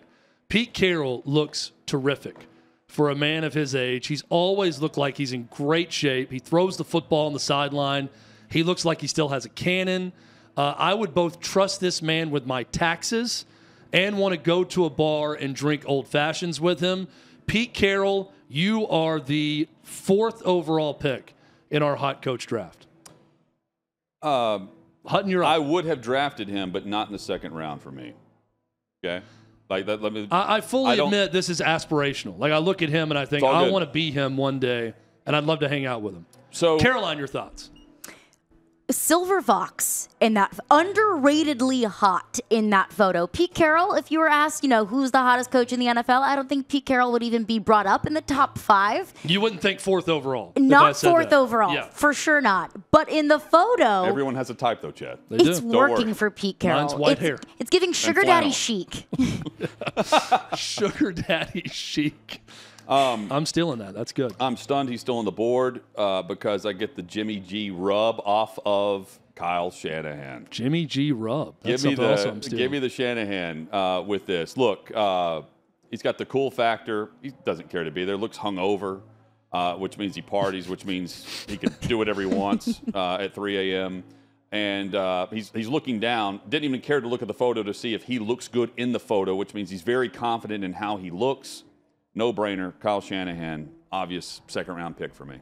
Pete 0.50 0.74
Carroll 0.74 1.22
looks 1.24 1.72
terrific 1.86 2.48
for 2.88 3.12
a 3.12 3.16
man 3.16 3.44
of 3.44 3.54
his 3.54 3.76
age. 3.76 4.08
He's 4.08 4.24
always 4.30 4.82
looked 4.82 4.98
like 4.98 5.18
he's 5.18 5.34
in 5.34 5.48
great 5.52 5.94
shape. 5.94 6.32
He 6.32 6.40
throws 6.40 6.78
the 6.78 6.84
football 6.84 7.28
on 7.28 7.34
the 7.34 7.40
sideline. 7.40 8.10
He 8.50 8.64
looks 8.64 8.84
like 8.86 9.02
he 9.02 9.08
still 9.08 9.30
has 9.30 9.46
a 9.46 9.50
cannon. 9.50 10.14
Uh, 10.56 10.74
I 10.78 10.94
would 10.94 11.13
both 11.13 11.39
trust 11.39 11.80
this 11.80 12.02
man 12.02 12.30
with 12.32 12.46
my 12.46 12.63
taxes 12.63 13.46
and 13.92 14.18
want 14.18 14.34
to 14.34 14.38
go 14.39 14.63
to 14.63 14.86
a 14.86 14.89
bar 14.89 15.34
and 15.34 15.56
drink 15.56 15.84
old 15.86 16.08
fashions 16.08 16.62
with 16.62 16.80
him. 16.80 17.08
Pete 17.48 17.74
Carroll, 17.74 18.32
you 18.48 18.88
are 18.88 19.20
the 19.20 19.68
fourth 19.82 20.42
overall 20.44 20.94
pick 20.94 21.34
in 21.72 21.82
our 21.84 21.96
hot 21.96 22.22
coach 22.22 22.46
draft. 22.48 22.86
Um, 24.22 24.70
Hutton, 25.06 25.30
you're 25.30 25.44
I 25.44 25.58
up. 25.58 25.66
would 25.66 25.86
have 25.86 26.02
drafted 26.02 26.48
him, 26.48 26.72
but 26.72 26.86
not 26.86 27.08
in 27.08 27.13
the 27.13 27.20
second 27.20 27.54
round 27.54 27.82
for 27.82 27.92
me. 27.92 28.13
Okay. 29.04 29.24
Like 29.70 29.86
that. 29.88 30.02
Let 30.02 30.13
me. 30.13 30.28
I, 30.32 30.58
I 30.58 30.62
fully 30.62 30.96
don't- 30.96 31.08
admit 31.08 31.32
this 31.32 31.50
is 31.50 31.60
aspirational. 31.60 32.38
Like 32.38 32.52
I 32.52 32.60
look 32.60 32.82
at 32.82 32.89
him 32.89 33.12
and 33.12 33.18
I 33.20 33.26
think 33.26 33.44
I 33.44 33.70
want 33.70 33.84
to 33.86 33.92
be 33.92 34.12
him 34.12 34.38
one 34.38 34.60
day, 34.60 34.94
and 35.26 35.36
I'd 35.36 35.44
love 35.46 35.60
to 35.60 35.68
hang 35.70 35.86
out 35.86 36.02
with 36.02 36.13
him. 36.13 36.26
So 36.52 36.78
Caroline, 36.80 37.18
your 37.18 37.28
thoughts? 37.28 37.70
Silver 38.93 39.41
Fox 39.41 40.08
in 40.21 40.34
that 40.36 40.58
underratedly 40.71 41.86
hot 41.86 42.39
in 42.49 42.69
that 42.69 42.93
photo. 42.93 43.27
Pete 43.27 43.53
Carroll, 43.53 43.93
if 43.93 44.12
you 44.12 44.19
were 44.19 44.29
asked, 44.29 44.63
you 44.63 44.69
know, 44.69 44.86
who's 44.86 45.12
the 45.12 45.19
hottest 45.19 45.51
coach 45.51 45.73
in 45.73 45.79
the 45.79 45.88
NFL, 45.88 46.21
I 46.21 46.36
don't 46.36 46.47
think 46.47 46.67
Pete 46.67 46.86
Carroll 46.86 47.12
would 47.12 47.23
even 47.23 47.43
be 47.43 47.60
brought 47.60 47.86
up 47.86 48.06
in 48.08 48.13
the 48.13 48.21
top 48.21 48.58
five. 48.58 49.13
You 49.23 49.41
wouldn't 49.41 49.62
think 49.62 49.79
fourth 49.79 50.08
overall. 50.08 50.53
Not 50.58 50.95
fourth 50.95 51.29
that. 51.32 51.36
overall, 51.38 51.73
Yeah, 51.73 51.88
for 51.89 52.13
sure 52.13 52.39
not. 52.41 52.71
But 52.91 53.10
in 53.10 53.27
the 53.27 53.39
photo, 53.39 54.03
everyone 54.06 54.36
has 54.36 54.49
a 54.49 54.53
type 54.53 54.82
though, 54.82 54.91
Chad. 54.91 55.19
they 55.29 55.38
it's 55.38 55.60
do. 55.60 55.67
working 55.67 56.13
for 56.13 56.29
Pete 56.29 56.60
Carroll. 56.60 56.82
Mine's 56.82 56.95
white 56.95 57.13
it's, 57.13 57.21
hair. 57.21 57.39
it's 57.60 57.69
giving 57.69 57.91
sugar 58.03 58.23
daddy 58.23 58.51
chic. 58.51 59.08
Sugar 60.56 61.12
daddy 61.12 61.63
chic. 61.71 62.41
I'm 63.32 63.45
stealing 63.45 63.79
that. 63.79 63.93
That's 63.93 64.12
good. 64.12 64.34
I'm 64.39 64.58
stunned 64.58 64.89
he's 64.89 65.01
still 65.01 65.17
on 65.17 65.25
the 65.25 65.32
board 65.32 65.82
uh, 65.95 66.21
because 66.21 66.65
I 66.65 66.73
get 66.73 66.95
the 66.95 67.03
Jimmy 67.03 67.39
G 67.39 67.71
rub 67.71 68.19
off 68.25 68.60
of 68.65 69.19
Kyle 69.36 69.71
Shanahan. 69.71 70.47
Jimmy 70.49 70.86
G. 70.86 71.12
Rub. 71.12 71.56
That's 71.62 71.82
give 71.82 71.91
me 71.91 71.95
something 71.95 72.12
else 72.12 72.23
the 72.23 72.29
I'm 72.29 72.41
stealing. 72.41 72.58
give 72.58 72.71
me 72.71 72.79
the 72.79 72.89
Shanahan 72.89 73.67
uh, 73.71 74.03
with 74.06 74.25
this. 74.25 74.58
Look, 74.58 74.91
uh, 74.93 75.41
he's 75.89 76.01
got 76.01 76.17
the 76.17 76.25
cool 76.25 76.51
factor. 76.51 77.10
He 77.21 77.32
doesn't 77.43 77.69
care 77.69 77.84
to 77.84 77.91
be 77.91 78.06
there. 78.06 78.15
Looks 78.15 78.38
hungover, 78.38 79.01
uh, 79.51 79.75
which 79.75 79.97
means 79.97 80.15
he 80.15 80.21
parties, 80.21 80.67
which 80.67 80.86
means 80.86 81.45
he 81.47 81.58
can 81.58 81.75
do 81.82 81.97
whatever 81.97 82.21
he 82.21 82.27
wants 82.27 82.79
uh, 82.93 83.15
at 83.15 83.34
3 83.34 83.73
a.m. 83.73 84.03
And 84.51 84.93
uh, 84.93 85.27
he's 85.32 85.49
he's 85.49 85.67
looking 85.67 85.99
down. 85.99 86.39
Didn't 86.47 86.65
even 86.65 86.82
care 86.82 87.01
to 87.01 87.08
look 87.08 87.23
at 87.23 87.27
the 87.27 87.34
photo 87.34 87.63
to 87.63 87.73
see 87.73 87.95
if 87.95 88.03
he 88.03 88.19
looks 88.19 88.47
good 88.47 88.71
in 88.77 88.91
the 88.91 88.99
photo, 88.99 89.36
which 89.36 89.56
means 89.56 89.71
he's 89.71 89.82
very 89.82 90.10
confident 90.10 90.63
in 90.63 90.73
how 90.73 90.97
he 90.97 91.10
looks. 91.10 91.63
No 92.15 92.32
brainer. 92.34 92.73
Kyle 92.80 93.02
Shanahan, 93.02 93.69
obvious 93.91 94.41
second 94.47 94.76
round 94.76 94.97
pick 94.97 95.13
for 95.13 95.26
me. 95.26 95.38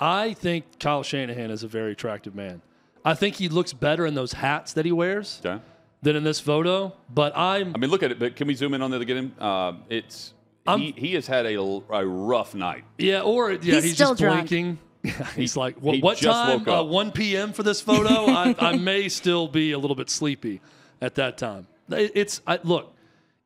I 0.00 0.34
think 0.34 0.78
Kyle 0.78 1.02
Shanahan 1.02 1.50
is 1.50 1.62
a 1.62 1.68
very 1.68 1.92
attractive 1.92 2.34
man. 2.34 2.62
I 3.04 3.14
think 3.14 3.36
he 3.36 3.48
looks 3.48 3.72
better 3.72 4.06
in 4.06 4.14
those 4.14 4.32
hats 4.32 4.72
that 4.74 4.84
he 4.84 4.92
wears 4.92 5.40
Okay. 5.44 5.62
than 6.02 6.16
in 6.16 6.24
this 6.24 6.40
photo. 6.40 6.94
But 7.12 7.36
I'm 7.36 7.74
I 7.74 7.78
mean, 7.78 7.90
look 7.90 8.02
at 8.02 8.10
it. 8.12 8.18
But 8.18 8.36
can 8.36 8.46
we 8.48 8.54
zoom 8.54 8.74
in 8.74 8.82
on 8.82 8.92
it 8.92 9.00
again? 9.00 9.32
Uh, 9.38 9.74
it's. 9.88 10.34
He, 10.76 10.92
he 10.98 11.14
has 11.14 11.26
had 11.26 11.46
a, 11.46 11.54
a 11.58 12.04
rough 12.06 12.54
night. 12.54 12.84
Yeah, 12.98 13.22
or 13.22 13.52
yeah, 13.52 13.58
he's, 13.76 13.84
He's 13.84 13.94
still 13.94 14.10
just 14.10 14.20
drunk. 14.20 14.48
blinking. 14.50 14.78
he's 15.34 15.56
like, 15.56 15.76
what, 15.78 15.94
he 15.94 16.02
what 16.02 16.18
time? 16.18 16.68
Uh, 16.68 16.82
1 16.82 17.12
p.m. 17.12 17.54
for 17.54 17.62
this 17.62 17.80
photo. 17.80 18.26
I, 18.30 18.54
I 18.58 18.76
may 18.76 19.08
still 19.08 19.48
be 19.48 19.72
a 19.72 19.78
little 19.78 19.96
bit 19.96 20.10
sleepy 20.10 20.60
at 21.00 21.14
that 21.14 21.38
time. 21.38 21.66
It- 21.88 22.12
It's 22.14 22.42
I, 22.46 22.58
look. 22.64 22.94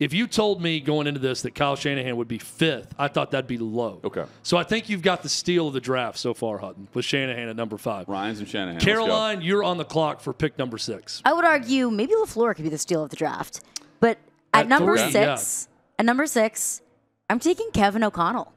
If 0.02 0.12
you 0.12 0.26
told 0.26 0.60
me 0.60 0.80
going 0.80 1.06
into 1.06 1.20
this 1.20 1.42
that 1.42 1.54
Kyle 1.54 1.76
Shanahan 1.76 2.16
would 2.16 2.26
be 2.26 2.38
fifth, 2.38 2.92
I 2.98 3.06
thought 3.06 3.30
that'd 3.30 3.46
be 3.46 3.56
low. 3.56 4.00
Okay. 4.02 4.24
So 4.42 4.56
I 4.56 4.64
think 4.64 4.88
you've 4.88 5.00
got 5.00 5.22
the 5.22 5.28
steal 5.28 5.68
of 5.68 5.74
the 5.74 5.80
draft 5.80 6.18
so 6.18 6.34
far, 6.34 6.58
Hutton, 6.58 6.88
with 6.92 7.04
Shanahan 7.04 7.48
at 7.48 7.54
number 7.54 7.78
five. 7.78 8.08
Ryans 8.08 8.40
and 8.40 8.48
Shanahan. 8.48 8.74
let's 8.74 8.84
go. 8.84 8.90
Caroline, 8.92 9.42
you're 9.42 9.62
on 9.62 9.78
the 9.78 9.84
clock 9.84 10.20
for 10.20 10.32
pick 10.32 10.58
number 10.58 10.76
six. 10.76 11.22
I 11.24 11.32
would 11.32 11.44
argue 11.44 11.88
maybe 11.88 12.14
LaFleur 12.14 12.56
could 12.56 12.64
be 12.64 12.68
the 12.68 12.78
steal 12.78 13.04
of 13.04 13.10
the 13.10 13.16
draft. 13.16 13.60
But 14.00 14.18
at, 14.52 14.62
At 14.62 14.68
number 14.68 14.96
three, 14.98 15.12
six, 15.12 15.68
at 16.00 16.04
number 16.04 16.26
six, 16.26 16.82
I'm 17.30 17.38
taking 17.38 17.70
Kevin 17.70 18.02
O'Connell. 18.02 18.52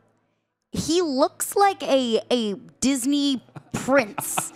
He 0.76 1.02
looks 1.02 1.56
like 1.56 1.82
a 1.84 2.22
a 2.32 2.54
Disney 2.80 3.42
prince 3.74 4.52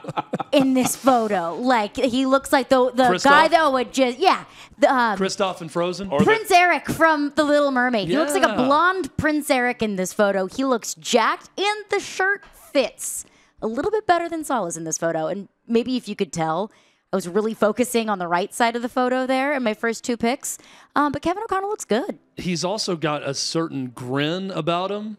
in 0.52 0.74
this 0.74 0.96
photo. 0.96 1.54
Like 1.54 1.96
he 1.96 2.26
looks 2.26 2.52
like 2.52 2.68
the 2.68 2.90
the 2.92 3.04
Kristoff? 3.04 3.24
guy 3.24 3.48
that 3.48 3.72
would 3.72 3.92
just 3.92 4.18
yeah. 4.18 4.44
The, 4.78 4.92
um, 4.92 5.18
Kristoff 5.18 5.60
and 5.60 5.70
Frozen. 5.70 6.08
Or 6.10 6.20
the- 6.20 6.24
Prince 6.24 6.50
Eric 6.50 6.88
from 6.88 7.32
The 7.36 7.44
Little 7.44 7.70
Mermaid. 7.70 8.08
He 8.08 8.16
looks 8.16 8.32
like 8.32 8.44
a 8.44 8.48
Yeah. 8.48 8.56
blonde 8.56 9.14
Prince 9.18 9.50
Eric 9.50 9.82
in 9.82 9.96
this 9.96 10.12
photo. 10.14 10.46
He 10.46 10.64
looks 10.64 10.94
jacked, 10.94 11.50
and 11.58 11.84
the 11.90 12.00
shirt 12.00 12.44
fits 12.72 13.26
a 13.60 13.66
little 13.66 13.90
bit 13.90 14.06
better 14.06 14.26
than 14.28 14.42
Saleh's 14.42 14.78
in 14.78 14.84
this 14.84 14.96
photo. 14.96 15.26
And 15.26 15.48
maybe 15.68 15.98
if 15.98 16.08
you 16.08 16.16
could 16.16 16.32
tell, 16.32 16.72
I 17.12 17.16
was 17.16 17.28
really 17.28 17.52
focusing 17.52 18.08
on 18.08 18.18
the 18.18 18.26
right 18.26 18.54
side 18.54 18.74
of 18.74 18.80
the 18.80 18.88
photo 18.88 19.26
there 19.26 19.52
in 19.52 19.62
my 19.62 19.74
first 19.74 20.02
two 20.02 20.16
picks. 20.16 20.56
Um, 20.96 21.12
but 21.12 21.20
Kevin 21.20 21.42
O'Connell 21.42 21.68
looks 21.68 21.84
good. 21.84 22.18
He's 22.38 22.64
also 22.64 22.96
got 22.96 23.22
a 23.22 23.34
certain 23.34 23.88
grin 23.88 24.50
about 24.50 24.90
him 24.90 25.18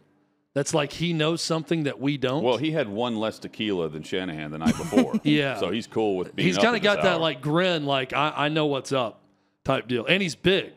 that's 0.54 0.74
like 0.74 0.92
he 0.92 1.12
knows 1.12 1.40
something 1.40 1.84
that 1.84 1.98
we 1.98 2.18
don't. 2.18 2.42
Well, 2.42 2.58
he 2.58 2.72
had 2.72 2.88
one 2.88 3.16
less 3.16 3.38
tequila 3.38 3.88
than 3.88 4.02
Shanahan 4.02 4.50
the 4.50 4.58
night 4.58 4.76
before. 4.76 5.14
Yeah. 5.24 5.58
So 5.58 5.70
he's 5.70 5.86
cool 5.86 6.16
with 6.16 6.34
being 6.36 6.46
he's 6.46 6.56
kind 6.56 6.66
kind 6.66 6.76
of 6.76 6.82
got 6.82 7.02
that 7.02 7.20
like 7.20 7.40
grin, 7.40 7.86
like 7.86 8.12
I, 8.12 8.32
I 8.36 8.48
know 8.48 8.66
what's 8.66 8.92
up 8.92 9.22
type 9.64 9.88
deal. 9.88 10.04
And 10.06 10.22
he's 10.22 10.34
big. 10.34 10.72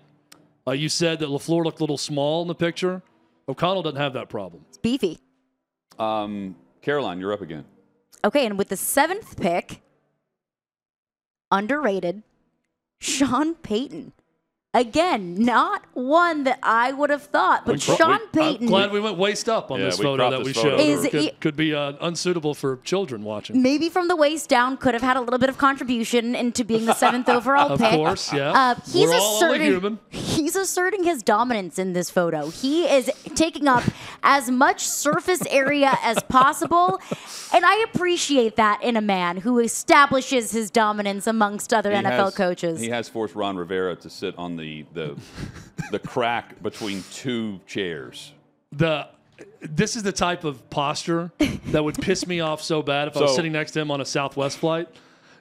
Uh, 0.67 0.71
you 0.71 0.89
said 0.89 1.19
that 1.19 1.29
LaFleur 1.29 1.63
looked 1.63 1.79
a 1.79 1.83
little 1.83 1.97
small 1.97 2.41
in 2.41 2.47
the 2.47 2.55
picture. 2.55 3.01
O'Connell 3.47 3.83
doesn't 3.83 3.99
have 3.99 4.13
that 4.13 4.29
problem. 4.29 4.65
It's 4.69 4.77
beefy. 4.77 5.19
Um, 5.99 6.55
Caroline, 6.81 7.19
you're 7.19 7.33
up 7.33 7.41
again. 7.41 7.65
Okay, 8.23 8.45
and 8.45 8.57
with 8.57 8.69
the 8.69 8.77
seventh 8.77 9.39
pick, 9.39 9.81
underrated, 11.51 12.23
Sean 12.99 13.55
Payton. 13.55 14.13
Again, 14.75 15.35
not 15.35 15.83
one 15.93 16.43
that 16.43 16.59
I 16.61 16.91
would 16.91 17.09
have 17.09 17.23
thought, 17.23 17.65
but 17.65 17.75
We 17.75 17.79
Sean 17.79 17.97
we- 18.09 18.13
I'm 18.15 18.27
Payton. 18.33 18.67
glad 18.67 18.91
we 18.91 18.99
went 18.99 19.17
waist 19.17 19.47
up 19.47 19.71
on 19.71 19.79
Yeah, 19.79 19.85
this 19.85 19.97
photo 19.99 20.29
that 20.29 20.39
we 20.39 20.47
this 20.51 20.57
photo 20.57 20.77
showed. 20.77 20.79
Is 20.81 21.01
could, 21.03 21.15
it- 21.15 21.39
could 21.39 21.55
be 21.55 21.73
uh, 21.73 21.93
unsuitable 22.01 22.53
for 22.53 22.75
children 22.83 23.23
watching. 23.23 23.61
maybe 23.61 23.87
from 23.87 24.09
the 24.09 24.17
waist 24.17 24.49
down 24.49 24.75
could 24.75 24.93
have 24.93 25.01
had 25.01 25.15
a 25.15 25.21
little 25.21 25.39
bit 25.39 25.47
of 25.47 25.57
contribution 25.57 26.35
into 26.35 26.65
being 26.65 26.85
the 26.85 26.93
seventh 26.93 27.29
overall 27.37 27.71
Of 27.71 27.79
pick. 27.79 27.93
Of 27.93 27.95
course, 27.99 28.33
yeah. 28.33 28.51
Uh, 28.51 28.75
he's 28.91 29.07
We're 29.09 29.15
all 29.15 29.35
only 29.43 29.55
asserting 29.55 29.67
human. 29.71 29.99
he's 30.09 30.57
asserting 30.57 31.03
his 31.05 31.23
dominance 31.23 31.79
in 31.79 31.93
this 31.93 32.09
photo. 32.09 32.49
He 32.49 32.83
is 32.85 33.09
taking 33.33 33.69
up 33.69 33.83
as 34.23 34.51
much 34.51 34.81
surface 34.85 35.41
area 35.49 35.97
as 36.03 36.21
possible, 36.23 36.99
and 37.53 37.65
I 37.65 37.85
appreciate 37.93 38.57
that 38.57 38.83
in 38.83 38.97
a 38.97 39.01
man 39.01 39.37
who 39.37 39.59
establishes 39.59 40.51
his 40.51 40.69
dominance 40.69 41.27
amongst 41.27 41.73
other 41.73 41.91
He 41.91 41.97
NFL 41.97 42.25
has- 42.25 42.35
coaches. 42.35 42.81
He 42.81 42.89
has 42.89 43.07
forced 43.07 43.35
Ron 43.35 43.55
Rivera 43.55 43.95
to 43.95 44.09
sit 44.09 44.35
on 44.37 44.57
the 44.57 44.64
the 44.93 45.15
the 45.91 45.99
crack 45.99 46.61
between 46.61 47.03
two 47.11 47.59
chairs. 47.67 48.33
the 48.71 49.07
this 49.61 49.95
is 49.95 50.03
the 50.03 50.11
type 50.11 50.43
of 50.43 50.69
posture 50.69 51.31
that 51.67 51.83
would 51.83 51.95
piss 51.95 52.25
me 52.25 52.39
off 52.39 52.61
so 52.61 52.81
bad 52.81 53.07
if 53.07 53.17
I 53.17 53.21
was 53.21 53.35
sitting 53.35 53.51
next 53.51 53.71
to 53.71 53.81
him 53.81 53.91
on 53.91 53.99
a 53.99 54.05
Southwest 54.05 54.57
flight. 54.57 54.87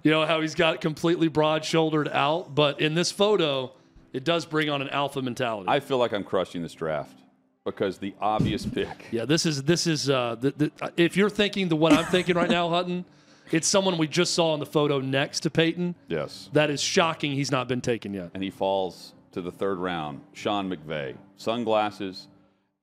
You 0.02 0.10
know 0.10 0.26
how 0.26 0.40
he's 0.40 0.54
got 0.54 0.80
completely 0.80 1.28
broad 1.28 1.64
shouldered 1.64 2.08
out, 2.08 2.54
but 2.54 2.80
in 2.80 2.94
this 2.94 3.10
photo, 3.12 3.72
it 4.12 4.24
does 4.24 4.46
bring 4.46 4.68
on 4.68 4.82
an 4.82 4.90
alpha 4.90 5.22
mentality. 5.22 5.68
I 5.68 5.80
feel 5.80 5.98
like 5.98 6.12
I'm 6.12 6.24
crushing 6.24 6.62
this 6.62 6.74
draft 6.74 7.16
because 7.64 7.98
the 7.98 8.14
obvious 8.20 8.66
pick. 8.66 9.06
yeah, 9.10 9.24
this 9.24 9.46
is 9.46 9.62
this 9.62 9.86
is 9.86 10.10
uh, 10.10 10.36
the, 10.40 10.50
the, 10.50 10.92
if 10.96 11.16
you're 11.16 11.30
thinking 11.30 11.68
the 11.68 11.76
what 11.76 11.92
I'm 11.92 12.04
thinking 12.06 12.36
right 12.36 12.50
now, 12.50 12.68
Hutton, 12.68 13.04
it's 13.50 13.66
someone 13.68 13.98
we 13.98 14.06
just 14.08 14.34
saw 14.34 14.54
in 14.54 14.60
the 14.60 14.66
photo 14.66 15.00
next 15.00 15.40
to 15.40 15.50
Payton. 15.50 15.94
Yes. 16.08 16.48
That 16.52 16.70
is 16.70 16.80
shocking. 16.80 17.32
He's 17.32 17.50
not 17.50 17.68
been 17.68 17.80
taken 17.80 18.14
yet. 18.14 18.30
and 18.34 18.42
he 18.42 18.50
falls 18.50 19.14
to 19.32 19.40
the 19.40 19.50
third 19.52 19.78
round. 19.78 20.20
Sean 20.32 20.70
McVay, 20.70 21.16
sunglasses, 21.36 22.28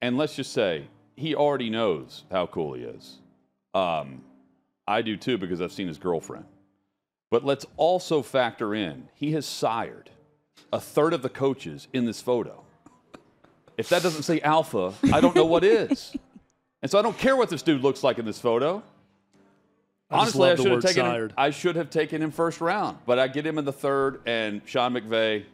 and 0.00 0.16
let's 0.16 0.34
just 0.36 0.52
say 0.52 0.86
he 1.16 1.34
already 1.34 1.70
knows 1.70 2.24
how 2.30 2.46
cool 2.46 2.74
he 2.74 2.82
is. 2.82 3.18
Um, 3.74 4.22
I 4.86 5.02
do 5.02 5.16
too 5.16 5.38
because 5.38 5.60
I've 5.60 5.72
seen 5.72 5.88
his 5.88 5.98
girlfriend. 5.98 6.44
But 7.30 7.44
let's 7.44 7.64
also 7.76 8.20
factor 8.22 8.74
in 8.74 9.08
he 9.14 9.32
has 9.32 9.46
sired 9.46 10.10
a 10.72 10.80
third 10.80 11.12
of 11.14 11.22
the 11.22 11.28
coaches 11.30 11.88
in 11.92 12.04
this 12.04 12.20
photo. 12.20 12.64
If 13.78 13.88
that 13.88 14.02
doesn't 14.02 14.24
say 14.24 14.40
alpha, 14.42 14.92
I 15.12 15.20
don't 15.20 15.34
know 15.34 15.46
what 15.46 15.64
is. 15.64 16.14
And 16.82 16.90
so 16.90 16.98
I 16.98 17.02
don't 17.02 17.16
care 17.16 17.36
what 17.36 17.48
this 17.48 17.62
dude 17.62 17.80
looks 17.80 18.02
like 18.02 18.18
in 18.18 18.24
this 18.24 18.40
photo. 18.40 18.82
I 20.12 20.18
Honestly, 20.18 20.46
I 20.46 20.50
love 20.50 20.58
should 20.58 20.66
have 20.66 20.74
word 20.74 20.82
taken 20.82 21.06
him, 21.06 21.12
sired. 21.12 21.34
I 21.36 21.50
should 21.50 21.76
have 21.76 21.90
taken 21.90 22.22
him 22.22 22.30
first 22.30 22.60
round, 22.60 22.98
but 23.06 23.18
I 23.18 23.28
get 23.28 23.46
him 23.46 23.58
in 23.58 23.64
the 23.64 23.72
third, 23.72 24.20
and 24.26 24.62
Sean 24.66 24.94
McVay, 24.94 25.44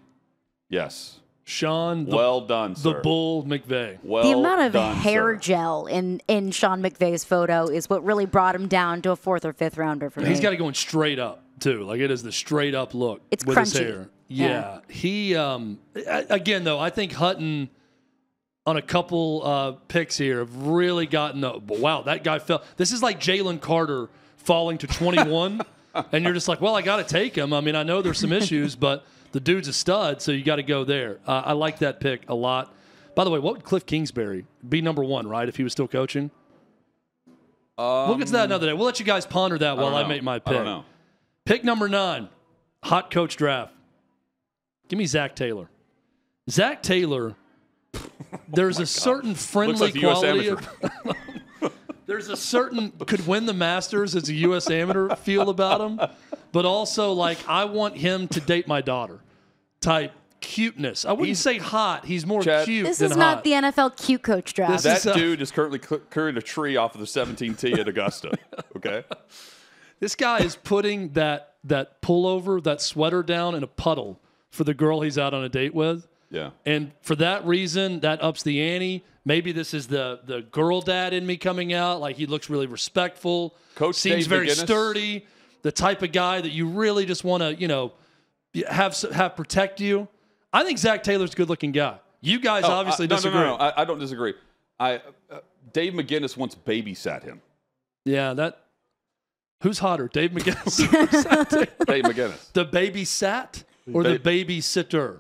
yes, 0.69 1.21
Sean, 1.49 2.05
the, 2.05 2.15
well 2.15 2.43
done, 2.43 2.77
sir. 2.77 2.93
the. 2.93 3.01
Bull 3.01 3.43
McVay. 3.43 3.97
Well 4.03 4.23
the 4.23 4.39
amount 4.39 4.61
of 4.61 4.73
done, 4.75 4.97
hair 4.97 5.35
sir. 5.35 5.41
gel 5.41 5.87
in, 5.87 6.21
in 6.29 6.51
Sean 6.51 6.83
McVay's 6.83 7.25
photo 7.25 7.69
is 7.69 7.89
what 7.89 8.05
really 8.05 8.27
brought 8.27 8.55
him 8.55 8.69
down 8.69 9.01
to 9.03 9.13
a 9.13 9.17
fourth 9.17 9.47
or 9.47 9.55
fifth 9.55 9.79
rounder 9.79 10.11
for 10.11 10.21
me. 10.21 10.29
He's 10.29 10.41
got 10.41 10.53
it 10.53 10.59
going 10.59 10.75
straight 10.75 11.19
up 11.19 11.43
too. 11.59 11.85
Like 11.85 12.01
it 12.01 12.11
is 12.11 12.23
the 12.23 12.33
straight 12.33 12.75
up 12.75 12.93
look. 12.93 13.23
It's 13.31 13.47
with 13.47 13.57
his 13.57 13.73
crunchy. 13.73 13.81
hair. 13.81 14.11
Yeah. 14.27 14.47
Yeah. 14.47 14.81
He 14.89 15.37
um 15.37 15.79
again 16.05 16.65
though, 16.65 16.79
I 16.79 16.91
think 16.91 17.13
Hutton 17.13 17.71
on 18.67 18.77
a 18.77 18.83
couple 18.83 19.41
uh, 19.43 19.73
picks 19.89 20.19
here 20.19 20.41
have 20.41 20.55
really 20.55 21.07
gotten 21.07 21.43
a 21.45 21.57
wow, 21.57 22.03
that 22.03 22.25
guy 22.25 22.41
fell. 22.41 22.63
This 22.77 22.93
is 22.93 23.03
like 23.03 23.21
Jalen 23.21 23.63
Carter 23.63 24.11
falling 24.49 24.79
to 24.79 24.87
21, 24.87 25.61
and 26.13 26.25
you're 26.25 26.33
just 26.33 26.49
like, 26.49 26.63
well, 26.63 26.75
I 26.75 26.81
got 26.81 26.97
to 26.97 27.05
take 27.05 27.37
him. 27.37 27.53
I 27.53 27.61
mean, 27.61 27.77
I 27.77 27.83
know 27.83 28.01
there's 28.01 28.19
some 28.19 28.33
issues, 28.33 28.75
but 28.87 29.05
the 29.33 29.41
dude's 29.41 29.69
a 29.69 29.75
stud, 29.75 30.23
so 30.23 30.33
you 30.33 30.43
got 30.43 30.57
to 30.57 30.63
go 30.63 30.85
there. 30.85 31.19
Uh, 31.27 31.43
I 31.45 31.53
like 31.53 31.81
that 31.81 32.01
pick 32.01 32.23
a 32.29 32.35
lot. 32.35 32.75
By 33.15 33.25
the 33.25 33.31
way, 33.31 33.39
what 33.39 33.57
would 33.57 33.65
Kliff 33.65 33.85
Kingsbury 33.85 34.47
be 34.67 34.81
number 34.81 35.05
one, 35.05 35.29
right? 35.29 35.47
If 35.47 35.57
he 35.57 35.65
was 35.65 35.73
still 35.73 35.87
coaching, 35.87 36.31
we'll 37.77 38.17
get 38.17 38.29
to 38.29 38.33
that 38.33 38.47
another 38.47 38.69
day. 38.69 38.73
We'll 38.73 38.87
let 38.87 38.99
you 38.99 39.05
guys 39.05 39.27
ponder 39.27 39.59
that 39.59 39.73
Um, 39.73 39.81
I 39.81 39.83
while 39.83 39.95
I, 39.97 40.09
make 40.09 40.23
my 40.23 40.39
pick. 40.39 40.67
Pick 41.45 41.63
number 41.63 41.87
nine, 41.87 42.31
hot 42.83 43.11
coach 43.11 43.37
draft. 43.37 43.75
Give 44.89 44.99
me 44.99 45.05
Zac 45.05 45.37
Taylor. 45.37 45.69
Zac 46.49 46.83
Taylor, 46.83 47.35
there's 48.49 48.79
a 48.79 48.87
certain 48.87 49.35
friendly 49.35 49.75
Oh 49.75 49.85
like 49.85 49.93
the 49.93 50.01
U.S. 50.01 50.19
quality 50.21 50.49
of 50.49 50.67
there's 52.09 52.29
a 52.29 52.37
certain 52.37 52.91
could 53.07 53.25
win 53.27 53.47
the 53.47 53.53
Masters 53.55 54.17
as 54.17 54.29
a 54.29 54.35
U.S. 54.35 54.69
amateur 54.69 55.15
feel 55.15 55.49
about 55.51 55.81
him, 55.81 56.01
but 56.51 56.65
also 56.65 57.13
like 57.13 57.39
I 57.49 57.65
want 57.67 57.97
him 57.97 58.27
to 58.29 58.41
date 58.41 58.67
my 58.67 58.81
daughter 58.81 59.21
type 59.81 60.13
cuteness. 60.41 61.05
I 61.05 61.13
wouldn't 61.13 61.27
He's- 61.29 61.39
say 61.41 61.59
hot. 61.59 62.07
He's 62.07 62.25
more 62.27 62.43
Chad, 62.43 62.65
cute 62.65 62.87
This 62.87 62.99
than 62.99 63.11
is 63.13 63.17
not 63.17 63.37
hot. 63.37 63.45
the 63.45 63.51
NFL 63.53 63.97
cute 64.05 64.23
coach 64.23 64.55
draft. 64.55 64.73
This 64.73 64.83
That 64.85 64.97
is, 64.99 65.07
uh, 65.07 65.13
dude 65.15 65.41
is 65.43 65.51
currently 65.53 65.81
cl- 65.87 66.01
carrying 66.11 66.37
a 66.37 66.43
tree 66.43 66.77
off 66.77 66.95
of 66.95 67.01
the 67.01 67.07
17 67.07 67.55
tee 67.55 67.73
at 67.75 67.87
Augusta. 67.89 68.33
Okay. 68.77 69.05
This 70.01 70.15
guy 70.15 70.39
is 70.39 70.55
putting 70.55 71.09
that 71.15 71.55
that 71.65 72.01
pullover, 72.03 72.63
that 72.63 72.81
sweater 72.81 73.25
down 73.25 73.57
in 73.57 73.65
a 73.65 73.67
puddle 73.67 74.21
for 74.49 74.63
the 74.63 74.73
girl 74.73 75.01
he's 75.01 75.19
out 75.19 75.35
on 75.35 75.43
a 75.43 75.49
date 75.49 75.75
with. 75.75 76.07
Yeah. 76.31 76.51
And 76.67 76.93
for 77.03 77.17
that 77.17 77.47
reason, 77.47 78.01
that 78.01 78.23
ups 78.23 78.43
the 78.43 78.61
ante. 78.61 79.05
Maybe 79.25 79.53
this 79.53 79.73
is 79.75 79.87
the 79.89 80.21
the 80.25 80.43
girl 80.43 80.81
dad 80.81 81.13
in 81.13 81.27
me 81.27 81.37
coming 81.37 81.73
out. 81.73 82.01
Like 82.01 82.17
he 82.17 82.27
looks 82.27 82.49
really 82.51 82.67
respectful. 82.67 83.55
Coach 83.75 83.97
seems 83.97 84.25
Dave 84.25 84.27
very 84.29 84.47
McGinnis. 84.49 84.65
sturdy. 84.65 85.27
The 85.63 85.73
type 85.73 86.03
of 86.03 86.13
guy 86.13 86.41
that 86.41 86.51
you 86.51 86.69
really 86.69 87.05
just 87.07 87.25
want 87.25 87.43
to, 87.43 87.55
you 87.55 87.67
know, 87.69 87.93
have 88.69 88.97
have 89.13 89.37
protect 89.37 89.81
you. 89.81 90.09
I 90.53 90.65
think 90.65 90.79
Zac 90.79 91.03
Taylor's 91.03 91.33
a 91.33 91.37
good 91.37 91.49
looking 91.49 91.73
guy. 91.73 91.99
You 92.21 92.41
guys 92.41 92.65
Oh, 92.65 92.71
obviously 92.73 93.05
I- 93.05 93.09
no, 93.09 93.17
disagree. 93.17 93.41
No, 93.41 93.47
no, 93.47 93.57
no. 93.57 93.65
I, 93.65 93.83
I 93.83 93.85
don't 93.85 93.99
disagree. 93.99 94.35
I 94.81 94.97
uh, 95.31 95.41
Dave 95.73 95.93
McGinnis 95.95 96.37
once 96.37 96.55
babysat 96.55 97.25
him. 97.25 97.41
Yeah, 98.05 98.35
that. 98.35 98.65
Who's 99.63 99.79
hotter, 99.81 100.09
Dave 100.09 100.31
McGinnis, 100.35 100.79
Dave 101.87 102.05
McGinnis. 102.05 102.53
the 102.53 102.65
baby 102.65 103.05
sat 103.05 103.65
or 103.93 104.05
the 104.05 104.19
Ba- 104.19 104.31
babysitter? 104.45 105.19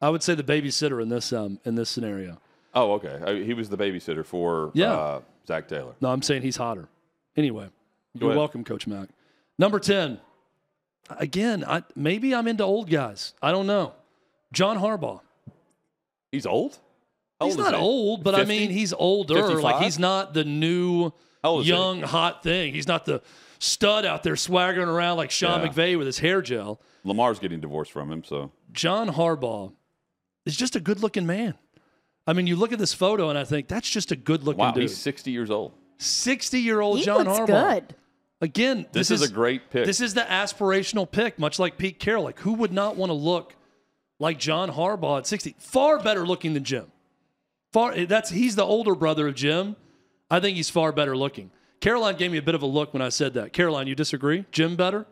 I 0.00 0.08
would 0.10 0.22
say 0.22 0.34
the 0.34 0.42
babysitter 0.42 1.02
in 1.02 1.08
this 1.08 1.32
um 1.32 1.58
in 1.64 1.74
this 1.74 1.88
scenario. 1.90 2.40
Oh, 2.74 2.92
okay. 2.92 3.18
I, 3.26 3.42
he 3.44 3.52
was 3.54 3.68
the 3.68 3.76
babysitter 3.76 4.24
for 4.24 4.70
Yeah. 4.74 4.92
uh, 4.92 5.20
Zac 5.46 5.66
Taylor. 5.68 5.94
No, 6.00 6.10
I'm 6.10 6.22
saying 6.22 6.42
he's 6.42 6.56
hotter. 6.56 6.88
Anyway, 7.36 7.68
you're 8.14 8.30
ahead. 8.30 8.38
welcome, 8.38 8.62
Coach 8.64 8.86
Mack. 8.86 9.08
Number 9.58 9.80
10. 9.80 10.20
Again, 11.18 11.64
I, 11.66 11.82
maybe 11.96 12.32
I'm 12.34 12.46
into 12.46 12.62
old 12.62 12.88
guys. 12.88 13.34
I 13.42 13.50
don't 13.50 13.66
know. 13.66 13.94
John 14.52 14.78
Harbaugh. 14.78 15.20
He's 16.30 16.46
old. 16.46 16.78
How 17.40 17.46
He's 17.46 17.56
old 17.56 17.64
not 17.64 17.74
he? 17.74 17.80
old, 17.80 18.22
but 18.22 18.34
I 18.36 18.44
mean, 18.44 18.70
he's 18.70 18.92
older. 18.92 19.60
Like 19.60 19.82
he's 19.82 19.98
not 19.98 20.32
the 20.34 20.44
new 20.44 21.06
is 21.44 21.64
he? 21.64 21.70
young 21.72 22.02
hot 22.02 22.42
thing. 22.44 22.72
He's 22.74 22.86
not 22.86 23.04
the 23.06 23.22
stud 23.58 24.04
out 24.04 24.22
there 24.22 24.36
swaggering 24.36 24.88
around 24.88 25.16
like 25.16 25.30
Sean 25.32 25.60
Yeah. 25.60 25.68
McVay 25.68 25.98
with 25.98 26.06
his 26.06 26.18
hair 26.20 26.40
gel. 26.42 26.80
Lamar's 27.02 27.38
getting 27.40 27.60
divorced 27.60 27.90
from 27.90 28.12
him, 28.12 28.22
so 28.22 28.52
John 28.72 29.08
Harbaugh 29.08 29.72
is 30.46 30.56
just 30.56 30.76
a 30.76 30.80
good-looking 30.80 31.26
man. 31.26 31.54
I 32.26 32.32
mean, 32.32 32.46
you 32.46 32.56
look 32.56 32.72
at 32.72 32.78
this 32.78 32.94
photo 32.94 33.28
and 33.28 33.38
I 33.38 33.44
think 33.44 33.68
that's 33.68 33.88
just 33.88 34.12
a 34.12 34.16
good-looking 34.16 34.58
wow, 34.58 34.72
dude. 34.72 34.82
he's 34.82 34.96
60 34.96 35.30
years 35.30 35.50
old. 35.50 35.72
60-year-old 35.98 36.98
he 36.98 37.04
John 37.04 37.24
looks 37.26 37.38
Harbaugh. 37.40 37.46
good. 37.74 37.94
Again, 38.42 38.86
This, 38.92 39.08
this, 39.08 39.20
is, 39.20 39.28
a 39.30 39.32
great 39.32 39.68
pick. 39.70 39.84
This 39.84 40.00
is 40.00 40.14
the 40.14 40.22
aspirational 40.22 41.10
pick, 41.10 41.38
much 41.38 41.58
like 41.58 41.76
Pete 41.76 41.98
Carroll. 41.98 42.24
Like, 42.24 42.38
who 42.40 42.54
would 42.54 42.72
not 42.72 42.96
want 42.96 43.10
to 43.10 43.14
look 43.14 43.54
like 44.18 44.38
John 44.38 44.70
Harbaugh 44.70 45.18
at 45.18 45.26
60? 45.26 45.56
Far 45.58 45.98
better 46.02 46.26
looking 46.26 46.54
than 46.54 46.64
Jim. 46.64 46.90
Far 47.72 47.94
that's 48.06 48.30
he's 48.30 48.56
the 48.56 48.64
older 48.64 48.94
brother 48.94 49.28
of 49.28 49.34
Jim. 49.34 49.76
I 50.30 50.40
think 50.40 50.56
he's 50.56 50.70
far 50.70 50.90
better 50.90 51.16
looking. 51.16 51.50
Caroline 51.80 52.16
gave 52.16 52.32
me 52.32 52.38
a 52.38 52.42
bit 52.42 52.54
of 52.54 52.62
a 52.62 52.66
look 52.66 52.92
when 52.94 53.02
I 53.02 53.10
said 53.10 53.34
that. 53.34 53.52
Caroline, 53.52 53.86
you 53.86 53.94
disagree? 53.94 54.44
Jim 54.50 54.74
better? 54.76 55.06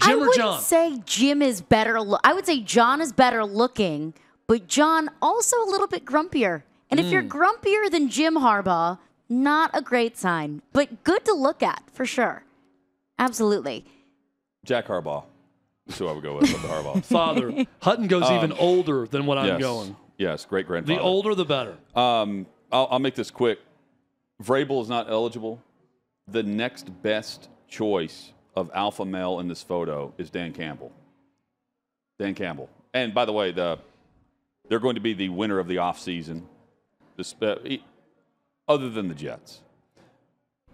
I 0.00 0.06
Jim 0.06 0.16
or 0.16 0.20
wouldn't 0.20 0.36
John? 0.36 0.60
say 0.60 1.00
Jim 1.04 1.40
is 1.42 1.60
better. 1.60 2.00
Lo- 2.00 2.18
I 2.24 2.32
would 2.32 2.46
say 2.46 2.60
John 2.60 3.00
is 3.00 3.12
better 3.12 3.44
looking, 3.44 4.14
but 4.46 4.66
John 4.68 5.10
also 5.22 5.56
a 5.62 5.68
little 5.70 5.86
bit 5.86 6.04
grumpier. 6.04 6.62
And 6.90 7.00
if 7.00 7.06
you're 7.10 7.22
Hmm. 7.22 7.28
grumpier 7.28 7.90
than 7.90 8.08
Jim 8.08 8.34
Harbaugh, 8.36 8.98
not 9.28 9.70
a 9.74 9.80
great 9.82 10.16
sign, 10.16 10.62
but 10.72 11.02
good 11.04 11.24
to 11.24 11.32
look 11.32 11.62
at 11.62 11.82
for 11.92 12.04
sure. 12.06 12.44
Absolutely. 13.18 13.84
Jack 14.64 14.86
Harbaugh. 14.86 15.24
That's 15.86 15.98
who 15.98 16.08
I 16.08 16.12
would 16.12 16.22
go 16.22 16.36
with, 16.36 16.52
with 16.52 16.62
the 16.62 16.68
Harbaugh. 16.68 17.04
Father. 17.04 17.66
Hutton 17.82 18.06
goes 18.06 18.30
even 18.30 18.52
older 18.52 19.06
than 19.06 19.26
what 19.26 19.38
I'm 19.38 19.44
Um, 19.44 19.50
yes. 19.50 19.60
going. 19.60 19.96
Yes, 20.16 20.44
great 20.46 20.66
grandfather. 20.66 20.98
The 20.98 21.02
older, 21.02 21.34
the 21.34 21.44
better. 21.44 21.76
Um, 21.94 22.46
I'll, 22.72 22.88
I'll 22.92 22.98
make 22.98 23.14
this 23.14 23.30
quick. 23.30 23.58
Vrabel 24.42 24.80
is 24.82 24.88
not 24.88 25.10
eligible. 25.10 25.60
The 26.28 26.42
next 26.42 27.02
best 27.02 27.48
choice 27.68 28.32
of 28.56 28.70
alpha 28.74 29.04
male 29.04 29.40
in 29.40 29.48
this 29.48 29.62
photo 29.62 30.12
is 30.16 30.30
Dan 30.30 30.52
Campbell. 30.52 30.92
Dan 32.18 32.34
Campbell. 32.34 32.70
And 32.94 33.12
by 33.12 33.24
the 33.24 33.32
way, 33.32 33.50
the 33.52 33.78
they're 34.68 34.78
going 34.78 34.94
to 34.94 35.00
be 35.00 35.14
the 35.14 35.28
winner 35.28 35.58
of 35.58 35.68
the 35.68 35.76
offseason, 35.76 36.42
other 38.68 38.90
than 38.90 39.08
the 39.08 39.14
Jets. 39.14 39.60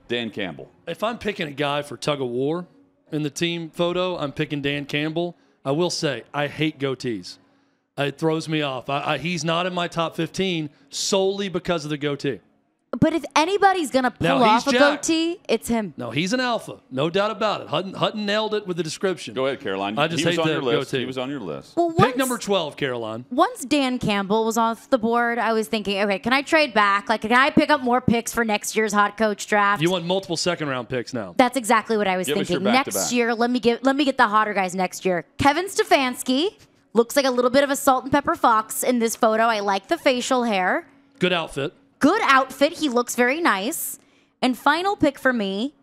Dan 0.09 0.31
Campbell. 0.31 0.69
if 0.89 1.05
I'm 1.05 1.19
picking 1.19 1.47
a 1.47 1.53
guy 1.53 1.83
for 1.83 1.97
tug 1.97 2.21
of 2.21 2.29
war 2.29 2.67
in 3.13 3.23
the 3.23 3.31
team 3.31 3.71
photo, 3.71 4.19
I'm 4.19 4.33
picking 4.33 4.61
Dan 4.61 4.85
Campbell. 4.85 5.37
I 5.65 5.71
will 5.71 5.91
say 5.91 6.25
I 6.35 6.49
hate 6.49 6.81
goatees. 6.81 7.39
It 7.97 8.19
throws 8.19 8.49
me 8.49 8.63
off. 8.63 8.89
I, 8.89 9.15
I, 9.15 9.19
he's 9.19 9.45
not 9.45 9.67
in 9.67 9.75
my 9.75 9.87
top 9.87 10.17
15 10.17 10.71
solely 10.89 11.49
because 11.49 11.85
of 11.85 11.91
the 11.91 11.99
goatee. 11.99 12.41
But 12.99 13.13
if 13.13 13.25
anybody's 13.37 13.93
going 13.93 14.03
to 14.03 14.11
pull 14.11 14.27
Now, 14.41 14.43
off 14.43 14.67
a 14.67 14.73
jacked. 14.73 15.07
goatee, 15.07 15.39
it's 15.49 15.69
him. 15.69 15.95
No, 15.97 16.11
he's 16.11 16.33
an 16.33 16.41
alpha, 16.41 16.81
no 16.91 17.09
doubt 17.09 17.31
about 17.31 17.61
it. 17.61 17.69
Hutton, 17.69 17.95
Hutton 17.95 18.27
nailed 18.27 18.53
it 18.53 18.67
with 18.67 18.77
the 18.77 18.83
description. 18.83 19.33
Go 19.33 19.47
ahead, 19.47 19.61
Caroline. 19.61 19.97
I 19.97 20.09
just 20.09 20.25
he 20.25 20.27
was 20.29 20.39
on 20.41 20.47
the 20.49 20.53
your 20.55 20.63
list. 20.63 20.91
goatee. 20.91 21.01
He 21.03 21.07
was 21.07 21.17
on 21.17 21.31
your 21.31 21.39
list. 21.39 21.77
Well, 21.77 21.93
Pick 21.97 22.17
number 22.17 22.37
12, 22.37 22.77
Caroline. 22.77 23.27
once 23.31 23.65
Dan 23.65 24.01
Campbell 24.01 24.45
was 24.45 24.59
off 24.59 24.91
the 24.91 24.99
board, 24.99 25.39
I 25.39 25.53
was 25.53 25.69
thinking, 25.69 26.01
okay, 26.03 26.19
can 26.19 26.33
I 26.33 26.43
trade 26.43 26.75
back? 26.75 27.09
Like, 27.09 27.21
can 27.21 27.31
I 27.33 27.51
pick 27.51 27.71
up 27.71 27.81
more 27.81 28.01
picks 28.01 28.33
for 28.33 28.45
next 28.45 28.75
year's 28.75 28.93
hot 28.93 29.17
coach 29.17 29.47
draft? 29.47 29.81
You 29.81 29.91
want 29.93 30.05
multiple 30.05 30.37
second 30.37 30.67
round 30.69 30.89
picks 30.89 31.15
now. 31.15 31.35
That's 31.37 31.57
exactly 31.57 31.97
what 31.97 32.09
I 32.09 32.17
was 32.17 32.27
Give 32.27 32.39
us 32.39 32.49
thinking. 32.49 32.65
Next 32.65 32.87
back-to-back. 32.97 33.13
year, 33.13 33.35
let 33.37 33.51
me 33.51 33.61
get 33.61 33.85
let 33.85 33.95
me 33.95 34.05
get 34.05 34.17
the 34.17 34.27
hotter 34.27 34.53
guys 34.53 34.75
next 34.75 35.05
year. 35.05 35.25
Kevin 35.39 35.67
Stefanski 35.67 36.57
looks 36.93 37.15
like 37.15 37.25
a 37.25 37.31
little 37.31 37.53
bit 37.53 37.63
of 37.63 37.71
a 37.71 37.77
salt 37.77 38.03
and 38.03 38.13
pepper 38.13 38.35
fox 38.35 38.83
in 38.83 38.99
this 38.99 39.15
photo. 39.15 39.45
I 39.45 39.61
like 39.61 39.87
the 39.87 39.97
facial 39.97 40.43
hair. 40.43 40.89
Good 41.21 41.33
outfit. 41.33 41.73
Good 42.01 42.21
outfit. 42.25 42.73
He 42.75 42.89
looks 42.89 43.15
very 43.15 43.41
nice. 43.41 43.99
And 44.43 44.57
final 44.59 44.97
pick 44.97 45.19
for 45.19 45.33
me, 45.33 45.75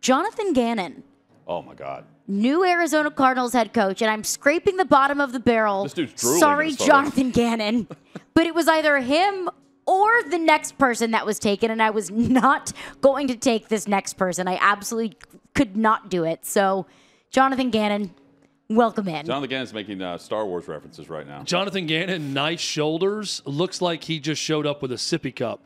Jonathan 0.00 0.52
Gannon, 0.52 1.02
Oh 1.46 1.62
my 1.62 1.74
God. 1.74 2.04
new 2.28 2.64
Arizona 2.64 3.10
Cardinals 3.10 3.52
head 3.52 3.72
coach, 3.74 4.00
and 4.02 4.10
I'm 4.10 4.22
scraping 4.22 4.76
the 4.76 4.84
bottom 4.84 5.20
of 5.20 5.32
the 5.32 5.40
barrel. 5.40 5.82
This 5.82 5.94
dude's 5.94 6.12
drooling 6.20 6.40
Sorry. 6.40 6.72
Jonathan 6.72 7.30
Gannon, 7.30 7.88
but 8.34 8.46
it 8.46 8.54
was 8.54 8.68
either 8.68 8.98
him 9.00 9.48
or 9.86 10.22
the 10.30 10.38
next 10.38 10.78
person 10.78 11.10
that 11.12 11.26
was 11.26 11.38
taken, 11.40 11.70
and 11.70 11.82
I 11.82 11.90
was 11.90 12.10
not 12.10 12.72
going 13.00 13.26
to 13.28 13.36
take 13.36 13.68
this 13.68 13.88
next 13.88 14.14
person. 14.14 14.46
I 14.46 14.58
absolutely 14.60 15.16
could 15.54 15.76
not 15.76 16.08
do 16.10 16.22
it. 16.24 16.44
So, 16.44 16.86
Jonathan 17.30 17.70
Gannon, 17.70 18.14
welcome 18.68 19.08
in. 19.08 19.26
Jonathan 19.26 19.50
Gannon's 19.50 19.72
making 19.72 20.02
uh, 20.02 20.18
Star 20.18 20.46
Wars 20.46 20.68
references 20.68 21.08
right 21.08 21.26
now. 21.26 21.42
Jonathan 21.42 21.86
Gannon, 21.86 22.32
nice 22.32 22.60
shoulders. 22.60 23.42
Looks 23.44 23.80
like 23.80 24.04
he 24.04 24.20
just 24.20 24.40
showed 24.40 24.66
up 24.66 24.82
with 24.82 24.92
a 24.92 24.96
sippy 24.96 25.34
cup, 25.34 25.60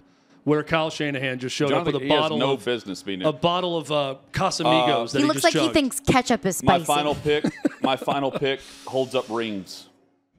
where 0.45 0.63
Kyle 0.63 0.91
Shanahan 0.91 1.39
just 1.39 1.55
showed 1.55 1.71
Jonathan, 1.71 1.95
up 1.97 2.01
with 2.01 2.03
a 2.05 2.09
bottle. 2.09 2.37
he 2.37 2.41
has 2.43 2.49
no 2.49 2.55
of 2.55 2.65
business 2.65 3.03
being 3.03 3.23
a 3.23 3.33
bottle 3.33 3.77
of 3.77 3.91
uh, 3.91 4.17
Casamigos 4.33 5.13
that 5.13 5.19
he 5.19 5.25
he 5.25 5.29
looks 5.29 5.43
just 5.43 5.55
like 5.55 5.63
he 5.63 5.73
thinks 5.73 6.01
ketchup 6.01 6.47
is 6.47 6.59
spicy. 6.59 6.81
My 6.81 6.85
final 6.85 7.15
pick, 7.23 7.45
my 7.83 7.97
final 7.97 8.31
pick 8.31 8.61
holds 8.87 9.15
up 9.15 9.29
rings. 9.29 9.89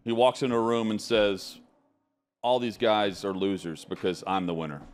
He 0.03 0.11
walks 0.11 0.43
into 0.43 0.55
a 0.55 0.61
room 0.61 0.91
and 0.91 1.01
says, 1.01 1.59
"All 2.41 2.59
these 2.59 2.78
guys 2.78 3.24
are 3.24 3.34
losers 3.34 3.86
because 3.86 4.24
I'm 4.28 4.45
the 4.45 4.53
winner." 4.53 4.82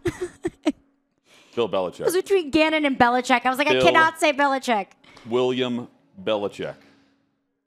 Bill 1.55 1.87
It 1.87 1.99
was 1.99 2.15
between 2.15 2.51
Gannon 2.51 2.85
and 2.85 2.97
Belichick. 2.97 3.45
I 3.45 3.49
was 3.49 3.57
like, 3.57 3.67
I 3.67 3.81
cannot 3.81 4.17
say 4.17 4.31
Belichick. 4.31 4.87
William 5.25 5.89
Belichick. 6.23 6.75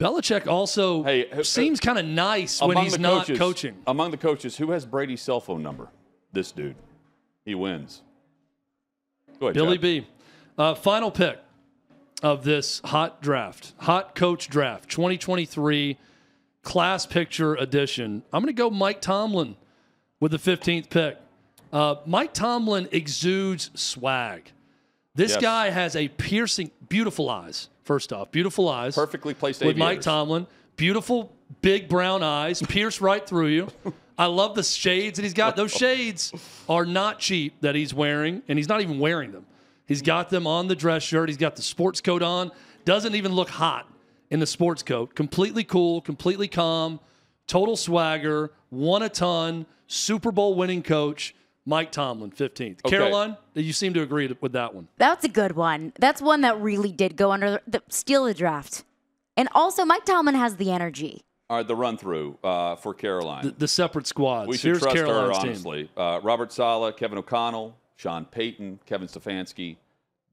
Belichick 0.03 0.47
also 0.47 1.03
Hey, 1.03 1.43
seems 1.43 1.79
kind 1.79 1.97
of 1.97 2.05
nice 2.05 2.61
when 2.61 2.77
he's 2.77 2.99
not 2.99 3.27
coaches, 3.27 3.39
coaching. 3.39 3.75
Among 3.87 4.11
the 4.11 4.17
coaches, 4.17 4.57
who 4.57 4.71
has 4.71 4.85
Brady's 4.85 5.21
cell 5.21 5.39
phone 5.39 5.63
number? 5.63 5.87
This 6.33 6.51
dude. 6.51 6.75
He 7.45 7.55
wins. 7.55 8.01
Go 9.39 9.47
ahead, 9.47 9.55
Billy 9.55 9.77
Chad. 9.77 9.81
B. 9.81 10.07
Uh, 10.57 10.75
final 10.75 11.09
pick 11.09 11.39
of 12.21 12.43
this 12.43 12.81
hot 12.85 13.21
draft, 13.21 13.73
hot 13.77 14.13
coach 14.15 14.49
draft, 14.49 14.89
2023 14.89 15.97
class 16.63 17.05
picture 17.05 17.55
edition. 17.55 18.23
I'm 18.31 18.41
going 18.41 18.53
to 18.53 18.57
go 18.57 18.69
Mike 18.69 19.01
Tomlin 19.01 19.55
with 20.19 20.31
the 20.31 20.37
15th 20.37 20.89
pick. 20.89 21.17
Uh, 21.71 21.95
Mike 22.05 22.33
Tomlin 22.33 22.87
exudes 22.91 23.71
swag. 23.73 24.51
This 25.15 25.31
Yes. 25.31 25.41
guy 25.41 25.69
has 25.69 25.95
a 25.95 26.07
piercing, 26.09 26.71
beautiful 26.87 27.29
eyes. 27.29 27.69
First 27.83 28.13
off, 28.13 28.31
beautiful 28.31 28.69
eyes. 28.69 28.95
Perfectly 28.95 29.33
placed 29.33 29.63
with 29.63 29.77
Mike. 29.77 30.01
Tomlin. 30.01 30.47
Beautiful 30.75 31.31
big 31.61 31.87
brown 31.87 32.23
eyes, 32.23 32.61
pierce 32.61 33.01
right 33.01 33.25
through 33.25 33.47
you. 33.47 33.67
I 34.17 34.27
love 34.27 34.55
the 34.55 34.63
shades 34.63 35.17
that 35.17 35.23
he's 35.23 35.33
got. 35.33 35.55
Those 35.55 35.71
shades 35.75 36.33
are 36.69 36.85
not 36.85 37.19
cheap 37.19 37.61
that 37.61 37.75
he's 37.75 37.93
wearing, 37.93 38.41
and 38.47 38.57
he's 38.57 38.67
not 38.69 38.81
even 38.81 38.99
wearing 38.99 39.31
them. 39.31 39.45
He's 39.85 40.01
got 40.01 40.29
them 40.29 40.47
on 40.47 40.67
the 40.67 40.75
dress 40.75 41.03
shirt. 41.03 41.29
He's 41.29 41.37
got 41.37 41.55
the 41.55 41.61
sports 41.61 41.99
coat 41.99 42.21
on. 42.21 42.51
Doesn't 42.85 43.15
even 43.15 43.33
look 43.33 43.49
hot 43.49 43.87
in 44.29 44.39
the 44.39 44.47
sports 44.47 44.81
coat. 44.81 45.13
Completely 45.15 45.63
cool, 45.63 46.01
completely 46.01 46.47
calm. 46.47 46.99
total 47.47 47.75
swagger, 47.75 48.51
won 48.71 49.03
a 49.03 49.09
ton, 49.09 49.65
Super 49.87 50.31
Bowl 50.31 50.55
winning 50.55 50.81
coach, 50.81 51.35
Mike 51.65 51.91
Tomlin, 51.91 52.31
15th. 52.31 52.79
Okay. 52.85 52.97
Caroline, 52.97 53.37
you 53.53 53.71
seem 53.73 53.93
to 53.93 54.01
agree 54.01 54.35
with 54.41 54.51
that 54.51 54.73
one. 54.75 54.87
That's 54.97 55.23
a 55.23 55.29
good 55.29 55.55
one. 55.55 55.93
That's 55.97 56.21
one 56.21 56.41
that 56.41 56.59
really 56.59 56.91
did 56.91 57.15
go 57.15 57.31
under 57.31 57.51
the, 57.51 57.61
the 57.67 57.83
steal 57.89 58.25
the 58.25 58.33
draft. 58.33 58.83
And 59.37 59.47
also, 59.53 59.85
Mike 59.85 60.05
Tomlin 60.05 60.35
has 60.35 60.57
the 60.57 60.71
energy. 60.71 61.23
All 61.49 61.57
right, 61.57 61.67
the 61.67 61.75
run 61.75 61.97
through 61.97 62.37
uh, 62.43 62.75
for 62.75 62.93
Caroline. 62.93 63.45
The, 63.45 63.51
the 63.51 63.67
separate 63.67 64.07
squads. 64.07 64.47
we 64.47 64.57
should 64.57 64.69
Here's 64.69 64.81
trust 64.81 64.97
her, 64.97 65.05
Caroline's 65.05 65.37
team. 65.39 65.47
honestly. 65.49 65.89
Uh, 65.95 66.19
Robert 66.23 66.51
Saleh, 66.51 66.95
Kevin 66.97 67.17
O'Connell, 67.17 67.75
Sean 67.95 68.25
Payton, 68.25 68.79
Kevin 68.85 69.07
Stefanski, 69.07 69.77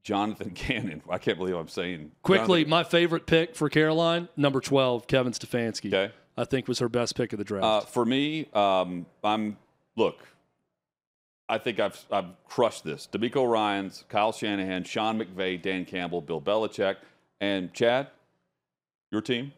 Jonathan 0.03 0.49
Gannon. 0.53 1.01
I 1.09 1.17
can't 1.17 1.37
believe 1.37 1.55
I'm 1.55 1.67
saying 1.67 2.11
Quickly, 2.23 2.63
Jonathan- 2.63 2.69
my 2.69 2.83
favorite 2.83 3.25
pick 3.25 3.55
for 3.55 3.69
Caroline, 3.69 4.29
number 4.35 4.59
12, 4.59 5.07
Kevin 5.07 5.31
Stefanski. 5.33 5.93
Okay. 5.93 6.13
I 6.37 6.45
think 6.45 6.67
was 6.67 6.79
her 6.79 6.89
best 6.89 7.15
pick 7.15 7.33
of 7.33 7.39
the 7.39 7.45
draft. 7.45 7.65
Uh, 7.65 7.81
for 7.81 8.05
me, 8.05 8.47
um, 8.53 9.05
I'm 9.23 9.57
look. 9.95 10.25
I 11.51 11.57
think 11.57 11.79
I've 11.81 12.03
I've 12.11 12.25
crushed 12.47 12.83
this. 12.85 13.09
DeMeco 13.11 13.47
Ryans, 13.47 14.05
Kyle 14.07 14.31
Shanahan, 14.31 14.85
Sean 14.85 15.19
McVay, 15.19 15.61
Dan 15.61 15.83
Campbell, 15.85 16.21
Bill 16.21 16.41
Belichick, 16.41 16.95
and 17.41 17.73
Chad. 17.73 18.07
Your 19.11 19.21
team. 19.21 19.51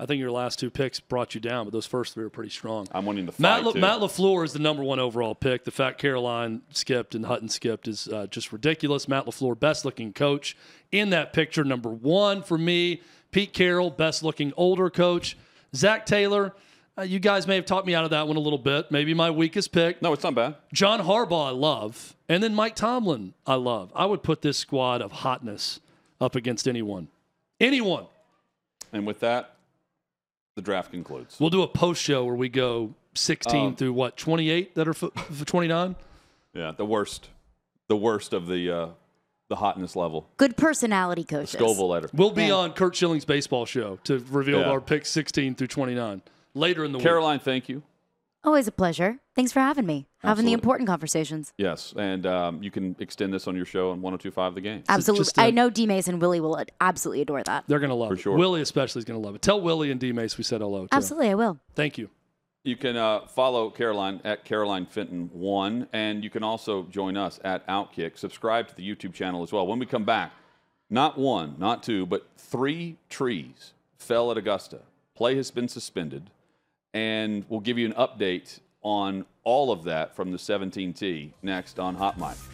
I 0.00 0.06
think 0.06 0.18
your 0.18 0.32
last 0.32 0.58
two 0.58 0.70
picks 0.70 0.98
brought 0.98 1.36
you 1.36 1.40
down, 1.40 1.66
but 1.66 1.72
those 1.72 1.86
first 1.86 2.14
three 2.14 2.24
are 2.24 2.30
pretty 2.30 2.50
strong. 2.50 2.88
I'm 2.90 3.06
winning 3.06 3.26
the 3.26 3.32
fight 3.32 3.40
Matt, 3.40 3.64
La- 3.64 3.72
too. 3.72 3.78
Matt 3.78 4.00
LaFleur 4.00 4.44
is 4.44 4.52
the 4.52 4.58
number 4.58 4.82
one 4.82 4.98
overall 4.98 5.36
pick. 5.36 5.64
The 5.64 5.70
fact 5.70 6.00
Caroline 6.00 6.62
skipped 6.70 7.14
and 7.14 7.26
Hutton 7.26 7.48
skipped 7.48 7.86
is 7.86 8.08
uh, 8.08 8.26
just 8.26 8.52
ridiculous. 8.52 9.06
Matt 9.06 9.26
LaFleur, 9.26 9.58
best 9.58 9.84
looking 9.84 10.12
coach 10.12 10.56
in 10.90 11.10
that 11.10 11.32
picture. 11.32 11.62
Number 11.62 11.90
one 11.90 12.42
for 12.42 12.58
me. 12.58 13.02
Pete 13.30 13.52
Carroll, 13.52 13.90
best 13.90 14.24
looking 14.24 14.52
older 14.56 14.90
coach. 14.90 15.36
Zac 15.76 16.06
Taylor, 16.06 16.54
uh, 16.98 17.02
you 17.02 17.18
guys 17.18 17.46
may 17.46 17.56
have 17.56 17.66
talked 17.66 17.86
me 17.86 17.94
out 17.94 18.04
of 18.04 18.10
that 18.10 18.26
one 18.28 18.36
a 18.36 18.40
little 18.40 18.58
bit. 18.58 18.90
Maybe 18.90 19.14
my 19.14 19.30
weakest 19.30 19.72
pick. 19.72 20.00
no, 20.02 20.12
it's 20.12 20.22
not 20.24 20.34
bad. 20.34 20.54
John 20.72 21.00
Harbaugh, 21.00 21.48
I 21.48 21.50
love. 21.50 22.14
And 22.28 22.42
then 22.42 22.54
Mike 22.54 22.74
Tomlin, 22.76 23.34
I 23.46 23.54
love. 23.54 23.92
I 23.94 24.06
would 24.06 24.22
put 24.22 24.42
this 24.42 24.56
squad 24.58 25.02
of 25.02 25.10
hotness 25.12 25.80
up 26.20 26.34
against 26.36 26.66
anyone. 26.68 27.08
Anyone. 27.60 28.06
And 28.92 29.06
with 29.06 29.20
that, 29.20 29.56
the 30.56 30.62
draft 30.62 30.92
concludes. 30.92 31.38
We'll 31.40 31.50
do 31.50 31.62
a 31.62 31.68
post 31.68 32.00
show 32.02 32.24
where 32.24 32.36
we 32.36 32.48
go 32.48 32.94
16 33.14 33.66
Um, 33.66 33.76
through 33.76 33.92
what, 33.92 34.16
28 34.16 34.74
that 34.76 34.86
are 34.86 34.92
f- 34.92 35.04
f- 35.16 35.44
29? 35.44 35.96
Yeah, 36.54 36.72
the 36.76 36.84
worst, 36.86 37.28
the 37.88 37.96
worst 37.96 38.32
of 38.32 38.46
the 38.46 38.70
uh, 38.70 38.86
the 39.48 39.56
hotness 39.56 39.94
level. 39.96 40.28
Good 40.36 40.56
personality 40.56 41.24
coaches. 41.24 41.50
Scoville 41.50 41.88
letter. 41.88 42.08
We'll 42.14 42.30
be 42.30 42.44
Yeah. 42.44 42.54
on 42.54 42.72
Curt 42.72 42.94
Schilling's 42.96 43.24
baseball 43.24 43.66
show 43.66 43.98
to 44.04 44.24
reveal 44.30 44.60
Yeah. 44.60 44.70
our 44.70 44.80
picks 44.80 45.10
16 45.10 45.54
through 45.56 45.66
29 45.66 46.22
later 46.54 46.84
in 46.84 46.92
the 46.92 46.98
week. 46.98 47.06
Caroline, 47.06 47.38
thank 47.40 47.68
you. 47.68 47.82
Always 48.42 48.68
a 48.68 48.72
pleasure. 48.72 49.18
Thanks 49.34 49.52
for 49.52 49.60
having 49.60 49.86
me. 49.86 50.06
Having 50.18 50.30
Absolutely. 50.30 50.50
the 50.50 50.52
important 50.54 50.88
conversations. 50.88 51.52
Yes, 51.56 51.94
and 51.96 52.26
um, 52.26 52.62
you 52.62 52.70
can 52.70 52.94
extend 52.98 53.32
this 53.32 53.48
on 53.48 53.56
your 53.56 53.64
show 53.64 53.90
on 53.90 54.02
102.5 54.02 54.54
The 54.54 54.60
Game. 54.60 54.82
Absolutely. 54.86 55.24
just 55.24 55.38
a- 55.38 55.42
I 55.42 55.50
know 55.50 55.70
D 55.70 55.86
Mace 55.86 56.08
and 56.08 56.20
Willie 56.20 56.40
will 56.40 56.62
absolutely 56.80 57.22
adore 57.22 57.42
that. 57.42 57.64
They're 57.68 57.78
going 57.78 57.88
to 57.88 57.94
love 57.94 58.12
it. 58.12 58.16
For 58.16 58.18
it. 58.18 58.22
sure. 58.22 58.36
Willie 58.36 58.60
especially 58.60 58.98
is 58.98 59.06
going 59.06 59.18
to 59.20 59.26
love 59.26 59.34
it. 59.34 59.40
Tell 59.40 59.60
Willie 59.60 59.90
and 59.90 59.98
D 59.98 60.12
Mace 60.12 60.36
we 60.36 60.44
said 60.44 60.60
hello. 60.60 60.82
Too. 60.82 60.88
Absolutely, 60.92 61.30
I 61.30 61.34
will. 61.34 61.58
Thank 61.74 61.96
you. 61.96 62.10
You 62.64 62.76
can 62.76 62.96
uh, 62.96 63.26
follow 63.26 63.70
Caroline 63.70 64.20
at 64.24 64.44
Caroline 64.44 64.86
Fenton 64.86 65.30
one, 65.32 65.86
and 65.92 66.22
you 66.22 66.30
can 66.30 66.42
also 66.42 66.84
join 66.84 67.16
us 67.16 67.38
at 67.44 67.66
Outkick. 67.66 68.16
Subscribe 68.18 68.68
to 68.68 68.74
the 68.74 68.86
YouTube 68.86 69.12
channel 69.14 69.42
as 69.42 69.52
well. 69.52 69.66
When 69.66 69.78
we 69.78 69.86
come 69.86 70.04
back, 70.04 70.32
not 70.90 71.18
one, 71.18 71.56
not 71.58 71.82
two, 71.82 72.04
but 72.06 72.26
three 72.36 72.96
trees 73.08 73.72
fell 73.98 74.30
at 74.30 74.36
Augusta. 74.38 74.80
Play 75.14 75.36
has 75.36 75.50
been 75.50 75.68
suspended, 75.68 76.30
and 76.94 77.44
we'll 77.48 77.60
give 77.60 77.76
you 77.76 77.86
an 77.86 77.92
update 77.94 78.60
on 78.82 79.26
all 79.42 79.70
of 79.70 79.84
that 79.84 80.16
from 80.16 80.30
the 80.30 80.38
17T 80.38 81.32
next 81.42 81.78
on 81.78 81.94
Hot 81.96 82.18
Mic. 82.18 82.53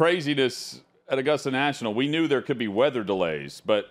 Craziness 0.00 0.80
at 1.10 1.18
Augusta 1.18 1.50
National. 1.50 1.92
We 1.92 2.08
knew 2.08 2.26
there 2.26 2.40
could 2.40 2.56
be 2.56 2.68
weather 2.68 3.04
delays, 3.04 3.60
but 3.66 3.90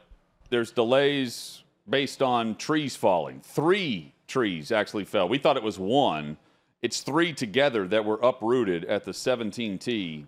there's 0.50 0.72
delays 0.72 1.62
based 1.88 2.24
on 2.24 2.56
trees 2.56 2.96
falling. 2.96 3.42
Three 3.42 4.16
trees 4.26 4.72
actually 4.72 5.06
fell. 5.06 5.30
We 5.30 5.38
thought 5.38 5.56
it 5.56 5.62
was 5.62 5.78
one. 5.78 6.38
It's 6.82 7.02
three 7.02 7.32
together 7.32 7.88
that 7.90 8.06
were 8.06 8.20
uprooted 8.24 8.86
at 8.86 9.04
the 9.04 9.12
17T 9.12 10.26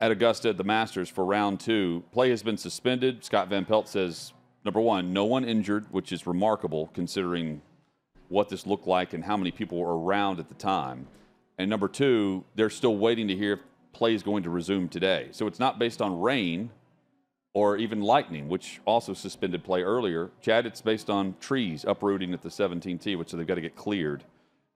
at 0.00 0.10
Augusta 0.10 0.48
at 0.48 0.56
the 0.56 0.64
Masters 0.64 1.10
for 1.10 1.26
round 1.26 1.60
two. 1.60 2.02
Play 2.10 2.30
has 2.30 2.42
been 2.42 2.56
suspended. 2.56 3.22
Scott 3.22 3.48
Van 3.48 3.66
Pelt 3.66 3.90
says, 3.90 4.32
number 4.64 4.80
one, 4.80 5.12
no 5.12 5.26
one 5.26 5.44
injured, 5.44 5.84
which 5.90 6.10
is 6.10 6.26
remarkable 6.26 6.86
considering 6.94 7.60
what 8.30 8.48
this 8.48 8.66
looked 8.66 8.86
like 8.86 9.12
and 9.12 9.22
how 9.22 9.36
many 9.36 9.50
people 9.50 9.76
were 9.76 9.98
around 9.98 10.40
at 10.40 10.48
the 10.48 10.54
time. 10.54 11.06
And 11.58 11.68
number 11.68 11.86
two, 11.86 12.44
they're 12.54 12.70
still 12.70 12.96
waiting 12.96 13.28
to 13.28 13.36
hear 13.36 13.60
play 13.92 14.14
is 14.14 14.22
going 14.22 14.42
to 14.44 14.50
resume 14.50 14.88
today. 14.88 15.28
So 15.32 15.46
it's 15.46 15.58
not 15.58 15.78
based 15.78 16.00
on 16.02 16.20
rain 16.20 16.70
or 17.54 17.76
even 17.76 18.00
lightning, 18.00 18.48
which 18.48 18.80
also 18.86 19.12
suspended 19.12 19.62
play 19.62 19.82
earlier. 19.82 20.30
Chad, 20.40 20.64
it's 20.66 20.80
based 20.80 21.10
on 21.10 21.34
trees 21.40 21.84
uprooting 21.86 22.32
at 22.32 22.42
the 22.42 22.48
17T, 22.48 23.16
which 23.18 23.32
they've 23.32 23.46
got 23.46 23.56
to 23.56 23.60
get 23.60 23.76
cleared 23.76 24.24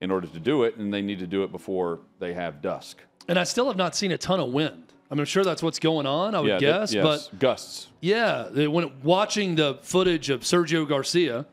in 0.02 0.10
order 0.10 0.26
to 0.26 0.38
do 0.38 0.64
it, 0.64 0.76
and 0.76 0.92
they 0.92 1.00
need 1.00 1.18
to 1.18 1.26
do 1.26 1.42
it 1.42 1.50
before 1.50 2.00
they 2.18 2.34
have 2.34 2.60
dusk. 2.60 2.98
And 3.28 3.38
I 3.38 3.44
still 3.44 3.66
have 3.68 3.78
not 3.78 3.96
seen 3.96 4.12
a 4.12 4.18
ton 4.18 4.40
of 4.40 4.52
wind. 4.52 4.92
I 5.10 5.14
mean, 5.14 5.20
I'm 5.20 5.24
sure 5.26 5.42
that's 5.44 5.62
what's 5.62 5.78
going 5.78 6.04
on, 6.04 6.34
I 6.34 6.40
would 6.40 6.48
yeah, 6.50 6.58
guess. 6.58 6.92
yes, 6.92 7.02
But 7.30 7.38
gusts. 7.38 7.86
yeah, 8.00 8.48
they- 8.50 8.68
when 8.68 8.92
watching 9.02 9.54
the 9.54 9.78
footage 9.82 10.28
of 10.28 10.40
Sergio 10.42 10.86
Garcia, 10.86 11.46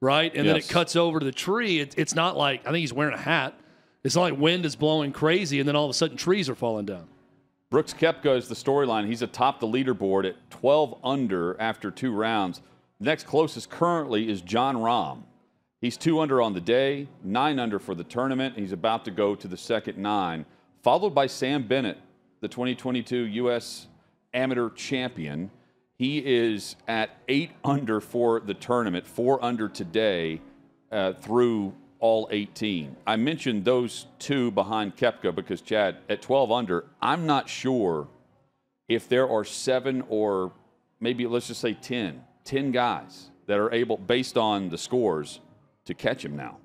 right, 0.00 0.32
and 0.34 0.46
then 0.46 0.56
it 0.56 0.68
cuts 0.68 0.94
over 0.94 1.18
to 1.18 1.24
the 1.24 1.32
tree, 1.32 1.80
it, 1.80 1.94
it's 1.98 2.14
not 2.14 2.36
like, 2.36 2.60
I 2.60 2.70
think 2.70 2.78
he's 2.82 2.92
wearing 2.92 3.14
a 3.14 3.18
hat. 3.20 3.58
It's 4.04 4.14
not 4.14 4.22
like 4.22 4.38
wind 4.38 4.64
is 4.64 4.76
blowing 4.76 5.12
crazy 5.12 5.60
and 5.60 5.68
then 5.68 5.76
all 5.76 5.84
of 5.84 5.90
a 5.90 5.94
sudden 5.94 6.16
trees 6.16 6.48
are 6.48 6.54
falling 6.54 6.86
down. 6.86 7.08
Brooks 7.70 7.92
Koepka 7.92 8.36
is 8.36 8.48
the 8.48 8.54
storyline. 8.54 9.06
He's 9.06 9.20
atop 9.20 9.60
the 9.60 9.66
leaderboard 9.66 10.26
at 10.26 10.50
12 10.50 10.98
under 11.04 11.60
after 11.60 11.90
two 11.90 12.12
rounds. 12.12 12.62
Next 13.00 13.26
closest 13.26 13.68
currently 13.68 14.30
is 14.30 14.40
Jon 14.40 14.76
Rahm. 14.76 15.22
He's 15.80 15.96
two 15.96 16.18
under 16.18 16.42
on 16.42 16.54
the 16.54 16.60
day, 16.60 17.06
nine 17.22 17.58
under 17.58 17.78
for 17.78 17.94
the 17.94 18.04
tournament. 18.04 18.56
He's 18.58 18.72
about 18.72 19.04
to 19.04 19.10
go 19.10 19.34
to 19.34 19.46
the 19.46 19.56
second 19.56 19.98
nine, 19.98 20.44
followed 20.82 21.14
by 21.14 21.26
Sam 21.26 21.68
Bennett, 21.68 21.98
the 22.40 22.48
2022 22.48 23.16
U.S. 23.16 23.86
Amateur 24.34 24.70
Champion. 24.70 25.50
He 25.96 26.18
is 26.18 26.74
at 26.88 27.10
eight 27.28 27.50
under 27.64 28.00
for 28.00 28.40
the 28.40 28.54
tournament, 28.54 29.06
four 29.06 29.44
under 29.44 29.68
today 29.68 30.40
uh, 30.90 31.12
through 31.12 31.74
all 32.00 32.28
18. 32.30 32.96
I 33.06 33.16
mentioned 33.16 33.64
those 33.64 34.06
two 34.18 34.50
behind 34.52 34.96
Koepka 34.96 35.34
because 35.34 35.60
Chad 35.60 35.96
at 36.08 36.22
12 36.22 36.52
under. 36.52 36.84
I'm 37.02 37.26
not 37.26 37.48
sure 37.48 38.08
if 38.88 39.08
there 39.08 39.28
are 39.28 39.44
seven 39.44 40.04
or 40.08 40.52
maybe 41.00 41.26
let's 41.26 41.48
just 41.48 41.60
say 41.60 41.74
10, 41.74 42.22
10 42.44 42.72
guys 42.72 43.30
that 43.46 43.58
are 43.58 43.72
able, 43.72 43.96
based 43.96 44.36
on 44.36 44.68
the 44.68 44.78
scores, 44.78 45.40
to 45.86 45.94
catch 45.94 46.24
him 46.24 46.36
now. 46.36 46.58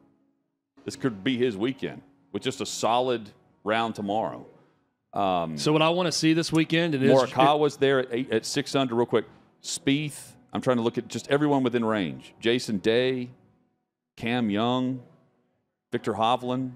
This 0.86 0.96
could 0.96 1.24
be 1.24 1.38
his 1.38 1.56
weekend 1.56 2.02
with 2.32 2.44
just 2.44 2.62
a 2.62 2.66
solid 2.66 3.30
round 3.64 3.96
tomorrow. 3.96 4.46
Um, 5.14 5.58
so 5.58 5.72
what 5.72 5.82
I 5.82 5.90
want 5.90 6.08
to 6.08 6.12
see 6.12 6.34
this 6.34 6.52
weekend, 6.52 6.96
and 6.96 7.04
is 7.04 7.12
Morikawa's 7.12 7.78
there 7.78 8.00
at, 8.00 8.08
eight, 8.12 8.32
at 8.32 8.46
six 8.46 8.76
under, 8.76 8.96
real 8.96 9.06
quick. 9.06 9.26
Spieth. 9.62 10.32
I'm 10.52 10.62
trying 10.62 10.78
to 10.78 10.84
look 10.84 10.98
at 10.98 11.08
just 11.08 11.30
everyone 11.30 11.64
within 11.64 11.86
range. 11.86 12.34
Jason 12.40 12.78
Day, 12.80 13.30
Cam 14.18 14.50
Young, 14.50 15.02
Viktor 15.94 16.14
Hovland, 16.14 16.72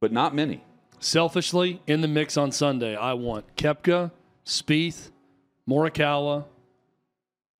but 0.00 0.12
not 0.12 0.34
many. 0.34 0.64
selfishly 0.98 1.80
in 1.86 2.00
the 2.00 2.08
mix 2.08 2.38
on 2.38 2.50
Sunday, 2.50 2.96
I 2.96 3.12
want 3.12 3.54
Koepka, 3.54 4.10
Spieth, 4.46 5.10
Morikawa, 5.68 6.46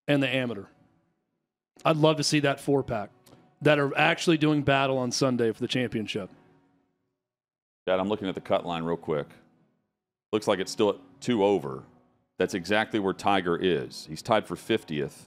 and 0.08 0.22
the 0.22 0.28
amateur. 0.28 0.64
I'd 1.84 1.98
love 1.98 2.16
to 2.16 2.24
see 2.24 2.40
that 2.40 2.60
four 2.60 2.82
pack 2.82 3.10
that 3.60 3.78
are 3.78 3.94
actually 3.96 4.38
doing 4.38 4.62
battle 4.62 4.96
on 4.96 5.12
Sunday 5.12 5.52
for 5.52 5.60
the 5.60 5.68
championship. 5.68 6.30
Dad, 7.86 8.00
I'm 8.00 8.08
looking 8.08 8.28
at 8.28 8.34
the 8.34 8.40
cut 8.40 8.64
line 8.64 8.82
real 8.84 8.96
quick. 8.96 9.26
Looks 10.32 10.48
like 10.48 10.60
it's 10.60 10.72
still 10.72 10.90
at 10.90 10.96
two 11.20 11.44
over. 11.44 11.82
That's 12.38 12.54
exactly 12.54 12.98
where 13.00 13.12
Tiger 13.12 13.54
is. 13.56 14.06
He's 14.08 14.22
tied 14.22 14.46
for 14.46 14.56
50th 14.56 15.26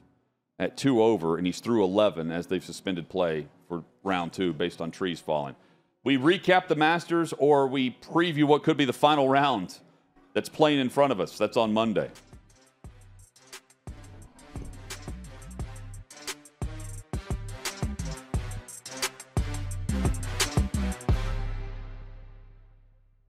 at 0.57 0.77
two 0.77 1.01
over, 1.01 1.37
and 1.37 1.45
he's 1.45 1.59
through 1.59 1.83
11 1.83 2.31
as 2.31 2.47
they've 2.47 2.63
suspended 2.63 3.07
play 3.07 3.47
round 4.03 4.33
two 4.33 4.53
based 4.53 4.81
on 4.81 4.91
trees 4.91 5.19
falling. 5.19 5.55
We 6.03 6.17
recap 6.17 6.67
the 6.67 6.75
Masters 6.75 7.33
or 7.37 7.67
we 7.67 7.91
preview 7.91 8.43
what 8.43 8.63
could 8.63 8.77
be 8.77 8.85
the 8.85 8.93
final 8.93 9.29
round 9.29 9.79
that's 10.33 10.49
playing 10.49 10.79
in 10.79 10.89
front 10.89 11.11
of 11.11 11.19
us. 11.19 11.37
That's 11.37 11.57
on 11.57 11.73
Monday. 11.73 12.09